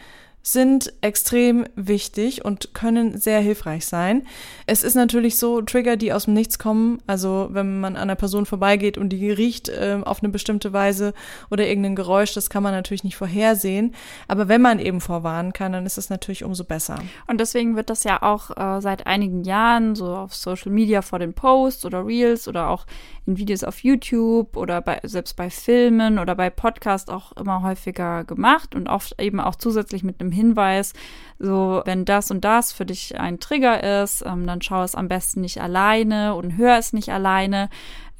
sind 0.43 0.93
extrem 1.03 1.66
wichtig 1.74 2.45
und 2.45 2.72
können 2.72 3.18
sehr 3.18 3.41
hilfreich 3.41 3.86
sein. 3.86 4.26
Es 4.66 4.82
ist 4.82 4.95
natürlich 4.95 5.36
so, 5.36 5.61
Trigger, 5.61 5.97
die 5.97 6.12
aus 6.12 6.24
dem 6.24 6.34
Nichts 6.34 6.59
kommen, 6.59 7.03
also 7.07 7.49
wenn 7.51 7.80
man 7.80 7.97
an 7.97 8.03
einer 8.03 8.14
Person 8.14 8.47
vorbeigeht 8.47 8.97
und 8.97 9.11
die 9.11 9.30
riecht 9.30 9.68
äh, 9.68 9.99
auf 10.03 10.22
eine 10.22 10.30
bestimmte 10.30 10.72
Weise 10.72 11.12
oder 11.51 11.66
irgendein 11.66 11.97
Geräusch, 11.97 12.32
das 12.34 12.51
kann 12.51 12.62
man 12.62 12.72
natürlich 12.72 13.05
nicht 13.05 13.16
vorhersehen. 13.16 13.95
Aber 14.26 14.49
wenn 14.49 14.62
man 14.62 14.78
eben 14.78 15.01
vorwarnen 15.01 15.53
kann, 15.53 15.72
dann 15.72 15.84
ist 15.84 15.99
es 15.99 16.09
natürlich 16.09 16.45
umso 16.45 16.64
besser. 16.64 16.99
Und 17.26 17.41
deswegen 17.41 17.76
wird 17.76 17.91
das 17.91 18.05
ja 18.05 18.22
auch 18.22 18.57
äh, 18.57 18.80
seit 18.80 19.07
einigen 19.07 19.45
Jahren 19.45 19.95
so 19.95 20.07
auf 20.14 20.34
Social 20.34 20.72
Media 20.72 21.03
vor 21.03 21.18
den 21.18 21.34
Posts 21.34 21.84
oder 21.84 22.07
Reels 22.07 22.49
oder 22.49 22.70
auch 22.70 22.86
in 23.26 23.36
Videos 23.36 23.62
auf 23.62 23.84
YouTube 23.84 24.57
oder 24.57 24.80
bei, 24.80 25.01
selbst 25.03 25.36
bei 25.36 25.51
Filmen 25.51 26.18
oder 26.18 26.34
bei 26.34 26.49
Podcasts 26.49 27.11
auch 27.11 27.32
immer 27.32 27.62
häufiger 27.62 28.24
gemacht 28.24 28.74
und 28.74 28.89
oft 28.89 29.20
eben 29.20 29.41
auch 29.41 29.55
zusätzlich 29.55 30.03
mit 30.03 30.20
einem 30.20 30.28
Hinweis, 30.33 30.93
so 31.39 31.83
wenn 31.85 32.05
das 32.05 32.31
und 32.31 32.45
das 32.45 32.72
für 32.72 32.85
dich 32.87 33.18
ein 33.18 33.41
Trigger 33.41 34.03
ist, 34.03 34.24
ähm, 34.26 34.47
dann 34.47 34.62
schau 34.62 34.83
es 34.83 34.95
am 34.95 35.09
besten 35.09 35.41
nicht 35.41 35.61
alleine 35.61 36.35
und 36.35 36.57
hör 36.57 36.79
es 36.79 36.93
nicht 36.93 37.11
alleine. 37.11 37.70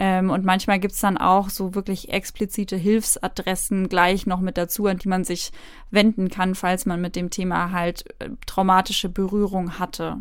Ähm, 0.01 0.31
und 0.31 0.45
manchmal 0.45 0.79
gibt's 0.79 1.01
dann 1.01 1.19
auch 1.19 1.51
so 1.51 1.75
wirklich 1.75 2.11
explizite 2.11 2.77
Hilfsadressen 2.77 3.89
gleich 3.89 4.27
noch 4.27 4.41
mit 4.41 4.57
dazu, 4.57 4.87
an 4.87 4.99
die 4.99 5.09
man 5.09 5.25
sich 5.25 5.51
wenden 5.91 6.29
kann, 6.29 6.55
falls 6.55 6.87
man 6.87 7.01
mit 7.01 7.17
dem 7.17 7.31
Thema 7.31 7.73
halt 7.73 8.05
äh, 8.21 8.31
traumatische 8.47 9.09
Berührung 9.09 9.79
hatte. 9.79 10.19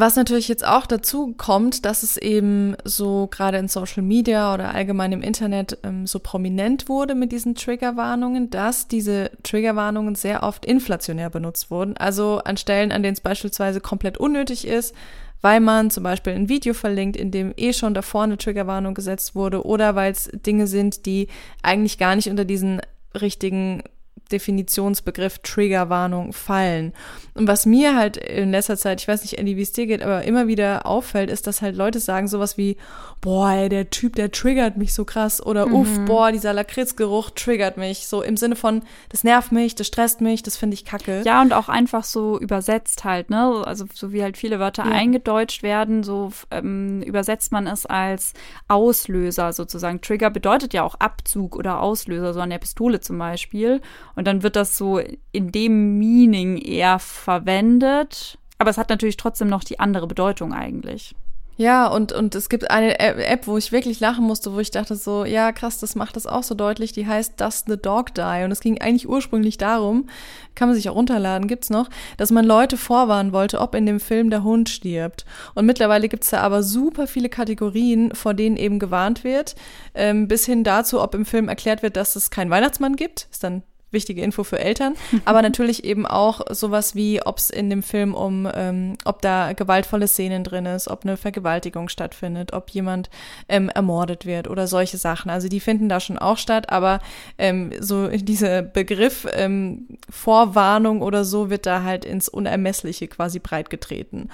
Was 0.00 0.14
natürlich 0.14 0.46
jetzt 0.46 0.64
auch 0.64 0.86
dazu 0.86 1.34
kommt, 1.36 1.84
dass 1.84 2.04
es 2.04 2.16
eben 2.16 2.76
so 2.84 3.26
gerade 3.32 3.58
in 3.58 3.66
Social 3.66 4.04
Media 4.04 4.54
oder 4.54 4.72
allgemein 4.72 5.10
im 5.10 5.22
Internet 5.22 5.76
ähm, 5.82 6.06
so 6.06 6.20
prominent 6.20 6.88
wurde 6.88 7.16
mit 7.16 7.32
diesen 7.32 7.56
Triggerwarnungen, 7.56 8.48
dass 8.48 8.86
diese 8.86 9.32
Triggerwarnungen 9.42 10.14
sehr 10.14 10.44
oft 10.44 10.64
inflationär 10.64 11.30
benutzt 11.30 11.72
wurden. 11.72 11.96
Also 11.96 12.40
an 12.44 12.56
Stellen, 12.56 12.92
an 12.92 13.02
denen 13.02 13.14
es 13.14 13.20
beispielsweise 13.20 13.80
komplett 13.80 14.18
unnötig 14.18 14.68
ist, 14.68 14.94
weil 15.40 15.58
man 15.58 15.90
zum 15.90 16.04
Beispiel 16.04 16.32
ein 16.32 16.48
Video 16.48 16.74
verlinkt, 16.74 17.16
in 17.16 17.32
dem 17.32 17.52
eh 17.56 17.72
schon 17.72 17.92
davor 17.92 18.22
eine 18.22 18.38
Triggerwarnung 18.38 18.94
gesetzt 18.94 19.34
wurde 19.34 19.66
oder 19.66 19.96
weil 19.96 20.12
es 20.12 20.30
Dinge 20.32 20.68
sind, 20.68 21.06
die 21.06 21.26
eigentlich 21.64 21.98
gar 21.98 22.14
nicht 22.14 22.30
unter 22.30 22.44
diesen 22.44 22.80
richtigen 23.20 23.82
Definitionsbegriff 24.28 25.38
Triggerwarnung 25.40 26.32
fallen. 26.32 26.92
Und 27.34 27.48
was 27.48 27.66
mir 27.66 27.96
halt 27.96 28.16
in 28.16 28.50
letzter 28.50 28.76
Zeit, 28.76 29.00
ich 29.00 29.08
weiß 29.08 29.22
nicht, 29.22 29.38
Andy, 29.38 29.56
wie 29.56 29.62
es 29.62 29.72
dir 29.72 29.86
geht, 29.86 30.02
aber 30.02 30.24
immer 30.24 30.46
wieder 30.46 30.86
auffällt, 30.86 31.30
ist, 31.30 31.46
dass 31.46 31.62
halt 31.62 31.76
Leute 31.76 32.00
sagen 32.00 32.28
sowas 32.28 32.58
wie, 32.58 32.76
boah, 33.20 33.50
ey, 33.50 33.68
der 33.68 33.90
Typ, 33.90 34.16
der 34.16 34.30
triggert 34.30 34.76
mich 34.76 34.94
so 34.94 35.04
krass 35.04 35.44
oder 35.44 35.66
mhm. 35.66 35.74
uff, 35.74 35.98
boah, 36.06 36.32
dieser 36.32 36.52
Lakritzgeruch 36.52 37.30
triggert 37.30 37.76
mich. 37.76 38.06
So 38.06 38.22
im 38.22 38.36
Sinne 38.36 38.56
von, 38.56 38.82
das 39.08 39.24
nervt 39.24 39.52
mich, 39.52 39.74
das 39.74 39.86
stresst 39.86 40.20
mich, 40.20 40.42
das 40.42 40.56
finde 40.56 40.74
ich 40.74 40.84
kacke. 40.84 41.22
Ja, 41.24 41.42
und 41.42 41.52
auch 41.52 41.68
einfach 41.68 42.04
so 42.04 42.38
übersetzt 42.38 43.04
halt, 43.04 43.30
ne? 43.30 43.62
Also 43.64 43.86
so 43.92 44.12
wie 44.12 44.22
halt 44.22 44.36
viele 44.36 44.58
Wörter 44.58 44.84
ja. 44.84 44.92
eingedeutscht 44.92 45.62
werden, 45.62 46.02
so 46.02 46.30
ähm, 46.50 47.02
übersetzt 47.02 47.52
man 47.52 47.66
es 47.66 47.86
als 47.86 48.34
Auslöser 48.68 49.52
sozusagen. 49.52 50.00
Trigger 50.00 50.30
bedeutet 50.30 50.74
ja 50.74 50.82
auch 50.82 50.94
Abzug 50.96 51.56
oder 51.56 51.80
Auslöser, 51.80 52.34
so 52.34 52.40
an 52.40 52.50
der 52.50 52.58
Pistole 52.58 53.00
zum 53.00 53.18
Beispiel. 53.18 53.80
Und 54.18 54.26
dann 54.26 54.42
wird 54.42 54.56
das 54.56 54.76
so 54.76 55.00
in 55.30 55.52
dem 55.52 55.96
Meaning 55.96 56.58
eher 56.58 56.98
verwendet. 56.98 58.36
Aber 58.58 58.68
es 58.68 58.76
hat 58.76 58.90
natürlich 58.90 59.16
trotzdem 59.16 59.46
noch 59.46 59.62
die 59.62 59.78
andere 59.78 60.08
Bedeutung 60.08 60.52
eigentlich. 60.52 61.14
Ja, 61.56 61.86
und, 61.86 62.10
und 62.10 62.34
es 62.34 62.48
gibt 62.48 62.68
eine 62.68 62.98
App, 62.98 63.46
wo 63.46 63.56
ich 63.56 63.70
wirklich 63.70 64.00
lachen 64.00 64.24
musste, 64.24 64.54
wo 64.54 64.58
ich 64.58 64.72
dachte 64.72 64.96
so, 64.96 65.24
ja, 65.24 65.52
krass, 65.52 65.78
das 65.78 65.94
macht 65.94 66.16
das 66.16 66.26
auch 66.26 66.42
so 66.42 66.56
deutlich. 66.56 66.90
Die 66.90 67.06
heißt 67.06 67.40
Does 67.40 67.62
the 67.68 67.76
Dog 67.76 68.12
Die? 68.14 68.42
Und 68.44 68.50
es 68.50 68.58
ging 68.58 68.80
eigentlich 68.80 69.08
ursprünglich 69.08 69.56
darum, 69.56 70.08
kann 70.56 70.68
man 70.68 70.74
sich 70.74 70.88
auch 70.88 70.96
runterladen, 70.96 71.46
gibt's 71.46 71.70
noch, 71.70 71.88
dass 72.16 72.32
man 72.32 72.44
Leute 72.44 72.76
vorwarnen 72.76 73.32
wollte, 73.32 73.60
ob 73.60 73.76
in 73.76 73.86
dem 73.86 74.00
Film 74.00 74.30
der 74.30 74.42
Hund 74.42 74.68
stirbt. 74.68 75.26
Und 75.54 75.64
mittlerweile 75.64 76.08
gibt's 76.08 76.30
da 76.30 76.40
aber 76.40 76.64
super 76.64 77.06
viele 77.06 77.28
Kategorien, 77.28 78.12
vor 78.16 78.34
denen 78.34 78.56
eben 78.56 78.80
gewarnt 78.80 79.22
wird, 79.22 79.54
ähm, 79.94 80.26
bis 80.26 80.44
hin 80.44 80.64
dazu, 80.64 81.00
ob 81.00 81.14
im 81.14 81.24
Film 81.24 81.48
erklärt 81.48 81.84
wird, 81.84 81.96
dass 81.96 82.16
es 82.16 82.30
keinen 82.30 82.50
Weihnachtsmann 82.50 82.96
gibt. 82.96 83.28
Ist 83.30 83.44
dann 83.44 83.62
wichtige 83.90 84.22
Info 84.22 84.44
für 84.44 84.58
Eltern, 84.58 84.94
aber 85.24 85.42
natürlich 85.42 85.84
eben 85.84 86.06
auch 86.06 86.40
sowas 86.50 86.94
wie, 86.94 87.22
ob 87.24 87.38
es 87.38 87.50
in 87.50 87.70
dem 87.70 87.82
Film 87.82 88.14
um, 88.14 88.48
ähm, 88.54 88.96
ob 89.04 89.22
da 89.22 89.52
gewaltvolle 89.52 90.08
Szenen 90.08 90.44
drin 90.44 90.66
ist, 90.66 90.88
ob 90.88 91.04
eine 91.04 91.16
Vergewaltigung 91.16 91.88
stattfindet, 91.88 92.52
ob 92.52 92.70
jemand 92.70 93.10
ähm, 93.48 93.68
ermordet 93.68 94.26
wird 94.26 94.48
oder 94.48 94.66
solche 94.66 94.98
Sachen. 94.98 95.30
Also 95.30 95.48
die 95.48 95.60
finden 95.60 95.88
da 95.88 96.00
schon 96.00 96.18
auch 96.18 96.38
statt, 96.38 96.70
aber 96.70 97.00
ähm, 97.38 97.72
so 97.80 98.08
dieser 98.08 98.62
Begriff 98.62 99.26
ähm, 99.32 99.98
Vorwarnung 100.10 101.02
oder 101.02 101.24
so 101.24 101.50
wird 101.50 101.66
da 101.66 101.82
halt 101.82 102.04
ins 102.04 102.28
Unermessliche 102.28 103.08
quasi 103.08 103.38
breitgetreten. 103.38 104.30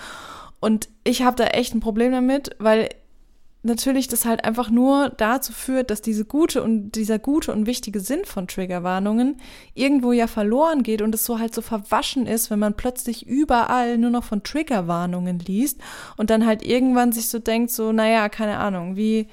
Und 0.61 0.89
ich 1.05 1.23
habe 1.23 1.37
da 1.37 1.45
echt 1.45 1.75
ein 1.75 1.81
Problem 1.81 2.13
damit, 2.13 2.57
weil 2.59 2.89
natürlich 3.65 4.09
das 4.09 4.25
halt 4.25 4.45
einfach 4.45 4.71
nur 4.71 5.11
dazu 5.11 5.53
führt, 5.53 5.91
dass 5.91 6.03
diese 6.03 6.25
gute 6.25 6.63
und 6.63 6.93
dieser 6.93 7.19
gute 7.19 7.53
und 7.53 7.67
wichtige 7.67 8.01
Sinn 8.01 8.25
von 8.25 8.47
Triggerwarnungen 8.47 9.39
irgendwo 9.75 10.13
ja 10.13 10.27
verloren 10.27 10.83
geht 10.83 11.03
und 11.03 11.15
es 11.15 11.25
so 11.25 11.39
halt 11.39 11.55
so 11.55 11.63
verwaschen 11.63 12.27
ist, 12.27 12.51
wenn 12.51 12.59
man 12.59 12.75
plötzlich 12.75 13.27
überall 13.27 13.99
nur 13.99 14.11
noch 14.11 14.25
von 14.25 14.43
Triggerwarnungen 14.43 15.39
liest 15.39 15.81
und 16.17 16.31
dann 16.31 16.47
halt 16.47 16.63
irgendwann 16.63 17.13
sich 17.13 17.29
so 17.29 17.39
denkt, 17.39 17.71
so, 17.71 17.93
naja, 17.93 18.29
keine 18.29 18.59
Ahnung, 18.59 18.97
wie 18.97 19.29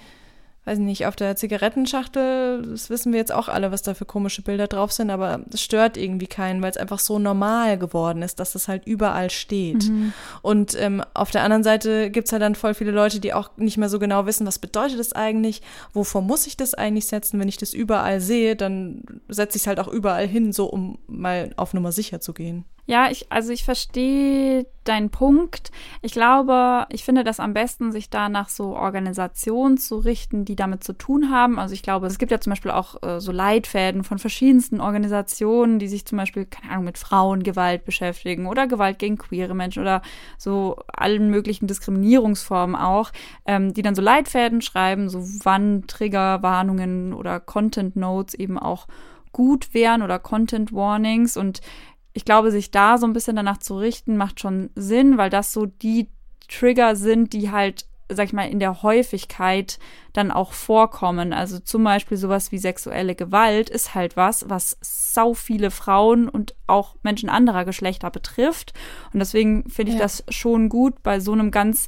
weiß 0.65 0.77
nicht, 0.77 1.07
auf 1.07 1.15
der 1.15 1.35
Zigarettenschachtel, 1.35 2.61
das 2.61 2.91
wissen 2.91 3.11
wir 3.11 3.19
jetzt 3.19 3.31
auch 3.31 3.47
alle, 3.47 3.71
was 3.71 3.81
da 3.81 3.95
für 3.95 4.05
komische 4.05 4.43
Bilder 4.43 4.67
drauf 4.67 4.91
sind, 4.91 5.09
aber 5.09 5.41
es 5.51 5.61
stört 5.61 5.97
irgendwie 5.97 6.27
keinen, 6.27 6.61
weil 6.61 6.69
es 6.69 6.77
einfach 6.77 6.99
so 6.99 7.17
normal 7.17 7.79
geworden 7.79 8.21
ist, 8.21 8.39
dass 8.39 8.53
das 8.53 8.67
halt 8.67 8.85
überall 8.85 9.31
steht. 9.31 9.89
Mhm. 9.89 10.13
Und 10.43 10.79
ähm, 10.79 11.03
auf 11.15 11.31
der 11.31 11.43
anderen 11.43 11.63
Seite 11.63 12.11
gibt's 12.11 12.31
halt 12.31 12.43
dann 12.43 12.53
voll 12.53 12.75
viele 12.75 12.91
Leute, 12.91 13.19
die 13.19 13.33
auch 13.33 13.49
nicht 13.57 13.77
mehr 13.77 13.89
so 13.89 13.97
genau 13.97 14.27
wissen, 14.27 14.45
was 14.45 14.59
bedeutet 14.59 14.99
das 14.99 15.13
eigentlich, 15.13 15.63
wovor 15.93 16.21
muss 16.21 16.45
ich 16.45 16.57
das 16.57 16.75
eigentlich 16.75 17.07
setzen, 17.07 17.39
wenn 17.39 17.49
ich 17.49 17.57
das 17.57 17.73
überall 17.73 18.21
sehe, 18.21 18.55
dann 18.55 19.03
setze 19.29 19.57
ich 19.57 19.63
es 19.63 19.67
halt 19.67 19.79
auch 19.79 19.87
überall 19.87 20.27
hin, 20.27 20.53
so 20.53 20.67
um 20.67 20.99
mal 21.07 21.51
auf 21.55 21.73
Nummer 21.73 21.91
sicher 21.91 22.21
zu 22.21 22.33
gehen. 22.33 22.65
Ja, 22.91 23.09
ich, 23.09 23.31
also 23.31 23.53
ich 23.53 23.63
verstehe 23.63 24.65
deinen 24.83 25.11
Punkt. 25.11 25.71
Ich 26.01 26.11
glaube, 26.11 26.87
ich 26.89 27.05
finde 27.05 27.23
das 27.23 27.39
am 27.39 27.53
besten, 27.53 27.93
sich 27.93 28.09
da 28.09 28.27
nach 28.27 28.49
so 28.49 28.75
Organisationen 28.75 29.77
zu 29.77 29.99
richten, 29.99 30.43
die 30.43 30.57
damit 30.57 30.83
zu 30.83 30.91
tun 30.91 31.31
haben. 31.31 31.57
Also 31.57 31.73
ich 31.73 31.83
glaube, 31.83 32.07
es 32.07 32.17
gibt 32.17 32.33
ja 32.33 32.41
zum 32.41 32.49
Beispiel 32.49 32.71
auch 32.71 33.01
äh, 33.01 33.21
so 33.21 33.31
Leitfäden 33.31 34.03
von 34.03 34.19
verschiedensten 34.19 34.81
Organisationen, 34.81 35.79
die 35.79 35.87
sich 35.87 36.03
zum 36.05 36.17
Beispiel, 36.17 36.43
keine 36.43 36.73
Ahnung, 36.73 36.83
mit 36.83 36.97
Frauengewalt 36.97 37.85
beschäftigen 37.85 38.45
oder 38.45 38.67
Gewalt 38.67 38.99
gegen 38.99 39.17
queere 39.17 39.55
Menschen 39.55 39.83
oder 39.83 40.01
so 40.37 40.75
allen 40.91 41.29
möglichen 41.29 41.67
Diskriminierungsformen 41.67 42.75
auch, 42.75 43.11
ähm, 43.45 43.73
die 43.73 43.83
dann 43.83 43.95
so 43.95 44.01
Leitfäden 44.01 44.61
schreiben, 44.61 45.07
so 45.07 45.23
wann 45.45 45.87
Triggerwarnungen 45.87 47.13
oder 47.13 47.39
Content 47.39 47.95
Notes 47.95 48.33
eben 48.33 48.59
auch 48.59 48.87
gut 49.31 49.73
wären 49.73 50.01
oder 50.01 50.19
Content 50.19 50.73
Warnings 50.73 51.37
und 51.37 51.61
ich 52.13 52.25
glaube, 52.25 52.51
sich 52.51 52.71
da 52.71 52.97
so 52.97 53.07
ein 53.07 53.13
bisschen 53.13 53.35
danach 53.35 53.57
zu 53.57 53.77
richten, 53.77 54.17
macht 54.17 54.39
schon 54.39 54.69
Sinn, 54.75 55.17
weil 55.17 55.29
das 55.29 55.53
so 55.53 55.65
die 55.65 56.09
Trigger 56.49 56.95
sind, 56.95 57.33
die 57.33 57.51
halt, 57.51 57.85
sag 58.09 58.25
ich 58.25 58.33
mal, 58.33 58.49
in 58.49 58.59
der 58.59 58.83
Häufigkeit 58.83 59.79
dann 60.11 60.31
auch 60.31 60.51
vorkommen. 60.51 61.31
Also 61.31 61.59
zum 61.59 61.83
Beispiel 61.83 62.17
sowas 62.17 62.51
wie 62.51 62.57
sexuelle 62.57 63.15
Gewalt 63.15 63.69
ist 63.69 63.95
halt 63.95 64.17
was, 64.17 64.49
was 64.49 64.77
sau 64.81 65.33
viele 65.33 65.71
Frauen 65.71 66.27
und 66.27 66.53
auch 66.67 66.95
Menschen 67.03 67.29
anderer 67.29 67.63
Geschlechter 67.63 68.11
betrifft. 68.11 68.73
Und 69.13 69.19
deswegen 69.19 69.69
finde 69.69 69.93
ich 69.93 69.97
ja. 69.97 70.03
das 70.03 70.25
schon 70.27 70.67
gut, 70.67 71.01
bei 71.03 71.21
so 71.21 71.31
einem 71.31 71.51
ganz 71.51 71.87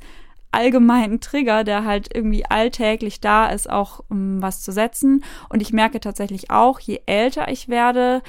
allgemeinen 0.53 1.19
Trigger, 1.19 1.63
der 1.63 1.83
halt 1.83 2.15
irgendwie 2.15 2.45
alltäglich 2.45 3.19
da 3.19 3.47
ist, 3.47 3.69
auch 3.69 4.03
um 4.07 4.41
was 4.41 4.61
zu 4.61 4.71
setzen. 4.71 5.23
Und 5.49 5.61
ich 5.61 5.73
merke 5.73 5.99
tatsächlich 5.99 6.51
auch, 6.51 6.79
je 6.79 7.01
älter 7.05 7.49
ich 7.49 7.67
werde, 7.67 8.21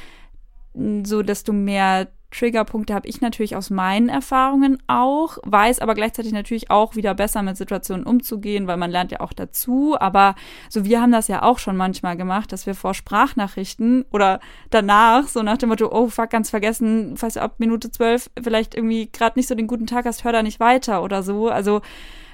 so 0.74 1.22
desto 1.22 1.52
mehr 1.52 2.08
Triggerpunkte 2.34 2.94
habe 2.94 3.06
ich 3.08 3.20
natürlich 3.20 3.54
aus 3.54 3.70
meinen 3.70 4.08
Erfahrungen 4.08 4.82
auch, 4.88 5.38
weiß 5.44 5.78
aber 5.78 5.94
gleichzeitig 5.94 6.32
natürlich 6.32 6.70
auch 6.70 6.96
wieder 6.96 7.14
besser 7.14 7.42
mit 7.42 7.56
Situationen 7.56 8.04
umzugehen, 8.04 8.66
weil 8.66 8.76
man 8.76 8.90
lernt 8.90 9.12
ja 9.12 9.20
auch 9.20 9.32
dazu. 9.32 9.96
Aber 9.98 10.34
so 10.68 10.84
wir 10.84 11.00
haben 11.00 11.12
das 11.12 11.28
ja 11.28 11.42
auch 11.42 11.58
schon 11.58 11.76
manchmal 11.76 12.16
gemacht, 12.16 12.50
dass 12.52 12.66
wir 12.66 12.74
vor 12.74 12.92
Sprachnachrichten 12.92 14.04
oder 14.10 14.40
danach 14.70 15.28
so 15.28 15.42
nach 15.42 15.58
dem 15.58 15.68
Motto, 15.68 15.90
oh 15.92 16.08
fuck, 16.08 16.30
ganz 16.30 16.50
vergessen, 16.50 17.16
falls 17.16 17.34
du 17.34 17.42
ab 17.42 17.54
Minute 17.58 17.90
zwölf 17.90 18.28
vielleicht 18.42 18.74
irgendwie 18.74 19.10
gerade 19.12 19.38
nicht 19.38 19.48
so 19.48 19.54
den 19.54 19.68
guten 19.68 19.86
Tag 19.86 20.04
hast, 20.04 20.24
hör 20.24 20.32
da 20.32 20.42
nicht 20.42 20.58
weiter 20.58 21.04
oder 21.04 21.22
so. 21.22 21.48
Also 21.48 21.82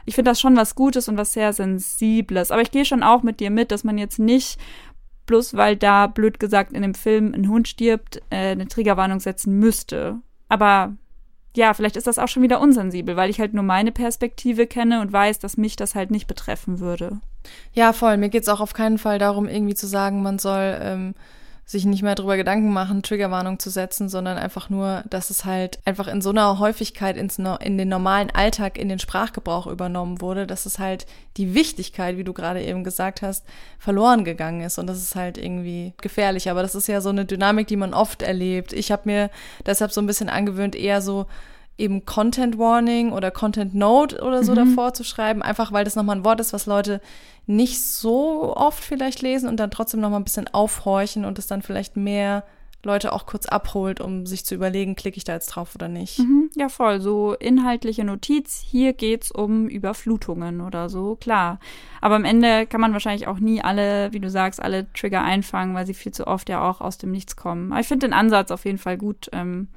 ich 0.07 0.15
finde 0.15 0.31
das 0.31 0.41
schon 0.41 0.57
was 0.57 0.75
Gutes 0.75 1.09
und 1.09 1.19
was 1.19 1.35
sehr 1.35 1.53
Sensibles. 1.53 2.51
Aber 2.51 2.63
ich 2.63 2.71
gehe 2.71 2.85
schon 2.85 3.03
auch 3.03 3.23
mit 3.23 3.39
dir 3.39 3.51
mit, 3.51 3.71
dass 3.71 3.85
man 3.85 3.99
jetzt 3.99 4.19
nicht 4.19 4.59
bloß 5.31 5.57
weil 5.57 5.77
da, 5.77 6.09
blöd 6.09 6.41
gesagt, 6.41 6.73
in 6.73 6.83
dem 6.83 6.95
Film 6.95 7.33
ein 7.35 7.49
Hund 7.49 7.69
stirbt, 7.69 8.21
äh, 8.31 8.51
eine 8.51 8.67
Triggerwarnung 8.67 9.21
setzen 9.21 9.61
müsste. 9.61 10.17
Aber 10.49 10.97
ja, 11.57 11.73
vielleicht 11.73 11.97
ist 11.97 12.09
das 12.09 12.19
auch 12.19 12.27
schon 12.27 12.43
wieder 12.43 12.61
unsensibel, 12.61 13.15
weil 13.15 13.31
ich 13.31 13.39
halt 13.39 13.55
nur 13.55 13.63
meine 13.63 13.93
Perspektive 13.93 14.67
kenne 14.67 15.01
und 15.01 15.13
weiß, 15.13 15.39
dass 15.39 15.57
mich 15.57 15.77
das 15.77 15.95
halt 15.95 16.11
nicht 16.11 16.27
betreffen 16.27 16.81
würde. 16.81 17.21
Ja, 17.73 17.93
voll. 17.93 18.17
Mir 18.17 18.29
geht 18.29 18.43
es 18.43 18.49
auch 18.49 18.61
auf 18.61 18.73
keinen 18.73 18.99
Fall 18.99 19.21
darum, 19.21 19.47
irgendwie 19.47 19.75
zu 19.75 19.87
sagen, 19.87 20.21
man 20.23 20.41
soll 20.41 20.79
ähm, 20.83 21.15
sich 21.71 21.85
nicht 21.85 22.03
mehr 22.03 22.17
darüber 22.17 22.37
Gedanken 22.37 22.73
machen, 22.73 23.05
Triggerwarnung 23.05 23.61
zu 23.61 23.71
setzen, 23.71 24.09
sondern 24.09 24.37
einfach 24.39 24.71
nur, 24.71 25.05
dass 25.09 25.31
es 25.31 25.45
halt 25.45 25.79
einfach 25.85 26.09
in 26.09 26.21
so 26.21 26.31
einer 26.31 26.59
Häufigkeit 26.59 27.17
ins, 27.17 27.39
in 27.39 27.79
den 27.79 27.89
normalen 27.89 28.29
Alltag, 28.33 28.77
in 28.77 28.89
den 28.89 28.99
Sprachgebrauch 28.99 29.69
übernommen 29.69 30.21
wurde, 30.21 30.49
dass 30.49 30.67
es 30.67 30.81
halt 30.81 31.07
die 31.37 31.55
Wichtigkeit, 31.55 32.17
wie 32.17 32.25
du 32.25 32.33
gerade 32.33 32.61
eben 32.61 32.83
gesagt 32.83 33.23
hast, 33.23 33.47
verloren 33.79 34.25
gegangen 34.25 34.63
ist. 34.63 34.81
Und 34.81 34.89
das 34.89 34.99
ist 34.99 35.15
halt 35.15 35.39
irgendwie 35.39 35.93
gefährlich. 36.03 36.51
Aber 36.51 36.63
das 36.63 36.75
ist 36.75 36.89
ja 36.89 37.01
so 37.01 37.11
eine 37.11 37.25
Dynamik, 37.25 37.69
die 37.69 37.77
man 37.77 37.95
oft 37.95 38.23
erlebt. 38.23 38.73
Ich 38.73 38.91
habe 38.91 39.03
mir 39.05 39.31
deshalb 39.65 39.93
so 39.93 40.01
ein 40.01 40.09
bisschen 40.09 40.29
angewöhnt, 40.29 40.75
eher 40.75 41.01
so 41.01 41.27
eben 41.79 42.05
Content 42.05 42.59
Warning 42.59 43.13
oder 43.13 43.31
Content 43.31 43.77
Note 43.77 44.21
oder 44.23 44.43
so 44.43 44.53
mhm. 44.53 44.57
davor 44.57 44.93
zu 44.93 45.05
schreiben, 45.05 45.41
einfach 45.41 45.71
weil 45.71 45.85
das 45.85 45.95
nochmal 45.95 46.17
ein 46.17 46.25
Wort 46.25 46.41
ist, 46.41 46.53
was 46.53 46.67
Leute 46.67 47.01
nicht 47.51 47.83
so 47.83 48.57
oft 48.57 48.83
vielleicht 48.83 49.23
lesen 49.23 49.49
und 49.49 49.59
dann 49.59 49.71
trotzdem 49.71 50.01
nochmal 50.01 50.21
ein 50.21 50.25
bisschen 50.25 50.49
aufhorchen 50.49 51.25
und 51.25 51.39
es 51.39 51.47
dann 51.47 51.63
vielleicht 51.63 51.97
mehr 51.97 52.45
Leute 52.83 53.13
auch 53.13 53.27
kurz 53.27 53.45
abholt, 53.45 54.01
um 54.01 54.25
sich 54.25 54.47
zu 54.47 54.55
überlegen, 54.55 54.97
klicke 54.97 55.19
ich 55.19 55.25
da 55.25 55.35
jetzt 55.35 55.49
drauf 55.49 55.75
oder 55.75 55.89
nicht. 55.89 56.21
Mhm, 56.21 56.51
ja, 56.57 56.71
voll. 56.71 57.01
So 57.01 57.35
inhaltliche 57.35 58.05
Notiz, 58.05 58.65
hier 58.65 58.95
geht's 58.95 59.31
um 59.31 59.69
Überflutungen 59.69 60.63
oder 60.63 60.89
so, 60.89 61.17
klar. 61.17 61.59
Aber 62.01 62.15
am 62.15 62.25
Ende 62.25 62.67
kann 62.67 62.81
man 62.81 62.95
wahrscheinlich 62.95 63.27
auch 63.27 63.39
nie 63.39 63.61
alle, 63.61 64.13
wie 64.13 64.21
du 64.21 64.31
sagst, 64.31 64.63
alle 64.63 64.91
Trigger 64.95 65.23
einfangen, 65.23 65.75
weil 65.75 65.87
sie 65.87 65.95
viel 65.95 66.13
zu 66.13 66.27
oft 66.27 66.49
ja 66.49 66.67
auch 66.67 66.81
aus 66.81 66.97
dem 66.97 67.11
Nichts 67.11 67.37
kommen. 67.37 67.73
Aber 67.73 67.81
ich 67.81 67.89
finde 67.89 68.07
den 68.07 68.15
Ansatz 68.15 68.51
auf 68.51 68.65
jeden 68.65 68.79
Fall 68.79 68.97
gut, 68.97 69.29
ähm, 69.33 69.69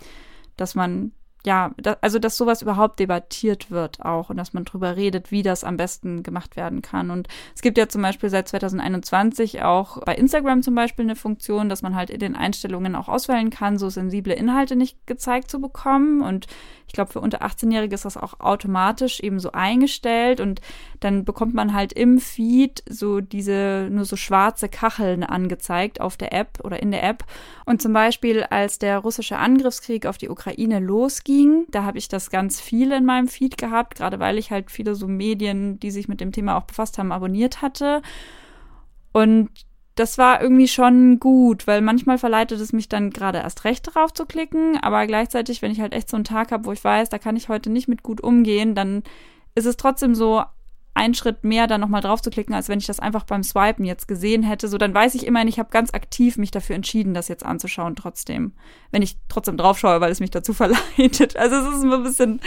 dass 0.55 0.75
man 0.75 1.11
ja, 1.45 1.71
da, 1.77 1.97
also 1.99 2.19
dass 2.19 2.37
sowas 2.37 2.61
überhaupt 2.61 2.99
debattiert 2.99 3.69
wird 3.69 4.01
auch 4.01 4.29
und 4.29 4.37
dass 4.37 4.53
man 4.53 4.63
drüber 4.63 4.95
redet, 4.95 5.29
wie 5.29 5.43
das 5.43 5.65
am 5.65 5.75
besten 5.75 6.23
gemacht 6.23 6.55
werden 6.55 6.81
kann. 6.81 7.11
Und 7.11 7.27
es 7.53 7.61
gibt 7.61 7.77
ja 7.77 7.89
zum 7.89 8.01
Beispiel 8.01 8.29
seit 8.29 8.47
2021 8.47 9.61
auch 9.61 10.01
bei 10.03 10.15
Instagram 10.15 10.63
zum 10.63 10.75
Beispiel 10.75 11.03
eine 11.03 11.17
Funktion, 11.17 11.67
dass 11.67 11.81
man 11.81 11.95
halt 11.95 12.09
in 12.09 12.19
den 12.19 12.35
Einstellungen 12.35 12.95
auch 12.95 13.09
auswählen 13.09 13.49
kann, 13.49 13.77
so 13.77 13.89
sensible 13.89 14.33
Inhalte 14.33 14.77
nicht 14.77 15.05
gezeigt 15.05 15.51
zu 15.51 15.59
bekommen. 15.59 16.21
Und 16.21 16.47
ich 16.87 16.93
glaube, 16.93 17.11
für 17.11 17.19
unter 17.19 17.41
18-Jährige 17.41 17.95
ist 17.95 18.05
das 18.05 18.15
auch 18.15 18.39
automatisch 18.39 19.19
eben 19.19 19.39
so 19.39 19.51
eingestellt 19.51 20.39
und 20.39 20.61
dann 21.01 21.25
bekommt 21.25 21.53
man 21.53 21.73
halt 21.73 21.91
im 21.91 22.19
Feed 22.19 22.83
so 22.87 23.19
diese 23.19 23.89
nur 23.91 24.05
so 24.05 24.15
schwarze 24.15 24.69
Kacheln 24.69 25.23
angezeigt 25.23 25.99
auf 25.99 26.15
der 26.15 26.31
App 26.31 26.59
oder 26.63 26.81
in 26.81 26.91
der 26.91 27.03
App. 27.03 27.25
Und 27.65 27.81
zum 27.81 27.91
Beispiel, 27.91 28.43
als 28.43 28.79
der 28.79 28.99
russische 28.99 29.37
Angriffskrieg 29.37 30.05
auf 30.05 30.17
die 30.17 30.29
Ukraine 30.29 30.79
losging, 30.79 31.32
da 31.69 31.83
habe 31.83 31.97
ich 31.97 32.07
das 32.07 32.29
ganz 32.29 32.59
viel 32.59 32.91
in 32.91 33.05
meinem 33.05 33.27
Feed 33.27 33.57
gehabt, 33.57 33.95
gerade 33.95 34.19
weil 34.19 34.37
ich 34.37 34.51
halt 34.51 34.71
viele 34.71 34.95
so 34.95 35.07
Medien, 35.07 35.79
die 35.79 35.91
sich 35.91 36.07
mit 36.07 36.21
dem 36.21 36.31
Thema 36.31 36.57
auch 36.57 36.63
befasst 36.63 36.97
haben, 36.97 37.11
abonniert 37.11 37.61
hatte. 37.61 38.01
Und 39.11 39.49
das 39.95 40.17
war 40.17 40.41
irgendwie 40.41 40.67
schon 40.67 41.19
gut, 41.19 41.67
weil 41.67 41.81
manchmal 41.81 42.17
verleitet 42.17 42.59
es 42.59 42.73
mich 42.73 42.89
dann 42.89 43.11
gerade 43.11 43.39
erst 43.39 43.63
recht 43.63 43.93
drauf 43.93 44.13
zu 44.13 44.25
klicken, 44.25 44.77
aber 44.81 45.05
gleichzeitig, 45.05 45.61
wenn 45.61 45.71
ich 45.71 45.81
halt 45.81 45.93
echt 45.93 46.09
so 46.09 46.17
einen 46.17 46.23
Tag 46.23 46.51
habe, 46.51 46.65
wo 46.65 46.71
ich 46.71 46.83
weiß, 46.83 47.09
da 47.09 47.19
kann 47.19 47.35
ich 47.35 47.49
heute 47.49 47.69
nicht 47.69 47.87
mit 47.87 48.01
gut 48.01 48.21
umgehen, 48.21 48.73
dann 48.73 49.03
ist 49.55 49.65
es 49.65 49.77
trotzdem 49.77 50.15
so 50.15 50.43
ein 50.95 51.13
Schritt 51.13 51.43
mehr, 51.43 51.67
da 51.67 51.77
nochmal 51.77 52.01
drauf 52.01 52.21
zu 52.21 52.29
klicken, 52.29 52.53
als 52.53 52.69
wenn 52.69 52.79
ich 52.79 52.85
das 52.85 52.99
einfach 52.99 53.23
beim 53.23 53.43
Swipen 53.43 53.83
jetzt 53.83 54.07
gesehen 54.07 54.43
hätte. 54.43 54.67
So, 54.67 54.77
dann 54.77 54.93
weiß 54.93 55.15
ich 55.15 55.25
immerhin, 55.25 55.47
ich 55.47 55.59
habe 55.59 55.69
ganz 55.71 55.93
aktiv 55.93 56.37
mich 56.37 56.51
dafür 56.51 56.75
entschieden, 56.75 57.13
das 57.13 57.27
jetzt 57.27 57.45
anzuschauen 57.45 57.95
trotzdem. 57.95 58.53
Wenn 58.91 59.01
ich 59.01 59.17
trotzdem 59.27 59.57
drauf 59.57 59.79
schaue, 59.79 60.01
weil 60.01 60.11
es 60.11 60.19
mich 60.19 60.31
dazu 60.31 60.53
verleitet. 60.53 61.35
Also 61.35 61.55
es 61.55 61.77
ist 61.77 61.83
ein 61.83 62.03
bisschen, 62.03 62.41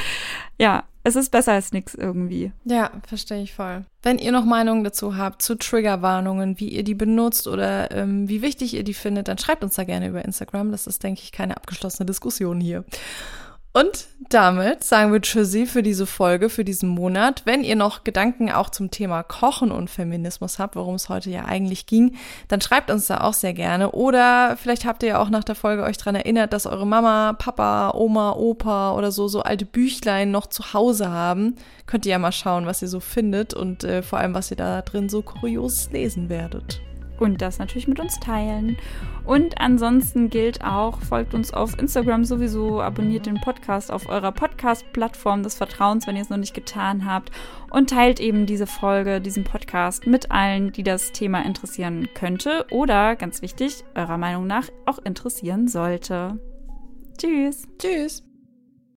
ja, 0.59 0.85
es 1.03 1.17
ist 1.17 1.31
besser 1.31 1.53
als 1.53 1.73
nichts 1.73 1.95
irgendwie. 1.95 2.53
Ja, 2.65 2.91
verstehe 3.07 3.43
ich 3.43 3.53
voll. 3.55 3.85
Wenn 4.03 4.19
ihr 4.19 4.33
noch 4.33 4.45
Meinungen 4.45 4.85
dazu 4.85 5.17
habt, 5.17 5.43
zu 5.43 5.57
Triggerwarnungen, 5.57 6.59
wie 6.61 6.69
ihr 6.69 6.85
die 6.85 6.95
benutzt 6.95 7.49
oder 7.49 7.91
ähm, 7.91 8.29
wie 8.29 8.43
wichtig 8.43 8.75
ihr 8.75 8.85
die 8.85 8.95
findet, 8.95 9.29
dann 9.29 9.39
schreibt 9.39 9.65
uns 9.65 9.75
da 9.75 9.85
gerne 9.85 10.09
über 10.09 10.25
Instagram. 10.25 10.71
Das 10.71 10.87
ist, 10.87 11.03
denke 11.03 11.21
ich, 11.23 11.33
keine 11.33 11.57
abgeschlossene 11.57 12.07
Diskussion 12.07 12.61
hier. 12.61 12.85
Und 13.77 14.07
damit 14.31 14.85
sagen 14.85 15.13
wir 15.13 15.21
Tschüssi 15.21 15.67
für 15.67 15.83
diese 15.83 16.07
Folge, 16.07 16.49
für 16.49 16.65
diesen 16.65 16.89
Monat. 16.89 17.43
Wenn 17.45 17.63
ihr 17.63 17.77
noch 17.77 18.05
Gedanken 18.05 18.51
auch 18.51 18.71
zum 18.71 18.91
Thema 18.91 19.23
Kochen 19.23 19.71
und 19.71 19.91
Feminismus 19.91 20.59
habt, 20.59 20.77
worum 20.77 20.95
es 20.95 21.11
heute 21.11 21.29
ja 21.29 21.45
eigentlich 21.45 21.85
ging, 21.85 22.15
dann 22.49 22.63
schreibt 22.63 22.91
uns 22.91 23.07
da 23.07 23.21
auch 23.21 23.35
sehr 23.35 23.53
gerne. 23.53 23.91
Oder 23.91 24.57
vielleicht 24.57 24.87
habt 24.87 25.03
ihr 25.03 25.11
ja 25.11 25.19
auch 25.19 25.29
nach 25.29 25.45
der 25.45 25.57
Folge 25.57 25.83
euch 25.83 25.99
dran 25.99 26.15
erinnert, 26.15 26.55
dass 26.55 26.65
eure 26.65 26.87
Mama, 26.87 27.35
Papa, 27.35 27.91
Oma, 27.95 28.33
Opa 28.33 28.95
oder 28.95 29.13
so 29.13 29.29
so 29.29 29.43
alte 29.43 29.67
Büchlein 29.67 30.31
noch 30.31 30.47
zu 30.47 30.73
Hause 30.73 31.11
haben. 31.11 31.57
Könnt 31.85 32.07
ihr 32.07 32.13
ja 32.13 32.19
mal 32.19 32.33
schauen, 32.33 32.65
was 32.65 32.81
ihr 32.81 32.89
so 32.89 33.01
findet 33.01 33.53
und 33.53 33.85
äh, 33.85 34.03
vor 34.03 34.21
allem, 34.21 34.33
was 34.33 34.51
ihr 34.51 34.57
da 34.57 34.81
drin 34.81 35.11
so 35.11 35.21
kurios 35.21 35.91
lesen 35.93 36.31
werdet 36.31 36.81
und 37.19 37.43
das 37.43 37.59
natürlich 37.59 37.89
mit 37.89 38.01
uns 38.01 38.19
teilen. 38.21 38.77
Und 39.25 39.61
ansonsten 39.61 40.31
gilt 40.31 40.65
auch, 40.65 41.01
folgt 41.01 41.35
uns 41.35 41.53
auf 41.53 41.79
Instagram 41.79 42.25
sowieso, 42.25 42.81
abonniert 42.81 43.27
den 43.27 43.41
Podcast 43.41 43.91
auf 43.91 44.09
eurer 44.09 44.33
Podcast-Plattform 44.33 45.43
des 45.43 45.55
Vertrauens, 45.55 46.07
wenn 46.07 46.17
ihr 46.17 46.23
es 46.23 46.31
noch 46.31 46.37
nicht 46.37 46.55
getan 46.55 47.07
habt 47.07 47.31
und 47.71 47.91
teilt 47.91 48.21
eben 48.21 48.47
diese 48.47 48.67
Folge, 48.67 49.21
diesen 49.21 49.45
Podcast 49.45 50.07
mit 50.07 50.31
allen, 50.31 50.73
die 50.73 50.83
das 50.83 51.13
Thema 51.13 51.45
interessieren 51.45 52.09
könnte 52.15 52.67
oder, 52.71 53.17
ganz 53.17 53.43
wichtig, 53.43 53.85
eurer 53.95 54.19
Meinung 54.19 54.47
nach 54.47 54.69
auch 54.85 54.99
interessieren 54.99 55.69
sollte. 55.69 56.39
Tschüss. 57.19 57.67
Tschüss. 57.79 58.26